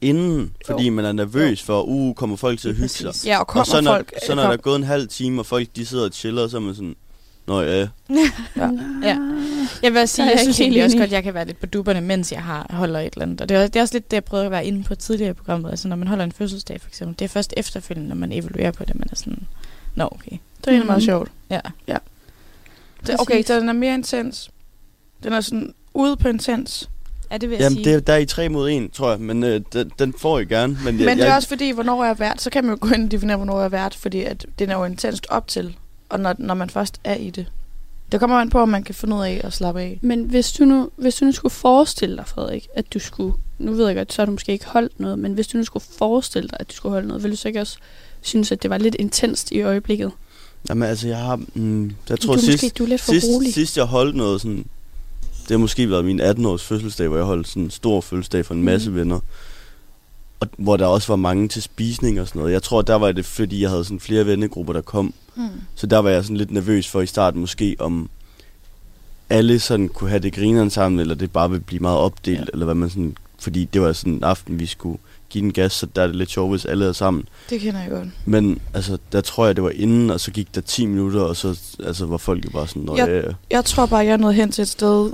inden, 0.01 0.53
fordi 0.67 0.85
Jo. 0.87 0.93
man 0.93 1.05
er 1.05 1.13
nervøs 1.13 1.63
for, 1.63 1.83
uh, 1.83 2.15
kommer 2.15 2.37
folk 2.37 2.61
til 2.61 2.69
at 2.69 2.75
hygge 2.75 2.89
sig? 2.89 3.15
Ja, 3.27 3.39
og 3.39 3.47
kommer 3.47 3.61
Og 3.61 3.67
så 3.67 3.81
når, 3.81 3.95
folk... 3.95 4.13
så 4.27 4.35
når 4.35 4.43
der 4.43 4.51
er 4.51 4.57
gået 4.57 4.77
en 4.77 4.83
halv 4.83 5.09
time, 5.09 5.41
og 5.41 5.47
folk 5.47 5.69
de 5.77 5.87
sidder 5.87 6.05
og 6.05 6.11
chiller, 6.13 6.49
så 6.49 6.57
er 6.57 6.61
man 6.61 6.75
sådan, 6.75 6.97
Nå 7.49 7.61
ja, 7.63 7.79
Ja. 7.79 8.71
Ja. 9.03 9.17
Jeg 9.83 9.93
vil 9.93 10.01
også 10.01 10.15
sige, 10.15 10.25
er 10.25 10.29
jeg 10.31 10.35
jeg 10.37 10.41
synes 10.43 10.59
ikke 10.59 10.65
egentlig 10.65 10.85
også 10.85 10.99
godt, 10.99 11.13
jeg 11.13 11.23
kan 11.23 11.35
være 11.35 11.45
lidt 11.47 11.61
på 11.61 11.67
duberne, 11.67 12.01
mens 12.01 12.33
jeg 12.33 12.43
har, 12.43 12.67
holder 12.71 13.01
et 13.01 13.13
eller 13.13 13.23
andet. 13.23 13.41
Og 13.41 13.49
det 13.49 13.57
er, 13.57 13.67
det 13.67 13.77
er 13.77 13.81
også 13.81 13.95
lidt 13.95 14.11
det, 14.11 14.15
jeg 14.15 14.25
prøvede 14.25 14.47
at 14.47 14.53
være 14.53 14.67
inde 14.67 14.85
på 14.85 14.95
tidligere 14.95 15.31
i 15.31 15.35
programmet. 15.35 15.71
Altså 15.71 15.89
når 15.89 15.97
man 15.97 16.09
holder 16.09 16.25
en 16.25 16.33
fødselsdag 16.33 16.81
for 16.81 16.89
eksempel, 16.89 17.19
det 17.19 17.25
er 17.25 17.29
først 17.29 17.55
efterfølgende, 17.57 18.09
når 18.09 18.17
man 18.17 18.33
evaluerer 18.33 18.71
på 18.71 18.85
det, 18.85 18.95
man 18.95 19.09
er 19.13 19.17
sådan, 19.17 19.47
nå 19.95 20.05
okay. 20.13 20.31
Det 20.31 20.67
er 20.67 20.71
egentlig 20.71 20.87
meget 20.87 21.01
Mhm. 21.03 21.05
sjovt. 21.07 21.31
Ja. 21.51 21.61
Det, 23.07 23.17
okay, 23.21 23.43
så 23.45 23.61
den 23.61 23.69
er 23.69 23.73
mere 23.73 23.95
intens. 23.95 24.51
Den 25.23 25.33
er 25.33 25.41
sådan 25.41 25.75
ude 25.95 26.17
på 26.17 26.29
intens. 26.29 26.91
Ja, 27.31 27.37
det 27.37 27.49
vil 27.51 27.57
jeg 27.57 27.61
Jamen, 27.63 27.77
sige. 27.77 27.85
det, 27.85 27.95
er- 27.95 28.01
der 28.01 28.13
er 28.13 28.17
I 28.19 28.27
tre 28.27 28.49
mod 28.49 28.71
en, 28.71 28.91
tror 28.91 29.11
jeg, 29.11 29.21
men 29.21 29.43
øh, 29.45 29.61
den, 29.73 29.91
den 29.99 30.15
får 30.19 30.39
I 30.39 30.45
gerne. 30.45 30.79
Men, 30.85 30.99
jeg, 30.99 31.07
Men 31.07 31.17
det 31.19 31.23
er 31.25 31.27
jeg, 31.29 31.37
også 31.37 31.49
fordi, 31.49 31.71
hvornår 31.71 32.05
er 32.05 32.15
vært, 32.15 32.43
så 32.43 32.51
kan 32.51 32.65
man 32.65 32.73
jo 32.75 32.79
gå 32.81 32.89
ind 32.95 33.05
og 33.05 33.11
definere, 33.11 33.37
hvornår 33.37 33.61
er 33.63 33.69
vært, 33.69 33.95
fordi 33.95 34.23
at 34.23 34.47
den 34.59 34.71
er 34.71 34.79
jo 34.79 34.85
intenst 34.85 35.27
op 35.31 35.49
til, 35.49 35.77
og 36.09 36.21
når, 36.21 36.35
når 36.39 36.55
man 36.55 36.71
først 36.71 37.01
er 37.05 37.15
i 37.15 37.31
det. 37.31 37.47
Det 38.13 38.21
kommer 38.21 38.37
man 38.37 38.51
på, 38.51 38.59
om 38.61 38.69
man 38.69 38.83
kan 38.83 38.95
finde 38.95 39.17
ud 39.17 39.23
af 39.23 39.41
at 39.45 39.53
slappe 39.53 39.81
af. 39.81 39.99
Men 40.03 40.23
hvis 40.25 40.53
du 40.53 40.65
nu, 40.65 40.91
hvis 40.97 41.15
du 41.15 41.25
nu 41.25 41.33
skulle 41.33 41.53
forestille 41.55 42.17
dig, 42.17 42.27
Frederik, 42.27 42.69
at 42.75 42.95
du 42.95 42.99
skulle, 42.99 43.35
nu 43.59 43.73
ved 43.73 43.87
jeg 43.87 43.97
godt, 43.97 44.13
så 44.13 44.23
har 44.23 44.27
du 44.27 44.33
måske 44.33 44.53
ikke 44.53 44.67
holdt 44.67 45.01
noget, 45.01 45.19
men 45.19 45.33
hvis 45.33 45.47
du 45.47 45.59
nu 45.59 45.65
skulle 45.65 45.85
forestille 45.99 46.49
dig, 46.49 46.57
at 46.61 46.71
du 46.71 46.75
skulle 46.75 46.93
holde 46.93 47.09
noget, 47.09 47.23
ville 47.23 47.37
du 47.37 47.41
så 47.41 47.49
ikke 47.49 47.61
også 47.61 47.77
synes, 48.23 48.53
at 48.53 48.63
det 48.63 48.71
var 48.71 48.79
lidt 48.79 48.95
intenst 48.99 49.53
i 49.53 49.61
øjeblikket? 49.63 50.13
Jamen, 50.69 50.89
altså, 50.89 51.09
jeg 51.09 51.19
har... 51.19 51.41
Mm, 51.55 51.93
jeg 52.09 52.21
tror, 52.21 52.33
du, 52.35 52.39
er 52.41 52.43
sidst, 52.45 52.63
måske, 52.63 52.75
du 52.79 52.85
er 52.85 52.89
lidt 52.89 53.01
for 53.01 53.13
sidst, 53.13 53.27
rolig. 53.27 53.55
sidst 53.55 53.77
jeg 53.77 53.85
holdt 53.85 54.17
noget 54.17 54.41
sådan... 54.41 54.65
Det 55.43 55.51
har 55.51 55.59
måske 55.59 55.91
været 55.91 56.05
min 56.05 56.21
18-års 56.21 56.63
fødselsdag, 56.65 57.09
hvor 57.09 57.17
jeg 57.17 57.27
holdt 57.27 57.49
sådan 57.49 57.63
en 57.63 57.71
stor 57.71 58.01
fødselsdag 58.01 58.47
for 58.47 58.55
en 58.55 58.63
masse 58.63 58.91
Mhm. 58.91 58.99
venner. 58.99 59.21
Og 60.41 60.49
hvor 60.59 60.77
der 60.77 60.87
også 60.87 61.09
var 61.09 61.17
mange 61.17 61.49
til 61.49 61.63
spisning 61.63 62.21
og 62.21 62.29
sådan 62.29 62.41
noget. 62.41 62.53
Jeg 62.53 62.63
tror, 62.63 62.83
der 62.83 62.95
var 62.95 63.13
det, 63.13 63.25
fordi 63.25 63.63
jeg 63.63 63.71
havde 63.71 63.85
sådan 63.85 64.01
flere 64.01 64.27
vennegrupper, 64.27 64.73
der 64.73 64.81
kom. 64.81 65.15
Så 65.75 65.87
der 65.87 65.99
var 65.99 66.11
jeg 66.11 66.23
sådan 66.25 66.37
lidt 66.37 66.51
nervøs 66.51 66.89
for 66.89 67.01
i 67.01 67.07
starten 67.07 67.41
måske, 67.41 67.77
om 67.79 68.11
alle 69.31 69.59
sådan 69.61 69.89
kunne 69.89 70.11
have 70.11 70.21
det 70.23 70.33
grineren 70.35 70.71
sammen, 70.71 71.01
eller 71.01 71.15
det 71.15 71.31
bare 71.33 71.51
ville 71.51 71.65
blive 71.65 71.81
meget 71.81 71.99
opdelt, 71.99 72.37
Ja. 72.39 72.41
ja. 72.43 72.47
eller 72.53 72.65
hvad 72.65 72.75
man 72.75 72.91
sådan... 72.91 73.17
Fordi 73.41 73.65
det 73.65 73.81
var 73.83 73.93
sådan 73.93 74.13
en 74.13 74.25
aften, 74.25 74.61
vi 74.61 74.67
skulle 74.67 74.99
give 75.31 75.43
den 75.43 75.53
gas, 75.53 75.73
så 75.73 75.87
der 75.97 76.03
er 76.03 76.07
det 76.07 76.17
lidt 76.17 76.31
sjovt, 76.31 76.51
hvis 76.53 76.65
alle 76.65 76.87
er 76.87 76.93
sammen. 76.93 77.25
Det 77.51 77.61
kender 77.61 77.81
jeg 77.81 77.91
godt. 77.91 78.09
Men 78.25 78.59
altså, 78.75 78.99
der 79.13 79.21
tror 79.21 79.47
jeg, 79.47 79.57
det 79.57 79.65
var 79.65 79.71
inden, 79.71 80.11
og 80.11 80.21
så 80.21 80.31
gik 80.31 80.55
der 80.55 80.61
10 80.61 80.87
minutter, 80.87 81.21
og 81.21 81.37
så 81.37 81.59
altså, 81.85 82.07
var 82.07 82.17
folk 82.17 82.45
jo 82.45 82.51
bare 82.51 82.69
sådan, 82.69 82.89
Jeg- 82.97 83.09
ja, 83.09 83.17
ja. 83.17 83.33
Jeg 83.51 83.65
tror 83.65 83.87
bare, 83.87 83.99
jeg 84.05 84.13
er 84.13 84.17
nået 84.17 84.35
hen 84.35 84.53
til 84.53 84.63
et 84.63 84.69
sted, 84.69 85.13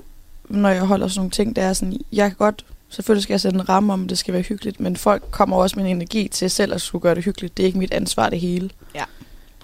når 0.49 0.69
jeg 0.69 0.83
holder 0.83 1.09
sådan 1.09 1.19
nogle 1.19 1.31
ting, 1.31 1.57
det 1.57 1.65
er 1.65 1.73
sådan, 1.73 2.01
jeg 2.13 2.29
kan 2.31 2.37
godt, 2.37 2.65
selvfølgelig 2.89 3.23
skal 3.23 3.33
jeg 3.33 3.41
sætte 3.41 3.55
en 3.59 3.69
ramme 3.69 3.93
om, 3.93 4.09
det 4.09 4.19
skal 4.19 4.35
være 4.35 4.43
hyggeligt, 4.43 4.81
men 4.81 4.97
folk 4.97 5.23
kommer 5.31 5.57
også 5.57 5.77
med 5.79 5.85
en 5.85 5.97
energi 5.97 6.29
til 6.29 6.51
selv 6.51 6.75
at 6.75 6.81
skulle 6.81 7.03
gøre 7.03 7.15
det 7.15 7.25
hyggeligt. 7.25 7.57
Det 7.57 7.63
er 7.63 7.67
ikke 7.67 7.79
mit 7.79 7.93
ansvar, 7.93 8.29
det 8.31 8.41
hele. 8.41 8.71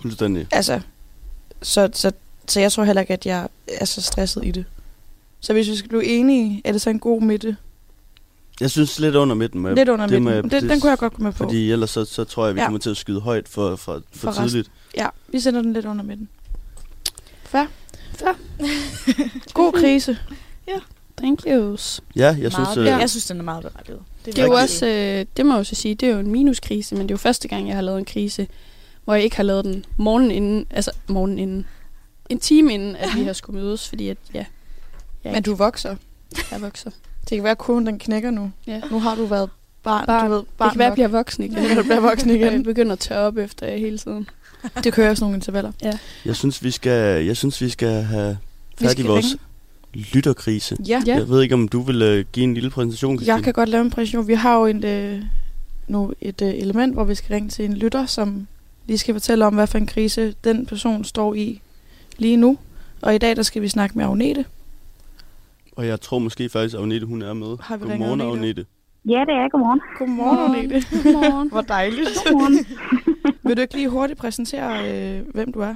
Fuldstændig. 0.02 0.46
Altså, 0.52 0.80
så, 1.62 1.88
så, 1.92 2.12
så 2.48 2.60
jeg 2.60 2.72
tror 2.72 2.84
heller 2.84 3.00
ikke, 3.00 3.12
at 3.12 3.26
jeg 3.26 3.48
er 3.68 3.84
så 3.84 4.02
stresset 4.02 4.44
i 4.44 4.50
det. 4.50 4.64
Så 5.40 5.52
hvis 5.52 5.68
vi 5.68 5.76
skal 5.76 5.88
blive 5.88 6.04
enige, 6.04 6.62
er 6.64 6.72
det 6.72 6.80
så 6.80 6.90
en 6.90 6.98
god 6.98 7.22
midte? 7.22 7.56
Jeg 8.60 8.70
synes 8.70 8.98
lidt 8.98 9.14
under 9.14 9.34
midten 9.36 9.60
med, 9.60 9.76
Lidt 9.76 9.88
under 9.88 10.06
det 10.06 10.22
midten. 10.22 10.42
med- 10.42 10.50
det, 10.50 10.62
det- 10.62 10.70
den 10.70 10.80
kunne 10.80 10.90
jeg 10.90 10.98
godt 10.98 11.12
gå 11.14 11.22
med 11.22 11.32
på. 11.32 11.36
fordi 11.38 11.72
ellers 11.72 11.90
så, 11.90 12.04
så 12.04 12.24
tror 12.24 12.46
jeg, 12.46 12.54
vi 12.54 12.60
Ja. 12.60 12.66
kommer 12.66 12.78
til 12.80 12.90
at 12.90 12.96
skyde 12.96 13.20
højt 13.20 13.48
for, 13.48 13.76
for, 13.76 14.02
for, 14.12 14.32
For 14.32 14.42
tidligt. 14.42 14.70
Ja, 14.96 15.06
vi 15.28 15.40
sender 15.40 15.62
den 15.62 15.72
lidt 15.72 15.86
under 15.86 16.04
midten. 16.04 16.28
Fair. 17.44 17.64
Fair. 18.18 18.32
God 19.54 19.72
krise. 19.72 20.18
Thank 21.18 21.40
yous. 21.46 22.00
Ja, 22.16 22.26
jeg 22.26 22.36
synes, 22.36 22.56
meget, 22.56 22.78
øh, 22.78 22.86
ja. 22.86 22.96
Jeg 22.96 23.10
synes, 23.10 23.26
den 23.26 23.38
er 23.38 23.42
meget 23.42 23.62
berettiget. 23.62 24.00
Det 24.24 24.38
er 24.38 24.44
jo 24.44 24.52
også, 24.52 24.86
øh, 24.86 25.26
det 25.36 25.46
må 25.46 25.52
jeg 25.52 25.58
jo 25.58 25.64
så 25.64 25.74
sige, 25.74 25.94
det 25.94 26.08
er 26.08 26.12
jo 26.12 26.18
en 26.18 26.30
minuskrise, 26.30 26.94
men 26.94 27.02
det 27.02 27.10
er 27.10 27.14
jo 27.14 27.18
første 27.18 27.48
gang, 27.48 27.68
jeg 27.68 27.74
har 27.76 27.82
lavet 27.82 27.98
en 27.98 28.04
krise, 28.04 28.46
hvor 29.04 29.14
jeg 29.14 29.24
ikke 29.24 29.36
har 29.36 29.42
lavet 29.42 29.64
den 29.64 29.84
morgen 29.96 30.30
inden, 30.30 30.66
altså 30.70 30.90
morgen 31.08 31.38
inden, 31.38 31.66
en 32.28 32.38
time 32.38 32.74
inden, 32.74 32.96
at 32.96 33.08
vi 33.16 33.22
har 33.24 33.32
skulle 33.32 33.60
mødes, 33.62 33.88
fordi 33.88 34.08
at, 34.08 34.16
ja, 34.34 34.44
jeg, 35.24 35.32
Men 35.32 35.42
du 35.42 35.54
vokser. 35.54 35.96
jeg 36.50 36.60
vokser. 36.62 36.90
Det 37.20 37.36
kan 37.36 37.42
være, 37.42 37.50
at 37.50 37.58
kurven 37.58 37.86
den 37.86 37.98
knækker 37.98 38.30
nu. 38.30 38.50
Ja. 38.66 38.80
Nu 38.90 39.00
har 39.00 39.14
du 39.14 39.24
været 39.26 39.50
barn. 39.82 40.06
Barn. 40.06 40.24
Du 40.26 40.30
ved, 40.32 40.38
Det 40.38 40.46
barn 40.58 40.70
kan 40.70 40.78
være, 40.78 40.86
at 40.92 40.98
jeg 40.98 41.04
nok. 41.08 41.10
bliver 41.10 41.18
voksen 41.18 41.44
igen. 41.44 41.56
Det 41.56 41.62
kan 41.66 41.70
være, 41.76 41.82
du 41.82 41.82
bliver 41.88 42.00
voksen 42.00 42.30
igen. 42.30 42.48
Og 42.48 42.52
jeg 42.54 42.62
begynder 42.62 42.92
at 42.92 42.98
tørre 42.98 43.26
op 43.26 43.36
efter 43.36 43.66
jer 43.66 43.76
hele 43.76 43.98
tiden. 43.98 44.28
Det 44.84 44.92
kører 44.92 45.14
sådan 45.14 45.24
nogle 45.24 45.36
intervaller. 45.36 45.72
jeg 46.24 46.36
synes, 46.36 46.62
vi 46.64 46.70
skal, 46.70 47.24
jeg 47.26 47.36
synes, 47.36 47.60
vi 47.60 47.68
skal 47.68 48.02
have 48.02 48.38
fat 48.80 48.98
i 48.98 49.02
vores 49.02 49.24
ringe. 49.94 50.06
lytterkrise. 50.14 50.76
Ja. 50.88 51.02
Ja. 51.06 51.14
Jeg 51.14 51.28
ved 51.28 51.42
ikke, 51.42 51.54
om 51.54 51.68
du 51.68 51.82
vil 51.82 52.02
øh, 52.02 52.24
give 52.32 52.44
en 52.44 52.54
lille 52.54 52.70
præsentation, 52.70 53.16
Christine? 53.18 53.34
Jeg 53.36 53.44
kan 53.44 53.52
godt 53.52 53.68
lave 53.68 53.80
en 53.84 53.90
præsentation. 53.90 54.28
Vi 54.28 54.34
har 54.34 54.56
jo 54.58 54.66
en, 54.66 54.84
øh, 54.84 55.22
nu 55.88 56.12
et 56.20 56.42
øh, 56.42 56.48
element, 56.54 56.94
hvor 56.94 57.04
vi 57.04 57.14
skal 57.14 57.34
ringe 57.34 57.48
til 57.48 57.64
en 57.64 57.74
lytter, 57.74 58.06
som 58.06 58.46
lige 58.90 58.98
skal 58.98 59.14
fortælle 59.14 59.46
om, 59.46 59.54
hvad 59.54 59.66
for 59.66 59.78
en 59.78 59.86
krise 59.86 60.34
den 60.44 60.66
person 60.66 61.04
står 61.04 61.34
i 61.34 61.60
lige 62.18 62.36
nu. 62.36 62.58
Og 63.02 63.14
i 63.14 63.18
dag, 63.18 63.36
der 63.36 63.42
skal 63.42 63.62
vi 63.62 63.68
snakke 63.68 63.98
med 63.98 64.04
Agnete. 64.04 64.44
Og 65.76 65.86
jeg 65.86 66.00
tror 66.00 66.18
måske 66.18 66.48
faktisk, 66.48 66.74
at 66.74 66.80
Agnete, 66.80 67.06
hun 67.06 67.22
er 67.22 67.32
med. 67.32 67.56
Har 67.60 67.76
vi 67.76 67.84
ringet 67.84 67.98
Godmorgen, 67.98 68.20
Agnete? 68.20 68.38
Agnete. 68.38 68.66
Ja, 69.04 69.20
det 69.20 69.34
er. 69.34 69.48
Godmorgen. 69.48 69.80
Godmorgen, 69.98 70.54
Agnete. 70.54 70.86
Godmorgen. 71.02 71.50
Hvor 71.54 71.60
dejligt. 71.60 72.08
Godmorgen. 72.24 72.66
Vil 73.42 73.56
du 73.56 73.60
ikke 73.60 73.74
lige 73.74 73.88
hurtigt 73.88 74.18
præsentere, 74.18 74.72
øh, 74.92 75.28
hvem 75.34 75.52
du 75.52 75.60
er? 75.60 75.74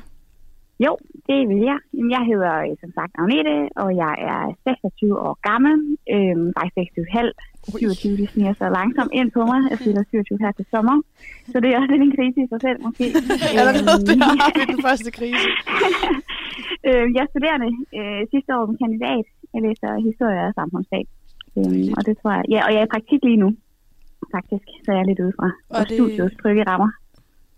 Jo, 0.85 0.93
det 1.29 1.39
vil 1.51 1.61
jeg. 1.71 1.79
Jeg 2.15 2.23
hedder 2.31 2.53
øh, 2.67 2.73
som 2.83 2.91
sagt 2.99 3.13
Agnete, 3.23 3.57
og 3.83 3.89
jeg 4.05 4.15
er 4.33 4.43
26 4.65 5.21
år 5.27 5.35
gammel. 5.49 5.75
Øhm, 6.15 6.47
faktisk 6.59 6.75
26 6.75 7.07
halv. 7.19 7.33
27, 7.79 8.17
det 8.21 8.29
sniger 8.33 8.55
så 8.63 8.67
langsomt 8.79 9.13
ind 9.19 9.29
på 9.37 9.41
mig. 9.51 9.61
Jeg 9.71 9.79
fylder 9.85 10.03
27 10.11 10.39
her 10.45 10.53
til 10.59 10.67
sommer. 10.75 10.97
Så 11.53 11.57
det 11.63 11.69
er 11.71 11.77
også 11.83 11.95
en 12.09 12.13
krise 12.19 12.39
i 12.45 12.47
sig 12.53 12.61
selv, 12.67 12.79
måske. 12.87 13.05
Allerede 13.59 13.81
Øhm, 13.95 14.19
der 14.21 14.29
har 14.43 14.51
vi 14.59 14.63
den 14.73 14.81
første 14.89 15.11
krise. 15.19 15.47
øh, 16.89 17.07
jeg 17.15 17.23
er 17.27 17.31
studerende 17.33 17.71
øh, 17.99 18.21
sidste 18.33 18.51
år 18.59 18.65
med 18.71 18.77
kandidat. 18.85 19.27
Jeg 19.55 19.61
læser 19.67 19.91
historie 20.09 20.41
og 20.49 20.53
samfundsfag. 20.61 21.05
Øhm, 21.59 21.89
og 21.97 22.03
det 22.07 22.15
tror 22.21 22.31
jeg. 22.39 22.45
Ja, 22.55 22.61
og 22.67 22.71
jeg 22.75 22.81
er 22.83 22.89
i 22.89 22.95
praktik 22.97 23.21
lige 23.29 23.41
nu. 23.45 23.51
Faktisk, 24.37 24.67
så 24.85 24.89
jeg 24.95 25.01
er 25.03 25.09
lidt 25.11 25.21
udefra. 25.25 25.49
Og 25.71 25.77
Og, 25.79 25.83
det- 25.89 25.97
studiets 25.97 26.35
trygge 26.43 26.63
rammer. 26.71 26.91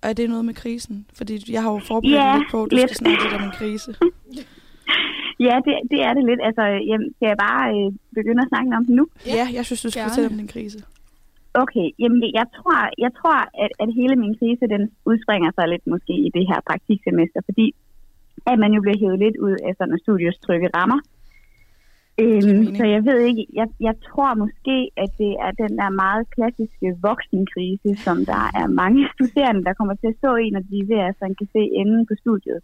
Er 0.03 0.13
det 0.13 0.29
noget 0.31 0.45
med 0.45 0.55
krisen? 0.55 1.07
Fordi 1.19 1.53
jeg 1.53 1.63
har 1.63 1.73
jo 1.73 1.79
forberedt 1.79 2.15
Ja, 2.17 2.37
lidt 2.39 2.51
på, 2.51 2.63
at 2.65 2.71
du 2.71 2.77
lidt. 2.77 2.89
skal 2.91 2.97
snakke 2.97 3.23
lidt 3.25 3.35
om 3.35 3.43
en 3.49 3.55
krise. 3.61 3.91
Ja, 5.49 5.55
det, 5.67 5.75
det 5.93 6.01
er 6.09 6.13
det 6.17 6.25
lidt. 6.31 6.41
Altså, 6.49 6.65
jamen, 6.91 7.09
skal 7.17 7.27
jeg 7.33 7.39
bare 7.49 7.65
øh, 7.77 7.87
begynde 8.19 8.43
at 8.45 8.51
snakke 8.53 8.69
om 8.79 8.85
den 8.89 8.95
nu? 9.01 9.05
Ja, 9.39 9.45
jeg 9.57 9.65
synes, 9.67 9.81
du 9.83 9.89
skal 9.91 10.01
Gerne. 10.01 10.11
fortælle 10.11 10.31
om 10.33 10.39
din 10.43 10.53
krise. 10.55 10.79
Okay, 11.63 11.87
jamen 12.03 12.19
jeg 12.41 12.47
tror, 12.57 12.79
jeg 13.05 13.11
tror 13.19 13.39
at, 13.65 13.71
at 13.83 13.89
hele 14.01 14.15
min 14.23 14.35
krise, 14.41 14.65
den 14.75 14.83
udspringer 15.11 15.51
sig 15.57 15.67
lidt 15.73 15.85
måske 15.93 16.15
i 16.27 16.31
det 16.37 16.45
her 16.51 16.59
praktiksemester, 16.69 17.41
fordi 17.49 17.67
at 18.51 18.57
man 18.63 18.71
jo 18.77 18.81
bliver 18.85 18.99
hævet 19.03 19.19
lidt 19.25 19.37
ud 19.47 19.55
af 19.67 19.73
sådan 19.79 19.99
studios 20.05 20.37
trygge 20.45 20.69
rammer. 20.77 21.01
Øhm, 22.23 22.65
så 22.79 22.85
jeg 22.95 23.03
ved 23.09 23.19
ikke, 23.29 23.45
jeg, 23.61 23.69
jeg 23.89 23.95
tror 24.09 24.31
måske, 24.45 24.77
at 25.05 25.11
det 25.23 25.33
er 25.47 25.51
den 25.63 25.73
der 25.81 25.91
meget 26.05 26.25
klassiske 26.35 26.89
voksenkrise, 27.09 27.91
som 28.07 28.17
der 28.33 28.43
er 28.61 28.67
mange 28.83 29.01
studerende, 29.15 29.65
der 29.65 29.75
kommer 29.79 29.95
til 29.95 30.09
at 30.13 30.19
stå 30.21 30.31
i, 30.45 30.47
når 30.51 30.63
de 30.69 30.77
er 30.81 30.89
ved 30.93 31.01
at 31.09 31.17
sådan 31.19 31.39
kan 31.41 31.49
se 31.57 31.63
enden 31.81 32.07
på 32.07 32.15
studiet. 32.23 32.61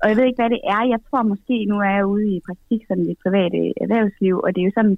Og 0.00 0.04
jeg 0.08 0.16
ved 0.16 0.24
ikke, 0.26 0.40
hvad 0.42 0.50
det 0.56 0.62
er. 0.74 0.82
Jeg 0.94 1.00
tror 1.08 1.22
måske, 1.32 1.56
nu 1.70 1.76
er 1.86 1.92
jeg 1.98 2.06
ude 2.14 2.26
i 2.36 2.40
praktik 2.48 2.80
sådan 2.88 3.04
i 3.04 3.08
det 3.08 3.18
private 3.24 3.60
erhvervsliv, 3.84 4.34
og 4.44 4.48
det 4.54 4.60
er 4.60 4.68
jo 4.70 4.76
sådan, 4.78 4.96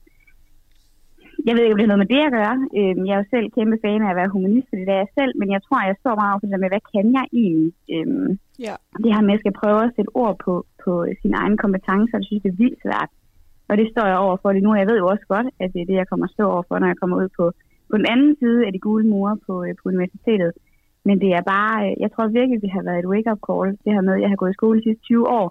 jeg 1.47 1.55
ved 1.55 1.63
ikke, 1.63 1.75
om 1.75 1.79
det 1.79 1.87
har 1.87 1.93
noget 1.95 2.05
med 2.07 2.13
det 2.15 2.23
at 2.29 2.35
gøre. 2.39 2.57
Øhm, 2.79 3.03
Jeg 3.07 3.15
er 3.15 3.23
jo 3.23 3.33
selv 3.35 3.47
kæmpe 3.57 3.77
fan 3.85 4.03
af 4.07 4.11
at 4.11 4.19
være 4.21 4.35
humanist, 4.37 4.69
fordi 4.71 4.83
det 4.89 4.95
er 4.97 5.05
jeg 5.05 5.13
selv, 5.19 5.33
men 5.41 5.49
jeg 5.55 5.61
tror, 5.67 5.89
jeg 5.91 5.97
står 6.03 6.15
meget 6.21 6.31
over 6.33 6.41
for 6.41 6.47
det 6.47 6.55
der 6.55 6.65
med, 6.65 6.73
hvad 6.75 6.85
kan 6.93 7.07
jeg 7.19 7.27
egentlig? 7.41 7.73
Øhm, 7.95 8.31
Ja. 8.67 8.75
Det 9.03 9.11
her 9.15 9.23
med, 9.23 9.33
at 9.33 9.37
jeg 9.37 9.43
skal 9.45 9.59
prøve 9.63 9.81
at 9.87 9.93
sætte 9.97 10.13
ord 10.23 10.37
på, 10.45 10.53
på 10.85 10.93
sine 11.23 11.37
egne 11.43 11.59
kompetencer, 11.65 12.17
det 12.19 12.27
synes 12.27 12.45
jeg 12.45 12.53
er 12.55 12.61
vildt 12.63 12.81
svært. 12.85 13.11
Og 13.71 13.75
det 13.81 13.87
står 13.93 14.07
jeg 14.13 14.19
over 14.27 14.37
for 14.43 14.51
det 14.53 14.63
nu. 14.63 14.71
Jeg 14.75 14.89
ved 14.91 14.99
jo 15.03 15.07
også 15.15 15.27
godt, 15.35 15.47
at 15.63 15.69
det 15.73 15.81
er 15.81 15.89
det, 15.91 16.01
jeg 16.01 16.09
kommer 16.11 16.27
at 16.27 16.35
stå 16.37 16.45
over 16.55 16.65
for, 16.69 16.75
når 16.79 16.89
jeg 16.93 17.01
kommer 17.01 17.17
ud 17.23 17.29
på, 17.39 17.45
på 17.91 17.95
den 18.01 18.07
anden 18.13 18.33
side 18.41 18.61
af 18.67 18.73
de 18.73 18.85
gule 18.87 19.07
mure 19.13 19.37
på, 19.47 19.55
øh, 19.65 19.73
på 19.79 19.85
universitetet. 19.93 20.53
Men 21.07 21.17
det 21.23 21.31
er 21.39 21.43
bare, 21.55 21.77
øh, 21.87 21.93
jeg 22.03 22.11
tror 22.13 22.37
virkelig, 22.39 22.59
det 22.65 22.73
har 22.77 22.83
været 22.89 23.01
et 23.03 23.11
wake-up 23.13 23.41
call, 23.49 23.69
det 23.85 23.91
her 23.95 24.03
med, 24.07 24.15
at 24.17 24.23
jeg 24.25 24.31
har 24.33 24.41
gået 24.43 24.53
i 24.53 24.59
skole 24.61 24.79
de 24.79 24.85
sidste 24.87 25.03
20 25.03 25.29
år, 25.39 25.47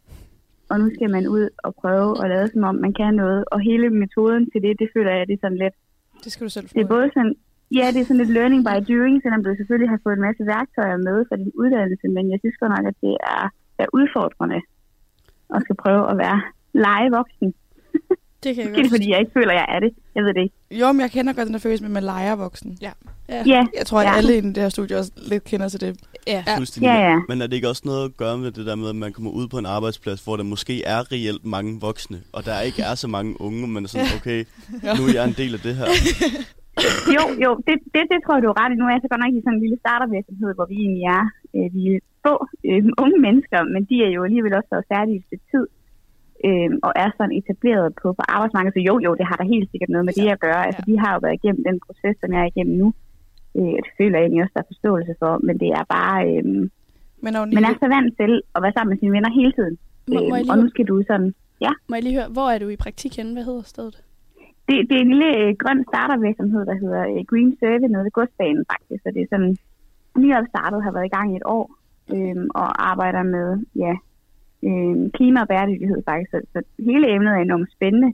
og 0.72 0.76
nu 0.82 0.86
skal 0.95 1.09
man 1.15 1.24
ud 1.36 1.45
og 1.65 1.72
prøve 1.82 2.09
at 2.24 2.30
lade 2.34 2.47
som 2.53 2.63
om, 2.70 2.76
man 2.86 2.93
kan 2.99 3.13
noget. 3.24 3.41
Og 3.53 3.59
hele 3.70 3.88
metoden 4.03 4.43
til 4.51 4.59
det, 4.65 4.74
det 4.82 4.88
føler 4.95 5.11
jeg, 5.15 5.28
det 5.28 5.36
er 5.36 5.43
sådan 5.45 5.63
lidt, 5.65 5.76
Det 6.24 6.32
skal 6.32 6.45
du 6.47 6.51
selv 6.57 6.67
få. 6.67 6.74
det 6.76 6.82
er 6.84 6.91
både 6.95 7.07
sådan, 7.15 7.36
ja, 7.80 7.86
det 7.93 7.99
er 7.99 8.07
sådan 8.07 8.22
lidt 8.24 8.36
learning 8.38 8.61
by 8.67 8.76
doing, 8.91 9.15
selvom 9.24 9.43
du 9.43 9.49
selvfølgelig 9.59 9.89
har 9.93 9.99
fået 10.03 10.15
en 10.17 10.28
masse 10.28 10.43
værktøjer 10.53 10.97
med 11.07 11.17
for 11.28 11.36
din 11.41 11.51
uddannelse, 11.61 12.07
men 12.15 12.24
jeg 12.32 12.39
synes 12.39 12.57
godt 12.61 12.74
nok, 12.76 12.86
at 12.91 12.97
det 13.05 13.15
er, 13.36 13.43
er 13.84 13.88
udfordrende 13.99 14.59
at 15.55 15.61
skal 15.65 15.76
prøve 15.84 16.03
at 16.11 16.17
være 16.24 16.39
legevoksen. 16.86 17.49
Det 18.43 18.55
kan 18.55 18.63
jeg 18.63 18.69
Måske 18.69 18.79
er 18.79 18.83
det, 18.83 18.91
fordi 18.91 19.09
jeg 19.11 19.19
ikke 19.19 19.31
føler, 19.33 19.51
at 19.51 19.55
jeg 19.55 19.65
er 19.75 19.79
det. 19.79 19.91
Jeg 20.15 20.23
ved 20.23 20.33
det 20.33 20.41
ikke. 20.41 20.55
Jo, 20.71 20.91
men 20.91 21.01
jeg 21.01 21.11
kender 21.11 21.33
godt 21.33 21.45
den 21.45 21.53
der 21.53 21.59
følelse 21.59 21.83
med, 21.83 21.89
at 21.89 21.93
man 21.93 22.03
leger 22.03 22.35
voksen. 22.35 22.77
Ja. 22.81 22.91
Ja. 23.29 23.43
Ja, 23.45 23.65
Jeg 23.77 23.85
tror, 23.85 23.99
at 23.99 24.05
ja. 24.05 24.17
alle 24.17 24.37
i 24.37 24.41
det 24.41 24.57
her 24.57 24.69
studie 24.69 24.97
også 24.97 25.11
lidt 25.31 25.43
kender 25.43 25.69
til 25.69 25.81
det. 25.81 25.91
Ja. 26.27 26.43
Fuldstændig. 26.57 26.87
Ja, 26.87 27.09
ja. 27.09 27.17
Men 27.29 27.41
er 27.41 27.47
det 27.47 27.55
ikke 27.55 27.69
også 27.73 27.81
noget 27.85 28.05
at 28.05 28.17
gøre 28.17 28.37
med 28.37 28.51
det 28.51 28.65
der 28.65 28.75
med, 28.75 28.89
at 28.89 28.95
man 28.95 29.13
kommer 29.13 29.31
ud 29.31 29.47
på 29.47 29.57
en 29.57 29.65
arbejdsplads, 29.65 30.23
hvor 30.23 30.35
der 30.37 30.43
måske 30.43 30.83
er 30.83 31.11
reelt 31.11 31.45
mange 31.45 31.71
voksne, 31.81 32.17
og 32.33 32.45
der 32.45 32.61
ikke 32.61 32.81
er 32.81 32.95
så 32.95 33.07
mange 33.07 33.41
unge, 33.41 33.67
men 33.67 33.83
er 33.83 33.87
sådan, 33.87 34.07
okay, 34.19 34.39
nu 34.97 35.01
er 35.09 35.13
jeg 35.13 35.25
en 35.27 35.37
del 35.41 35.53
af 35.53 35.59
det 35.59 35.75
her. 35.75 35.87
Jo, 37.15 37.23
jo, 37.45 37.51
det, 37.67 37.75
det, 37.93 38.01
det 38.11 38.19
tror 38.21 38.33
jeg, 38.35 38.43
du 38.45 38.51
er 38.53 38.59
ret 38.61 38.71
i. 38.73 38.79
Nu 38.79 38.85
er 38.87 38.93
jeg 38.95 39.03
så 39.03 39.09
godt 39.11 39.21
nok 39.23 39.33
i 39.37 39.41
sådan 39.45 39.57
en 39.57 39.63
lille 39.65 39.77
startervirksomhed, 39.83 40.51
hvor 40.57 40.67
vi 40.71 40.75
egentlig 40.83 41.05
er 41.17 41.23
øh, 41.55 41.67
vi 41.75 41.81
er 41.93 41.99
få 42.25 42.33
øh, 42.69 42.83
unge 43.03 43.17
mennesker, 43.27 43.59
men 43.73 43.81
de 43.89 43.95
er 44.05 44.11
jo 44.15 44.21
alligevel 44.27 44.53
også 44.59 44.71
været 44.73 44.89
færdige 44.93 45.15
i 45.17 45.21
et 45.21 45.27
stykke 45.27 45.47
tid, 45.53 45.65
øh, 46.47 46.69
og 46.85 46.91
er 47.03 47.09
sådan 47.17 47.37
etableret 47.39 47.87
på, 48.01 48.07
på 48.17 48.23
arbejdsmarkedet. 48.35 48.75
Så 48.77 48.81
jo, 48.89 48.93
jo, 49.05 49.11
det 49.19 49.25
har 49.29 49.37
da 49.37 49.43
helt 49.53 49.67
sikkert 49.71 49.89
noget 49.93 50.05
med 50.05 50.13
det 50.19 50.27
at 50.35 50.39
gøre. 50.47 50.61
Altså, 50.67 50.81
de 50.89 50.95
har 51.03 51.11
jo 51.13 51.19
været 51.25 51.39
igennem 51.39 51.63
den 51.69 51.77
proces, 51.85 52.15
som 52.21 52.29
jeg 52.33 52.41
er 52.43 52.49
igennem 52.53 52.75
nu. 52.83 52.87
Øh, 53.57 53.77
det 53.85 53.91
føler 53.99 54.15
jeg 54.17 54.25
egentlig 54.25 54.43
også, 54.43 54.55
der 54.57 54.63
er 54.65 54.71
forståelse 54.73 55.13
for, 55.21 55.31
men 55.47 55.55
det 55.63 55.69
er 55.79 55.85
bare... 55.97 56.17
Øh, 56.29 56.43
Men 57.25 57.31
Agnete, 57.39 57.55
man 57.57 57.65
er 57.69 57.75
så 57.83 57.87
vant 57.95 58.11
til 58.21 58.31
at 58.55 58.59
være 58.63 58.75
sammen 58.75 58.91
med 58.91 58.99
sine 59.01 59.13
venner 59.15 59.31
hele 59.39 59.53
tiden. 59.57 59.75
Må- 60.07 60.13
må 60.13 60.35
Øh, 60.35 60.41
lige 60.41 60.51
og 60.51 60.57
nu 60.61 60.65
skal 60.73 60.85
du 60.91 60.95
sådan... 61.11 61.29
Ja, 61.65 61.71
Må 61.89 61.93
jeg 61.95 62.03
lige 62.03 62.17
høre, 62.19 62.31
hvor 62.35 62.47
er 62.53 62.59
du 62.63 62.67
i 62.69 62.83
praktik 62.85 63.13
henne? 63.17 63.33
Hvad 63.37 63.45
hedder 63.49 63.61
stedet? 63.75 63.95
det, 64.67 64.77
det 64.89 64.95
er 64.97 65.01
en 65.05 65.13
lille 65.13 65.31
øh, 65.41 65.55
grøn 65.61 65.79
startervirksomhed, 65.91 66.61
der 66.65 66.77
hedder 66.83 67.01
øh, 67.13 67.21
Green 67.29 67.51
Survey 67.59 67.87
nede 67.91 68.03
ved 68.07 68.11
godsbanen 68.19 68.65
faktisk. 68.71 68.99
Så 69.03 69.09
det 69.15 69.21
er 69.21 69.29
sådan 69.33 69.53
nyopstartet, 70.23 70.83
har 70.83 70.91
været 70.91 71.05
i 71.09 71.15
gang 71.17 71.27
i 71.33 71.37
et 71.41 71.47
år, 71.57 71.65
øh, 72.15 72.35
og 72.61 72.67
arbejder 72.91 73.23
med 73.35 73.47
ja, 73.83 73.93
øh, 74.64 75.12
klima 75.12 75.41
og 75.41 75.47
bæredygtighed 75.47 76.01
faktisk. 76.10 76.32
Så, 76.32 76.41
så 76.53 76.62
hele 76.80 77.14
emnet 77.16 77.32
er 77.32 77.41
enormt 77.41 77.72
spændende. 77.72 78.14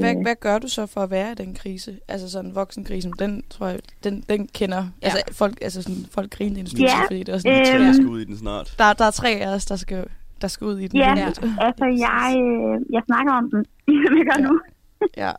Hvad, 0.00 0.14
hvad 0.22 0.36
gør 0.40 0.58
du 0.58 0.68
så 0.68 0.86
for 0.86 1.00
at 1.00 1.10
være 1.10 1.32
i 1.32 1.34
den 1.34 1.54
krise? 1.54 1.98
Altså 2.08 2.30
sådan 2.30 2.54
voksenkrisen, 2.54 3.12
den 3.18 3.42
tror 3.50 3.66
jeg, 3.66 3.78
den, 4.04 4.24
den 4.28 4.48
kender, 4.48 4.76
ja. 5.02 5.06
altså 5.06 5.22
folk, 5.38 5.58
altså 5.62 5.82
sådan, 5.82 6.02
folk 6.10 6.30
griner 6.30 6.56
i 6.56 6.60
en 6.60 6.66
studie, 6.66 6.84
Ja, 6.84 7.04
fordi 7.06 7.22
det 7.22 7.34
er 7.34 7.38
sådan, 7.38 7.76
øhm, 7.80 7.84
Tre 7.86 7.94
skal 7.94 8.06
ud 8.06 8.20
i 8.20 8.24
den 8.24 8.36
snart. 8.36 8.74
der, 8.78 8.92
der 8.92 9.04
er 9.04 9.10
tre 9.10 9.30
af 9.30 9.54
os, 9.54 9.66
der 9.66 9.76
skal, 9.76 10.04
der 10.42 10.48
skal 10.48 10.64
ud 10.66 10.78
i 10.78 10.86
den. 10.88 10.98
Ja, 10.98 11.14
lidt. 11.14 11.38
altså 11.68 11.84
jeg, 12.06 12.26
øh, 12.42 12.92
jeg 12.94 13.02
snakker 13.06 13.32
om 13.32 13.50
den, 13.50 13.64
som 14.06 14.16
jeg 14.18 14.26
gør 14.30 14.38
Ja. 14.42 14.46
nu. 14.48 14.60
ja. 15.16 15.32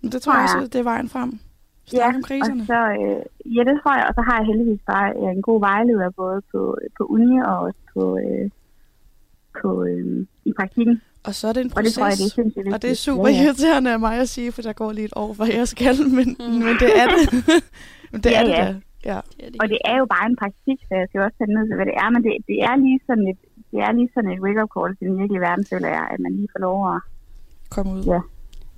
Men 0.00 0.12
det 0.12 0.22
tror 0.22 0.32
jeg 0.34 0.42
også, 0.42 0.68
det 0.72 0.78
er 0.78 0.82
vejen 0.82 1.08
frem. 1.08 1.38
Snak 1.86 2.14
om 2.14 2.22
kriserne. 2.22 2.60
Og 2.62 2.66
så, 2.66 2.80
øh, 3.00 3.54
ja, 3.56 3.60
det 3.68 3.74
tror 3.82 3.94
jeg. 3.98 4.04
Og 4.08 4.14
så 4.14 4.20
har 4.28 4.36
jeg 4.38 4.46
heldigvis 4.46 4.80
bare 4.86 5.08
øh, 5.20 5.30
en 5.36 5.42
god 5.42 5.60
vejleder, 5.60 6.10
både 6.10 6.42
på, 6.52 6.78
på 6.98 7.02
uni 7.04 7.38
og 7.48 7.58
også 7.58 7.78
på, 7.94 8.18
øh, 8.24 8.50
på, 9.62 9.70
øh, 9.90 10.26
i 10.44 10.52
praktikken. 10.58 10.96
Og 11.28 11.32
så 11.38 11.48
er 11.48 11.52
det 11.52 11.60
en 11.60 11.70
Og 11.70 11.74
proces. 11.74 11.92
det 11.94 11.94
tror 11.98 12.06
jeg, 12.12 12.16
det 12.22 12.26
er 12.30 12.34
sindssygt 12.40 12.74
Og 12.74 12.82
det 12.82 12.90
er 12.90 12.94
super 13.08 13.28
Ja, 13.28 13.34
ja. 13.34 13.42
irriterende 13.44 13.90
af 13.96 14.00
mig 14.06 14.14
at 14.24 14.28
sige, 14.28 14.52
for 14.52 14.62
der 14.62 14.72
går 14.72 14.92
lige 14.92 15.04
et 15.04 15.16
år, 15.16 15.30
hvor 15.36 15.44
jeg 15.58 15.68
skal, 15.74 15.94
men, 16.18 16.28
men 16.66 16.74
det 16.82 16.90
er 17.02 17.06
det. 17.14 17.24
men 18.12 18.18
det 18.24 18.30
Ja, 18.30 18.40
er 18.40 18.44
det 18.48 18.52
ja. 18.60 18.66
da. 18.66 18.74
Ja. 19.10 19.18
Og 19.62 19.66
det 19.72 19.78
er 19.90 19.96
jo 20.02 20.06
bare 20.14 20.26
en 20.30 20.36
praktik, 20.42 20.78
så 20.88 20.92
jeg 21.00 21.06
skal 21.08 21.18
jo 21.20 21.24
også 21.28 21.38
tage 21.40 21.52
ned 21.56 21.64
til, 21.68 21.76
hvad 21.78 21.86
det 21.90 21.96
er. 22.02 22.08
Men 22.14 22.20
det, 22.24 22.30
det 22.50 22.58
er 22.68 22.74
lige 22.84 23.00
sådan 23.08 23.26
et, 23.32 23.38
det 23.72 23.78
er 23.86 23.92
lige 23.98 24.10
sådan 24.14 24.30
et 24.34 24.40
wake-up 24.44 24.70
call 24.76 24.90
til 24.98 25.04
den 25.10 25.16
virkelige 25.20 25.44
verden, 25.48 25.64
føler 25.72 25.88
jeg, 25.96 26.04
at 26.12 26.18
man 26.24 26.32
lige 26.38 26.48
får 26.54 26.60
lov 26.68 26.78
at... 26.94 26.98
Komme 27.74 27.90
ud. 27.96 28.02
Ja. 28.14 28.20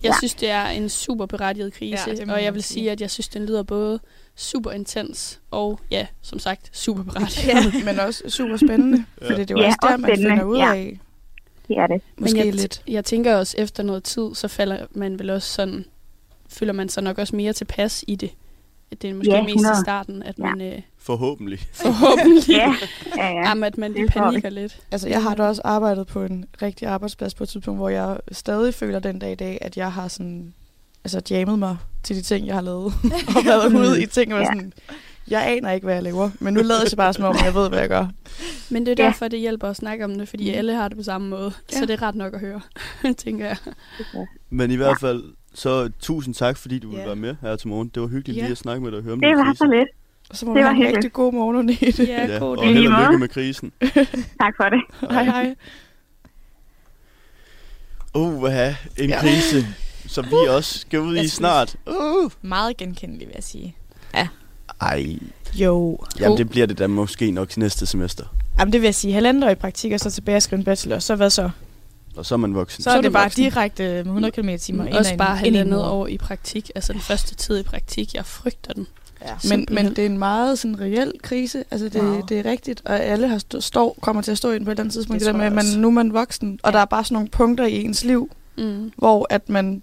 Jeg 0.03 0.09
Ja. 0.09 0.15
synes, 0.19 0.35
det 0.35 0.51
er 0.51 0.65
en 0.67 0.89
super 0.89 1.27
berettiget 1.27 1.73
krise, 1.73 2.11
Ja, 2.27 2.33
og 2.35 2.43
jeg 2.45 2.55
vil 2.55 2.63
sige. 2.63 2.75
sige, 2.75 2.91
at 2.91 3.01
jeg 3.01 3.11
synes, 3.11 3.29
den 3.29 3.47
lyder 3.47 3.63
både 3.63 4.01
super 4.37 4.71
intens 4.71 5.41
og, 5.51 5.81
ja, 5.91 6.07
som 6.23 6.39
sagt, 6.39 6.77
super 6.77 7.03
berettiget. 7.03 7.55
ja. 7.75 7.85
Men 7.85 8.01
også 8.01 8.23
super 8.29 8.57
spændende, 8.57 9.05
for 9.23 9.33
det 9.35 9.51
er 9.51 9.55
jo 9.55 9.61
Ja, 9.61 9.67
også 9.67 9.79
der, 9.83 9.97
man 9.97 10.11
spændende, 10.11 10.31
finder 10.31 10.45
ud 10.45 10.59
ja. 10.59 10.75
af, 10.75 10.99
Det 11.69 11.79
er 11.79 11.87
det. 11.87 12.03
måske 12.17 12.37
Men 12.39 12.47
jeg, 12.47 12.55
lidt. 12.55 12.83
jeg 12.89 13.05
tænker 13.05 13.37
også, 13.37 13.55
efter 13.59 13.83
noget 13.83 14.05
tid, 14.05 14.35
så 14.35 14.49
falder 14.49 14.87
man 14.91 15.19
vel 15.19 15.31
også 15.31 15.49
sådan, 15.55 15.85
føler 16.49 16.73
man 16.73 16.89
sig 16.89 17.03
nok 17.03 17.19
også 17.19 17.37
mere 17.37 17.53
tilpas 17.53 18.05
i 18.07 18.15
det. 18.17 18.31
At 18.91 19.03
det 19.03 19.11
er 19.11 19.15
måske 19.15 19.31
Ja, 19.33 19.43
mest 19.43 19.55
100. 19.55 19.75
i 19.81 19.83
starten, 19.85 20.23
at 20.23 20.39
man 20.39 20.61
øh, 20.61 20.81
Forhåbentlig. 20.99 21.59
forhåbentlig, 21.83 22.49
Ja, 22.49 22.75
ja, 23.17 23.27
ja. 23.29 23.49
Jamen, 23.49 23.65
at 23.65 23.79
man 23.79 23.93
lige 23.93 24.09
panikker 24.09 24.51
lidt. 24.51 24.81
Altså, 24.93 25.09
jeg 25.09 25.23
har 25.23 25.35
da 25.35 25.43
også 25.43 25.63
arbejdet 25.65 26.07
på 26.07 26.23
en 26.25 26.45
rigtig 26.63 26.89
arbejdsplads 26.89 27.35
på 27.35 27.43
et 27.45 27.49
tidspunkt, 27.49 27.79
hvor 27.81 27.89
jeg 27.89 28.19
stadig 28.33 28.75
føler 28.75 28.99
den 28.99 29.19
dag 29.19 29.33
i 29.33 29.35
dag, 29.35 29.59
at 29.61 29.77
jeg 29.77 29.93
har 29.93 30.09
sådan, 30.09 30.55
altså 31.05 31.23
jammet 31.31 31.59
mig 31.59 31.77
til 32.03 32.17
de 32.17 32.23
ting, 32.23 32.47
jeg 32.47 32.55
har 32.55 32.63
lavet. 32.63 32.85
og 33.37 33.45
været 33.45 33.75
ude 33.75 34.03
i 34.03 34.07
ting, 34.07 34.35
og 34.35 34.41
Ja. 34.41 34.45
ja. 34.45 34.53
sådan, 34.55 34.73
jeg 35.29 35.51
aner 35.51 35.71
ikke, 35.73 35.85
hvad 35.85 35.95
jeg 35.95 36.03
laver, 36.03 36.31
men 36.41 36.55
nu 36.55 36.61
lader 36.63 36.81
jeg 36.91 36.97
bare 36.97 37.13
som 37.13 37.25
om, 37.25 37.37
jeg 37.45 37.55
ved, 37.55 37.69
hvad 37.69 37.79
jeg 37.79 37.89
gør. 37.89 38.07
Men 38.71 38.87
det 38.87 38.99
er 39.01 39.05
Ja. 39.05 39.09
derfor, 39.09 39.29
det 39.29 39.41
hjælper 39.41 39.69
at 39.69 39.77
snakke 39.77 40.05
om 40.05 40.15
det, 40.19 40.29
fordi 40.29 40.51
alle 40.51 40.75
har 40.75 40.89
det 40.89 40.97
på 40.97 41.03
samme 41.03 41.29
måde. 41.29 41.51
Så 41.69 41.79
Ja. 41.81 41.81
det 41.87 41.91
er 41.91 42.03
ret 42.03 42.15
nok 42.15 42.35
at 42.35 42.41
høre, 42.41 42.61
tænker 43.25 43.47
jeg. 43.47 43.57
Men 44.51 44.71
i 44.71 44.77
hvert 44.77 45.01
fald, 45.01 45.23
så 45.59 45.91
tusind 46.01 46.35
tak, 46.35 46.57
fordi 46.57 46.79
du 46.79 46.89
ville 46.89 47.01
Ja. 47.01 47.07
være 47.07 47.17
med 47.17 47.37
her 47.43 47.57
til 47.57 47.69
morgen. 47.69 47.91
Det 47.95 48.03
var 48.03 48.09
hyggeligt 48.09 48.37
Ja. 48.37 48.43
lige 48.43 48.53
at 48.53 48.59
snakke 48.59 48.83
med 48.83 48.91
dig 48.91 48.99
og 48.99 49.03
høre 49.05 49.13
om 49.13 49.21
Det 49.21 49.29
din 49.29 49.37
var 49.39 49.45
krise. 49.45 49.59
så 49.59 49.65
lidt. 49.67 49.89
Og 50.31 50.37
så 50.37 50.47
må 50.47 50.53
Det 50.55 50.61
du 50.61 50.65
var 50.67 50.73
have 50.75 50.89
en 50.89 50.95
rigtig 50.97 51.13
god 51.13 51.33
morgen, 51.33 51.57
Agnete. 51.57 52.05
Ja, 52.05 52.27
Ja, 52.33 52.39
god 52.39 52.57
og 52.57 52.57
dag. 52.59 52.67
held 52.67 52.79
Lige 52.79 52.95
og 52.97 53.03
lykke 53.05 53.19
med 53.19 53.29
krisen. 53.29 53.73
Tak 54.43 54.55
for 54.57 54.65
det. 54.69 54.81
Hej, 55.11 55.25
hej. 55.25 55.55
Uh, 58.15 58.41
hvad 58.41 58.75
en 58.97 59.11
Ja. 59.11 59.21
krise, 59.21 59.67
som 60.07 60.25
vi 60.25 60.49
også 60.49 60.79
skal 60.79 61.01
ud 61.01 61.15
i 61.15 61.19
Jeg 61.19 61.31
snart. 61.31 61.77
Uh. 61.87 62.31
Meget 62.43 62.77
genkendelig, 62.77 63.27
vil 63.27 63.33
jeg 63.35 63.45
sige. 63.45 63.77
Ej, 64.81 65.07
Jo. 65.55 65.99
jamen 66.21 66.39
det 66.39 66.51
bliver 66.51 66.67
det 66.67 66.79
da 66.79 66.87
måske 66.87 67.31
nok 67.31 67.49
til 67.49 67.61
næste 67.61 67.87
semester. 67.87 68.25
Jamen, 68.59 68.73
det 68.73 68.81
vil 68.81 68.87
jeg 68.87 68.95
sige. 68.95 69.13
Halvandet 69.15 69.45
år 69.45 69.49
i 69.51 69.55
praktik, 69.55 69.93
og 69.93 70.01
så 70.01 70.11
tilbage 70.11 70.37
og 70.37 70.43
skrive 70.43 70.59
en 70.59 70.65
bachelor. 70.65 70.99
Så 70.99 71.17
hvad 71.17 71.31
så? 71.31 71.51
Og 72.19 72.27
så 72.27 72.35
er 72.35 72.37
man 72.37 72.55
voksen. 72.55 72.83
Så, 72.83 72.91
er 72.91 72.97
er 72.97 73.01
det 73.01 73.13
bare 73.13 73.25
voksen. 73.25 73.43
direkte 73.43 73.83
med 73.83 73.99
100 73.99 74.33
km 74.33 74.49
i 74.49 74.59
timer. 74.59 74.85
ind 74.87 74.95
Også 74.95 75.17
bare 75.17 75.47
ind 75.47 75.57
halvandet 75.57 75.85
år 75.85 76.07
i 76.07 76.19
praktik. 76.19 76.71
Altså 76.75 76.93
den 76.93 77.01
første 77.01 77.35
tid 77.35 77.59
i 77.59 77.63
praktik. 77.63 78.15
Jeg 78.15 78.25
frygter 78.27 78.73
den. 78.73 78.87
Ja. 79.27 79.35
Men, 79.49 79.67
men 79.71 79.87
det 79.87 79.99
er 79.99 80.07
en 80.07 80.19
meget 80.19 80.59
sådan 80.59 80.81
reel 80.81 81.13
krise. 81.23 81.65
Altså 81.71 81.89
det, 81.89 82.03
Meget. 82.03 82.29
det 82.29 82.39
er 82.39 82.45
rigtigt, 82.51 82.83
og 82.85 83.01
alle 83.01 83.29
har 83.29 83.39
stå, 83.39 83.61
står, 83.61 83.97
kommer 84.01 84.23
til 84.23 84.31
at 84.31 84.39
stå 84.39 84.51
i 84.51 84.55
den 84.55 84.65
på 84.65 84.71
et 84.71 84.75
eller 84.75 84.83
andet 84.83 84.95
tidspunkt. 84.95 85.21
Det 85.21 85.27
Det, 85.27 85.27
der 85.27 85.33
tror 85.33 85.39
med, 85.39 85.47
at 85.47 85.73
man, 85.75 85.81
nu 85.83 85.87
er 85.89 85.93
man 85.93 86.13
voksen, 86.13 86.61
og 86.63 86.71
Ja. 86.73 86.77
der 86.77 86.81
er 86.81 86.85
bare 86.85 87.05
sådan 87.05 87.15
nogle 87.15 87.29
punkter 87.29 87.67
i 87.67 87.83
ens 87.85 88.05
liv, 88.05 88.31
Mm. 88.59 88.93
hvor 88.97 89.27
at 89.31 89.49
man 89.49 89.83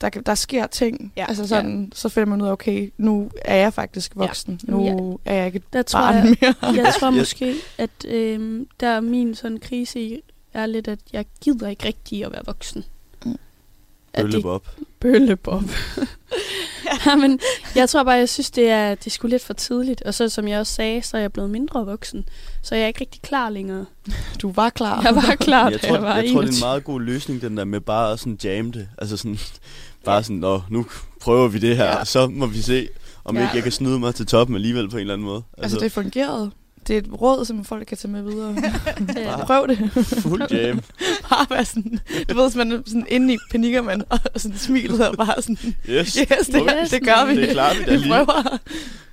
der, 0.00 0.08
der 0.08 0.34
sker 0.34 0.66
ting. 0.66 1.12
Ja. 1.16 1.24
Altså 1.28 1.46
sådan, 1.48 1.92
så 1.94 2.08
finder 2.08 2.26
man 2.26 2.42
ud 2.42 2.46
af, 2.46 2.52
okay, 2.52 2.92
nu 2.98 3.30
er 3.44 3.56
jeg 3.56 3.74
faktisk 3.74 4.12
voksen. 4.16 4.60
Ja. 4.66 4.72
Nu 4.72 5.18
er 5.24 5.34
jeg 5.34 5.46
ikke 5.46 5.56
et 5.56 5.72
Der 5.72 5.82
tror 5.82 6.00
barn 6.00 6.14
jeg, 6.14 6.36
mere. 6.40 6.54
jeg 6.84 6.94
tror 7.00 7.10
måske, 7.10 7.54
at 7.78 7.90
øhm, 8.08 8.66
der 8.80 8.88
er 8.88 9.00
min 9.00 9.34
sådan 9.34 9.58
krise 9.58 10.00
i, 10.00 10.20
er 10.54 10.66
lidt, 10.66 10.88
at 10.88 10.98
jeg 11.12 11.24
gider 11.40 11.68
ikke 11.68 11.86
rigtig 11.86 12.24
at 12.24 12.32
være 12.32 12.42
voksen. 12.46 12.84
Mm. 13.24 13.36
Bøllebob. 14.16 14.68
bøllebob. 15.00 15.62
ja, 17.06 17.16
men 17.16 17.40
jeg 17.74 17.88
tror 17.88 18.02
bare, 18.04 18.14
jeg 18.14 18.28
synes, 18.28 18.50
det 18.50 18.68
er, 18.70 18.94
det 18.94 19.06
er 19.06 19.10
sgu 19.10 19.26
lidt 19.28 19.42
for 19.44 19.52
tidligt. 19.54 20.02
Og 20.02 20.14
så 20.14 20.28
som 20.28 20.48
jeg 20.48 20.58
også 20.60 20.72
sagde, 20.72 21.02
så 21.02 21.16
er 21.16 21.20
jeg 21.20 21.32
blevet 21.32 21.50
mindre 21.50 21.86
voksen. 21.86 22.28
Så 22.62 22.74
jeg 22.74 22.82
er 22.84 22.86
ikke 22.88 23.00
rigtig 23.00 23.22
klar 23.22 23.50
længere. 23.50 23.86
Du 24.42 24.52
var 24.52 24.70
klar. 24.70 25.02
Jeg 25.02 25.14
var 25.16 25.36
klar, 25.40 25.64
Jeg 25.70 25.82
da 25.82 25.86
tror, 25.88 25.94
jeg 25.94 26.02
var 26.02 26.16
jeg 26.16 26.30
tror, 26.32 26.40
det 26.40 26.48
er 26.48 26.52
21. 26.52 26.66
en 26.66 26.68
meget 26.70 26.84
god 26.84 27.00
løsning, 27.00 27.40
den 27.42 27.56
der 27.56 27.64
med 27.64 27.80
bare 27.80 28.12
at 28.12 28.18
sådan 28.20 28.38
jamme 28.44 28.70
det. 28.72 28.88
Altså 28.98 29.16
sådan, 29.16 29.38
bare 30.04 30.22
sådan, 30.22 30.36
Nå, 30.36 30.60
nu 30.70 30.86
prøver 31.20 31.48
vi 31.48 31.58
det 31.58 31.76
her, 31.76 31.98
Ja. 31.98 32.04
så 32.04 32.26
må 32.26 32.46
vi 32.46 32.62
se, 32.62 32.88
om 33.24 33.36
Ja. 33.36 33.42
ikke 33.42 33.54
jeg 33.54 33.62
kan 33.62 33.72
snyde 33.72 33.98
mig 33.98 34.14
til 34.14 34.26
toppen 34.26 34.56
alligevel 34.56 34.88
på 34.90 34.96
en 34.96 35.00
eller 35.00 35.14
anden 35.14 35.26
måde. 35.26 35.42
Altså 35.58 35.78
det 35.78 35.92
fungerede. 35.92 36.50
Det 36.88 36.94
er 36.94 36.98
et 36.98 37.08
råd, 37.20 37.44
som 37.44 37.64
folk 37.64 37.86
kan 37.86 37.96
tage 37.96 38.10
med 38.12 38.22
videre. 38.22 38.56
Er 39.16 39.36
det. 39.36 39.46
Prøv 39.46 39.68
det. 39.68 39.90
fuld 40.22 40.42
jam. 40.50 40.80
bare 41.30 41.46
være 41.50 41.64
sådan, 41.64 41.98
du 42.30 42.34
ved, 42.34 42.56
man 42.56 42.72
er 42.72 42.78
sådan 42.86 43.06
inde 43.08 43.34
i 43.34 43.38
panikker 43.50 43.82
man, 43.82 44.02
og 44.10 44.18
sådan 44.36 44.58
smilet 44.58 45.08
og 45.08 45.16
bare 45.16 45.42
sådan, 45.42 45.58
Yes, 45.88 46.14
yes, 46.32 46.46
det, 46.46 46.60
Okay. 46.62 46.86
det 46.90 47.04
gør 47.04 47.26
vi. 47.26 47.36
Det 47.40 47.50
klarer 47.50 47.74
vi 47.78 47.84
da 47.84 47.94
lige. 47.96 48.08
prøver. 48.08 48.58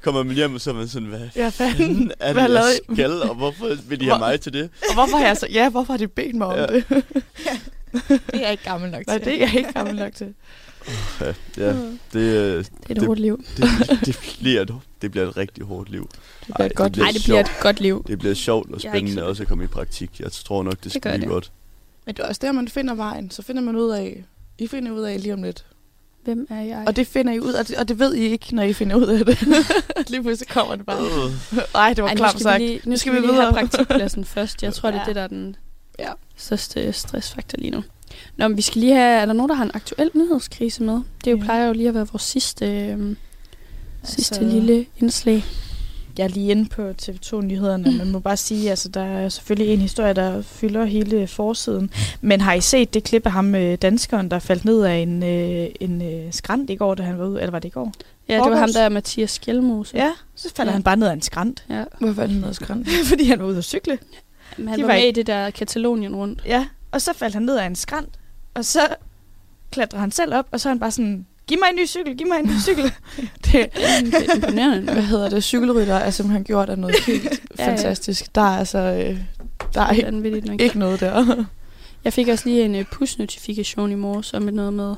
kommer 0.01 0.23
man 0.23 0.35
hjem, 0.35 0.53
og 0.55 0.61
så 0.61 0.69
er 0.69 0.73
man 0.73 0.87
sådan, 0.87 1.07
hvad 1.07 1.19
Ja, 1.35 1.49
fanden. 1.49 2.11
er 2.19 2.33
Hvad 2.33 2.43
det, 2.43 2.51
lavede 2.51 2.69
jeg 2.69 2.95
skal, 2.95 3.11
og 3.21 3.35
hvorfor 3.35 3.67
vil 3.89 3.99
de 3.99 4.05
have 4.05 4.19
mig 4.19 4.41
til 4.41 4.53
det? 4.53 4.69
Og 4.89 4.93
hvorfor 4.93 5.17
har 5.17 5.25
jeg 5.25 5.37
så... 5.37 5.47
Ja, 5.51 5.69
hvorfor 5.69 5.93
har 5.93 5.97
de 5.97 6.07
bedt 6.07 6.35
mig 6.35 6.47
om 6.47 6.55
Ja. 6.55 6.65
det? 6.65 6.83
Det 6.89 8.19
er 8.33 8.39
jeg 8.39 8.51
ikke 8.51 8.63
gammel 8.63 8.91
nok 8.91 9.07
Nej, 9.07 9.17
til. 9.17 9.25
det 9.25 9.33
er 9.43 9.45
jeg 9.47 9.55
ikke 9.55 9.73
gammel 9.73 9.95
nok 9.95 10.15
til. 10.15 10.33
Ja, 11.21 11.33
ja 11.57 11.69
det, 12.13 12.19
øh, 12.19 12.57
Det 12.57 12.69
er 12.89 12.95
et 12.95 13.05
hårdt 13.05 13.19
liv. 13.19 13.43
Det, 13.57 13.65
det, 14.05 14.19
bliver 14.39 14.61
et, 14.61 14.73
det 15.01 15.11
bliver 15.11 15.27
et 15.29 15.37
rigtig 15.37 15.63
hårdt 15.65 15.89
liv. 15.89 16.09
Det 16.47 16.53
bliver 16.55 16.65
et 16.65 16.75
godt 16.75 16.91
bliver 16.91 17.05
Nej, 17.05 17.11
det 17.11 17.23
bliver 17.23 17.39
et 17.39 17.47
sjovt. 17.47 17.59
godt 17.61 17.79
liv. 17.81 18.03
Det 18.07 18.19
bliver 18.19 18.33
sjovt 18.33 18.71
og 18.73 18.81
spændende 18.81 19.13
så- 19.13 19.25
også 19.25 19.43
at 19.43 19.49
komme 19.49 19.63
i 19.63 19.67
praktik. 19.67 20.19
Jeg 20.19 20.31
tror 20.31 20.63
nok, 20.63 20.73
det 20.73 20.83
Det 20.83 20.91
skal 20.91 21.01
gør 21.01 21.09
blive 21.11 21.21
det. 21.21 21.29
godt. 21.29 21.51
Men 22.05 22.15
det 22.15 22.23
er 22.23 22.27
også 22.27 22.39
der, 22.43 22.51
man 22.51 22.67
finder 22.67 22.93
vejen. 22.93 23.31
Så 23.31 23.41
finder 23.41 23.61
man 23.61 23.75
ud 23.75 23.89
af... 23.89 24.23
I 24.57 24.67
finder 24.67 24.91
ud 24.91 25.01
af 25.01 25.21
lige 25.21 25.33
om 25.33 25.43
lidt. 25.43 25.65
Hvem 26.23 26.47
er 26.49 26.61
jeg? 26.61 26.83
Og 26.87 26.95
det 26.95 27.07
finder 27.07 27.33
I 27.33 27.39
ud 27.39 27.53
af, 27.53 27.79
og 27.79 27.87
det 27.87 27.99
ved 27.99 28.13
I 28.15 28.19
ikke, 28.19 28.55
når 28.55 28.63
I 28.63 28.73
finder 28.73 28.95
ud 28.95 29.07
af 29.07 29.25
det. 29.25 29.41
lige 30.09 30.21
pludselig 30.23 30.47
kommer 30.49 30.75
det 30.75 30.85
bare. 30.85 31.01
Nej, 31.73 31.93
det 31.93 32.03
var 32.03 32.07
Ej, 32.09 32.13
nu 32.13 32.17
klamt 32.17 32.29
skal 32.31 32.39
vi 32.39 32.43
sagt. 32.43 32.61
lige, 32.61 32.81
nu 32.85 32.97
skal 32.97 33.13
vi 33.13 33.19
lige 33.19 33.33
have 33.33 33.53
praktikpladsen 33.53 34.25
først. 34.25 34.63
Jeg 34.63 34.73
tror, 34.73 34.91
det 34.91 34.97
er 34.97 35.01
Ja. 35.05 35.07
det, 35.07 35.15
der 35.15 35.21
er 35.21 35.27
den 35.27 35.55
Ja. 35.99 36.11
største 36.35 36.93
stressfaktor 36.93 37.57
lige 37.57 37.71
nu. 37.71 37.83
Nå, 38.37 38.47
men 38.47 38.57
vi 38.57 38.61
skal 38.61 38.81
lige 38.81 38.93
have... 38.95 39.21
Er 39.21 39.25
der 39.25 39.33
nogen, 39.33 39.49
der 39.49 39.55
har 39.55 39.63
en 39.63 39.71
aktuel 39.73 40.09
nyhedskrise 40.13 40.83
med? 40.83 40.99
Det 41.25 41.31
jo 41.31 41.37
Ja. 41.37 41.43
plejer 41.43 41.67
jo 41.67 41.73
lige 41.73 41.87
at 41.87 41.93
være 41.93 42.07
vores 42.11 42.23
sidste, 42.23 42.65
øhm, 42.65 43.17
sidste 44.03 44.35
Altså- 44.39 44.55
lille 44.55 44.85
indslag. 44.99 45.43
Jeg 46.17 46.23
er 46.23 46.27
lige 46.27 46.51
inde 46.51 46.69
på 46.69 46.93
TV2-nyhederne, 47.01 47.91
man 47.97 48.11
må 48.11 48.19
bare 48.19 48.37
sige, 48.37 48.69
altså 48.69 48.89
der 48.89 49.01
er 49.01 49.29
selvfølgelig 49.29 49.73
en 49.73 49.79
historie, 49.79 50.13
der 50.13 50.41
fylder 50.41 50.85
hele 50.85 51.27
forsiden. 51.27 51.89
Men 52.21 52.41
har 52.41 52.53
I 52.53 52.61
set 52.61 52.93
det 52.93 53.03
klip 53.03 53.25
af 53.25 53.31
ham, 53.31 53.55
øh, 53.55 53.75
danskeren, 53.81 54.31
der 54.31 54.39
faldt 54.39 54.65
ned 54.65 54.81
af 54.83 54.95
en, 54.95 55.23
øh, 55.23 55.67
en 55.79 56.01
øh, 56.01 56.33
skrant 56.33 56.69
i 56.69 56.75
går, 56.75 56.95
da 56.95 57.03
han 57.03 57.19
var 57.19 57.25
ude? 57.25 57.39
Eller 57.41 57.51
var 57.51 57.59
det 57.59 57.67
i 57.67 57.71
går? 57.71 57.91
Ja, 58.29 58.33
det 58.33 58.39
var 58.39 58.45
ham 58.49 58.53
Forgårs? 58.57 58.71
der, 58.73 58.89
Mathias 58.89 59.31
Skjelmose. 59.31 59.97
Ja, 59.97 60.11
så 60.35 60.49
falder 60.55 60.71
Ja. 60.71 60.73
ja. 60.73 60.75
han 60.75 60.83
bare 60.83 60.97
ned 60.97 61.07
af 61.07 61.13
en 61.13 61.21
skrant, 61.21 61.63
ja. 61.69 61.83
Hvorfor 61.99 62.13
faldt 62.13 62.31
han 62.31 62.41
ned 62.41 62.49
af 62.49 62.55
skrant? 62.55 62.87
fordi 63.09 63.23
han 63.25 63.39
var 63.39 63.45
ude 63.45 63.57
at 63.57 63.63
cykle. 63.63 63.97
Men 64.57 64.67
han 64.67 64.77
De 64.79 64.83
var, 64.83 64.87
var 64.87 64.93
med 64.95 65.03
ikke- 65.03 65.09
i 65.09 65.23
det 65.23 65.27
der 65.27 65.49
Katalonien 65.49 66.15
rundt. 66.15 66.41
Ja, 66.45 66.65
og 66.91 67.01
så 67.01 67.13
faldt 67.13 67.33
han 67.33 67.43
ned 67.43 67.57
af 67.57 67.65
en 67.65 67.75
skrant, 67.75 68.09
og 68.53 68.65
så 68.65 68.79
klatrer 69.71 69.99
han 69.99 70.11
selv 70.11 70.33
op, 70.33 70.45
og 70.51 70.59
så 70.59 70.69
er 70.69 70.73
han 70.73 70.79
bare 70.79 70.91
sådan, 70.91 71.25
giv 71.47 71.57
mig 71.59 71.67
en 71.69 71.75
ny 71.75 71.87
cykel, 71.87 72.17
giv 72.17 72.27
mig 72.27 72.39
en 72.39 72.45
ny 72.45 72.59
cykel. 72.67 72.83
Det, 72.85 72.93
Det 73.45 73.69
er 73.75 74.35
imponerende. 74.35 74.93
hvad 74.93 75.03
hedder 75.03 75.29
det? 75.29 75.43
Cykelrytter 75.43 75.95
er 75.95 76.09
simpelthen 76.11 76.43
gjort 76.43 76.69
af 76.69 76.79
noget 76.79 76.95
helt 77.07 77.23
Ja, 77.59 77.63
ja. 77.65 77.71
fantastisk. 77.71 78.35
Der 78.35 78.41
er 78.41 78.57
altså... 78.57 78.77
Øh, 78.77 79.19
der 79.73 79.81
er 79.81 79.91
ikke, 79.91 80.11
nok. 80.47 80.61
ikke 80.61 80.79
noget 80.79 80.99
der. 80.99 81.43
Jeg 82.03 82.13
fik 82.13 82.27
også 82.27 82.49
lige 82.49 82.65
en 82.65 82.75
uh, 82.75 82.85
push-notifikation 82.91 83.91
i 83.91 83.95
morges 83.95 84.33
om 84.33 84.43
noget 84.43 84.73
med, 84.73 84.95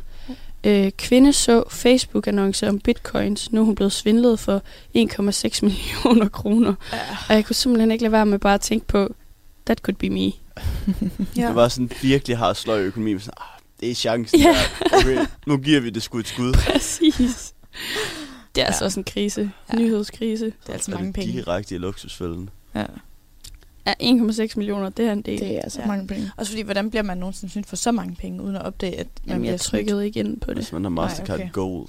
øh, 0.63 0.91
kvinde 0.91 1.33
så 1.33 1.63
Facebook-annonce 1.69 2.67
om 2.69 2.79
bitcoins. 2.79 3.51
Nu 3.51 3.61
er 3.61 3.65
hun 3.65 3.75
blevet 3.75 3.91
svindlet 3.91 4.39
for 4.39 4.61
1,6 4.97 5.59
millioner 5.61 6.29
kroner. 6.29 6.73
Ja. 6.93 6.97
Og 7.29 7.35
jeg 7.35 7.45
kunne 7.45 7.55
simpelthen 7.55 7.91
ikke 7.91 8.01
lade 8.03 8.11
være 8.11 8.25
med 8.25 8.39
bare 8.39 8.53
at 8.53 8.61
tænke 8.61 8.87
på, 8.87 9.15
that 9.65 9.77
could 9.77 9.95
be 9.95 10.09
me. 10.09 10.31
Ja. 11.37 11.47
Det 11.47 11.55
var 11.55 11.67
sådan 11.67 11.91
virkelig 12.01 12.37
har 12.37 12.53
sløj 12.53 12.81
økonomi. 12.81 13.13
men 13.13 13.19
Sådan, 13.19 13.33
ah, 13.41 13.59
det 13.79 13.91
er 13.91 13.95
chancen. 13.95 14.39
Ja. 14.39 14.55
der. 14.91 14.97
Okay, 14.97 15.17
nu 15.47 15.57
giver 15.57 15.79
vi 15.79 15.89
det 15.89 16.03
sgu 16.03 16.17
et 16.19 16.27
skud. 16.27 16.53
Præcis. 16.71 17.53
Det 18.55 18.61
er 18.61 18.65
altså 18.65 18.85
også 18.85 18.99
en 18.99 19.03
krise. 19.03 19.51
Ja. 19.73 19.77
Nyhedskrise. 19.79 20.45
Det 20.45 20.53
er 20.69 20.73
altså 20.73 20.91
Er 20.91 20.95
mange 20.95 21.07
det 21.07 21.15
penge. 21.15 21.31
direkte 21.33 21.75
i 21.75 21.77
luksusfælden. 21.77 22.49
ja. 22.75 22.85
Ja, 23.87 23.93
1,6 24.03 24.53
millioner, 24.55 24.89
det 24.89 25.05
er 25.07 25.11
en 25.13 25.21
del. 25.21 25.39
Det 25.39 25.55
er 25.57 25.61
altså 25.61 25.79
Ja. 25.79 25.83
ja. 25.83 25.87
mange 25.91 26.07
penge. 26.07 26.31
Også 26.37 26.51
fordi, 26.51 26.61
hvordan 26.61 26.89
bliver 26.89 27.03
man 27.03 27.17
nogensinde 27.17 27.51
synes 27.51 27.67
for 27.67 27.75
så 27.75 27.91
mange 27.91 28.15
penge, 28.15 28.41
uden 28.41 28.55
at 28.55 28.61
opdage, 28.61 28.99
at 28.99 29.07
man 29.23 29.29
Jamen, 29.29 29.41
bliver 29.41 29.51
jeg 29.53 29.59
trykkede 29.59 30.05
ikke 30.05 30.19
ind 30.19 30.39
på 30.39 30.49
det. 30.49 30.57
Hvis 30.63 30.71
man 30.71 30.83
har 30.83 30.89
Mastercard 30.89 31.39
okay. 31.39 31.51
Gold, 31.51 31.87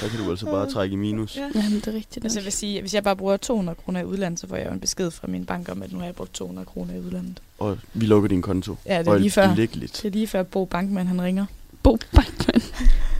så 0.00 0.08
kan 0.08 0.18
du 0.24 0.30
altså 0.30 0.46
bare 0.46 0.70
trække 0.70 0.92
i 0.92 0.96
minus. 0.96 1.36
Ja. 1.36 1.50
Jamen, 1.54 1.74
det 1.74 1.86
er 1.86 1.92
rigtigt. 1.92 2.24
Altså, 2.24 2.38
nok. 2.38 2.42
jeg 2.42 2.44
vil 2.44 2.52
sige, 2.52 2.76
at 2.76 2.82
hvis 2.82 2.94
jeg 2.94 3.04
bare 3.04 3.16
bruger 3.16 3.36
200 3.36 3.76
kroner 3.84 4.00
i 4.00 4.04
udlandet, 4.04 4.40
så 4.40 4.48
får 4.48 4.56
jeg 4.56 4.66
jo 4.66 4.72
en 4.72 4.80
besked 4.80 5.10
fra 5.10 5.26
min 5.26 5.44
bank 5.44 5.68
om, 5.68 5.82
at 5.82 5.92
nu 5.92 5.98
har 5.98 6.04
jeg 6.04 6.14
brugt 6.14 6.32
200 6.34 6.66
kroner 6.66 6.94
i 6.94 6.98
udlandet. 6.98 7.40
Og 7.58 7.78
vi 7.94 8.06
lukker 8.06 8.28
din 8.28 8.42
konto. 8.42 8.76
Ja, 8.86 8.98
det 8.98 9.08
er 9.08 9.18
lige 9.18 9.30
før. 9.30 9.44
Øjeblikkeligt. 9.46 9.92
Det 10.02 10.04
er 10.08 10.12
lige 10.12 10.26
før 10.26 10.42
Bo 10.42 10.64
Bankman, 10.64 11.06
han 11.06 11.22
ringer. 11.22 11.46
Bo 11.82 11.98
Bankman. 12.12 12.62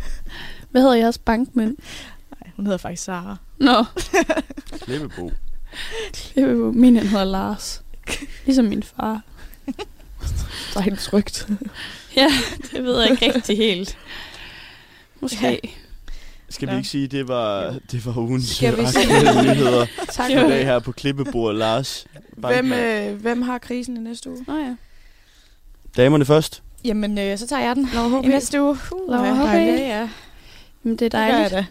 Hvad 0.70 0.82
hedder 0.82 0.94
jeres 0.96 1.18
bankmænd? 1.18 1.76
Nej, 2.30 2.50
hun 2.56 2.66
hedder 2.66 2.78
faktisk 2.78 3.02
Sara. 3.04 3.36
Nå, 3.58 3.84
Klippebo. 4.84 5.32
Klippebo. 6.12 6.72
min 6.72 6.96
han 6.96 7.06
hedder 7.06 7.24
Lars. 7.24 7.82
Ligesom 8.44 8.64
min 8.64 8.82
far. 8.82 9.20
Så 10.72 10.78
er 10.78 10.82
helt 10.82 11.00
trygt. 11.00 11.48
Ja, 12.16 12.28
det 12.72 12.84
ved 12.84 13.00
jeg 13.00 13.10
ikke 13.10 13.34
rigtig 13.34 13.56
helt. 13.56 13.98
Måske. 15.20 15.76
Skal 16.48 16.68
vi 16.68 16.72
Ja. 16.72 16.78
ikke 16.78 16.88
sige, 16.88 17.06
det 17.06 17.28
var, 17.28 17.74
det 17.92 18.06
var 18.06 18.16
ugens 18.18 18.48
Skal 18.56 18.76
vi 18.76 18.86
sige- 18.86 19.14
aktuelle 19.16 19.42
nyheder 19.54 19.86
Tak 20.12 20.30
for 20.32 20.40
dag 20.40 20.58
det. 20.58 20.64
her 20.66 20.78
på 20.78 20.92
Klippebord 20.92 21.54
Lars. 21.54 22.06
Hvem, 22.36 22.72
øh, 22.72 23.14
hvem 23.20 23.42
har 23.42 23.58
krisen 23.58 23.96
i 23.96 24.00
næste 24.00 24.30
uge? 24.30 24.44
Nå 24.46 24.56
ja. 24.58 24.74
Damerne 25.96 26.24
først. 26.24 26.62
Jamen, 26.84 27.18
øh, 27.18 27.38
så 27.38 27.46
tager 27.46 27.62
jeg 27.62 27.76
den. 27.76 27.88
Laura 27.94 28.22
I 28.24 28.26
næste 28.28 28.62
uge. 28.62 28.78
Uh, 28.92 29.10
Laura 29.10 29.52
ja. 29.52 29.58
Ja, 29.64 29.72
ja. 30.00 30.08
Jamen, 30.84 30.96
det 30.98 31.02
er 31.02 31.08
Det 31.08 31.12
gør 31.12 31.18
jeg 31.18 31.32
dejligt. 31.32 31.52
da. 31.52 31.66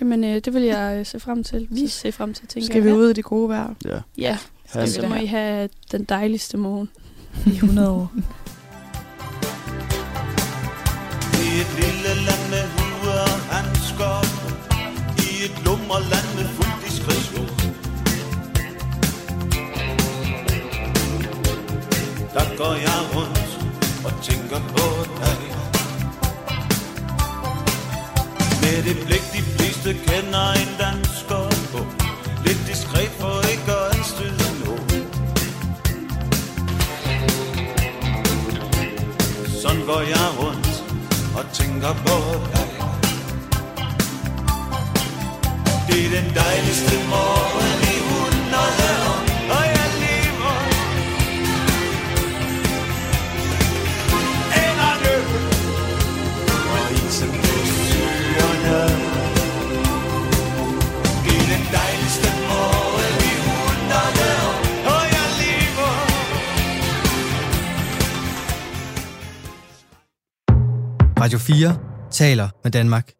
Jamen, 0.00 0.24
øh, 0.24 0.34
det 0.44 0.54
vil 0.54 0.62
jeg 0.62 0.96
øh, 0.98 1.06
se 1.06 1.20
frem 1.20 1.44
til. 1.44 1.66
Vi 1.70 1.86
se 1.86 2.12
frem 2.12 2.34
til, 2.34 2.48
tænker 2.48 2.66
Skal 2.66 2.84
vi 2.84 2.92
ud 2.92 3.10
i 3.10 3.12
det 3.12 3.24
gode 3.24 3.48
vejr? 3.48 3.74
Ja. 3.84 3.98
Ja, 4.18 4.38
Han, 4.72 4.88
så 4.88 5.08
må 5.08 5.14
I 5.14 5.26
have 5.26 5.68
den 5.92 6.04
dejligste 6.04 6.56
morgen. 6.56 6.88
I 7.46 7.50
100 7.50 7.90
år. 7.90 8.12
I 11.34 11.60
et 11.60 11.70
lille 11.76 12.24
land 12.26 12.35
I 15.46 15.48
et 15.48 15.64
lummerland 15.64 16.28
med 16.36 16.46
fuld 16.56 16.76
diskretion 16.84 17.48
Der 22.34 22.56
går 22.56 22.74
jeg 22.86 23.00
rundt 23.14 23.50
og 24.06 24.12
tænker 24.22 24.60
på 24.74 24.86
dig. 25.20 25.38
Med 28.62 28.76
det 28.86 28.96
blik 29.06 29.24
de 29.36 29.42
fleste 29.52 29.90
kender 30.06 30.52
en 30.62 30.72
dansker 30.78 31.42
på 31.72 31.80
Lidt 32.44 32.62
diskret 32.66 33.10
for 33.20 33.34
ikke 33.52 33.72
at 33.80 33.96
anstøde 33.96 34.48
nogen. 34.64 35.02
Sådan 39.62 39.82
går 39.86 40.00
jeg 40.00 40.28
rundt 40.40 40.84
og 41.38 41.44
tænker 41.52 41.92
på 41.92 42.16
dig 42.52 42.55
Det 45.88 46.06
er 46.06 46.10
den 46.20 46.28
dejligste 46.34 46.94
morgen 47.12 47.78
i 47.94 47.96
hundrede 48.08 48.90
år. 49.10 49.20
Og 49.56 49.64
jeg 49.76 49.88
lever. 50.02 50.56
En 54.62 54.78
Og 56.74 56.86
isen 56.92 57.30
på 57.40 57.54
skyerne 57.70 58.80
Det 61.24 61.36
er 61.42 61.46
den 61.54 61.64
dejligste 61.78 62.28
morgen 62.50 63.16
i 63.30 63.34
hundrede 63.46 64.28
år. 64.48 64.56
Og 64.94 65.02
jeg 65.14 65.26
lever. 65.40 65.92
Radio 71.20 71.38
4 71.38 71.76
taler 72.10 72.48
med 72.64 72.70
Danmark. 72.72 73.12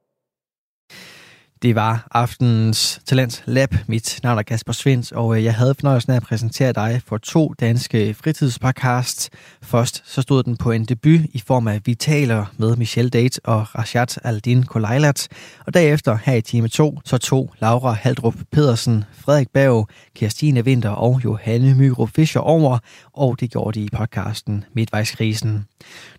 Det 1.62 1.74
var 1.74 2.06
aftenens 2.10 3.00
Talent 3.06 3.42
Lab. 3.46 3.74
Mit 3.86 4.20
navn 4.22 4.38
er 4.38 4.42
Kasper 4.42 4.72
Svens, 4.72 5.12
og 5.12 5.36
øh, 5.36 5.44
jeg 5.44 5.54
havde 5.54 5.74
fornøjelsen 5.74 6.12
af 6.12 6.16
at 6.16 6.22
præsentere 6.22 6.72
dig 6.72 7.02
for 7.06 7.18
to 7.18 7.54
danske 7.60 8.14
fritidspodcasts. 8.14 9.30
Først 9.62 10.02
så 10.06 10.22
stod 10.22 10.42
den 10.42 10.56
på 10.56 10.70
en 10.70 10.84
debut 10.84 11.20
i 11.20 11.42
form 11.46 11.68
af 11.68 11.80
Vi 11.84 11.94
taler 11.94 12.46
med 12.56 12.76
Michelle 12.76 13.10
Date 13.10 13.40
og 13.44 13.78
Rashad 13.78 14.18
Aldin 14.24 14.62
Kolailat. 14.62 15.28
Og 15.66 15.74
derefter 15.74 16.18
her 16.24 16.34
i 16.34 16.40
time 16.40 16.68
2, 16.68 17.00
så 17.04 17.18
tog 17.18 17.54
Laura 17.60 17.92
Haldrup 17.92 18.34
Pedersen, 18.52 19.04
Frederik 19.12 19.48
Berg, 19.54 19.88
Kirstine 20.14 20.64
Vinter 20.64 20.90
og 20.90 21.20
Johanne 21.24 21.74
Myrup 21.74 22.10
Fischer 22.16 22.40
over, 22.40 22.78
og 23.12 23.40
det 23.40 23.50
gjorde 23.50 23.80
de 23.80 23.84
i 23.84 23.88
podcasten 23.96 24.64
Midtvejskrisen. 24.74 25.66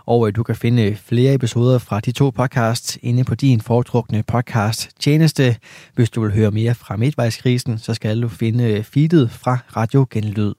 Og 0.08 0.28
øh, 0.28 0.36
du 0.36 0.43
kan 0.43 0.55
finde 0.55 0.95
flere 0.95 1.34
episoder 1.34 1.78
fra 1.80 1.99
de 1.99 2.12
to 2.12 2.30
podcasts 2.30 2.97
inde 3.01 3.24
på 3.24 3.36
din 3.36 3.62
foretrukne 3.62 4.24
podcast 4.24 4.89
tjeneste. 4.99 5.55
Hvis 5.95 6.10
du 6.10 6.22
vil 6.22 6.34
høre 6.34 6.51
mere 6.51 6.76
fra 6.76 6.97
Midtvejskrisen, 6.97 7.78
så 7.78 7.93
skal 7.93 8.22
du 8.22 8.28
finde 8.28 8.64
øh, 8.64 8.84
feedet 8.84 9.32
fra 9.32 9.58
Radio 9.76 10.08
Genlyd. 10.10 10.53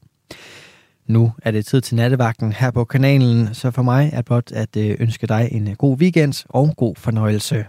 Nu 1.06 1.32
er 1.42 1.50
det 1.50 1.66
tid 1.66 1.80
til 1.80 1.96
nattevagten 1.96 2.52
her 2.52 2.70
på 2.70 2.84
kanalen, 2.84 3.54
så 3.54 3.70
for 3.70 3.82
mig 3.82 4.10
er 4.12 4.22
blot 4.22 4.52
at 4.52 4.76
øh, 4.76 4.96
ønske 5.00 5.26
dig 5.26 5.48
en 5.52 5.76
god 5.76 5.98
weekend 5.98 6.44
og 6.48 6.74
god 6.76 6.94
fornøjelse. 6.96 7.66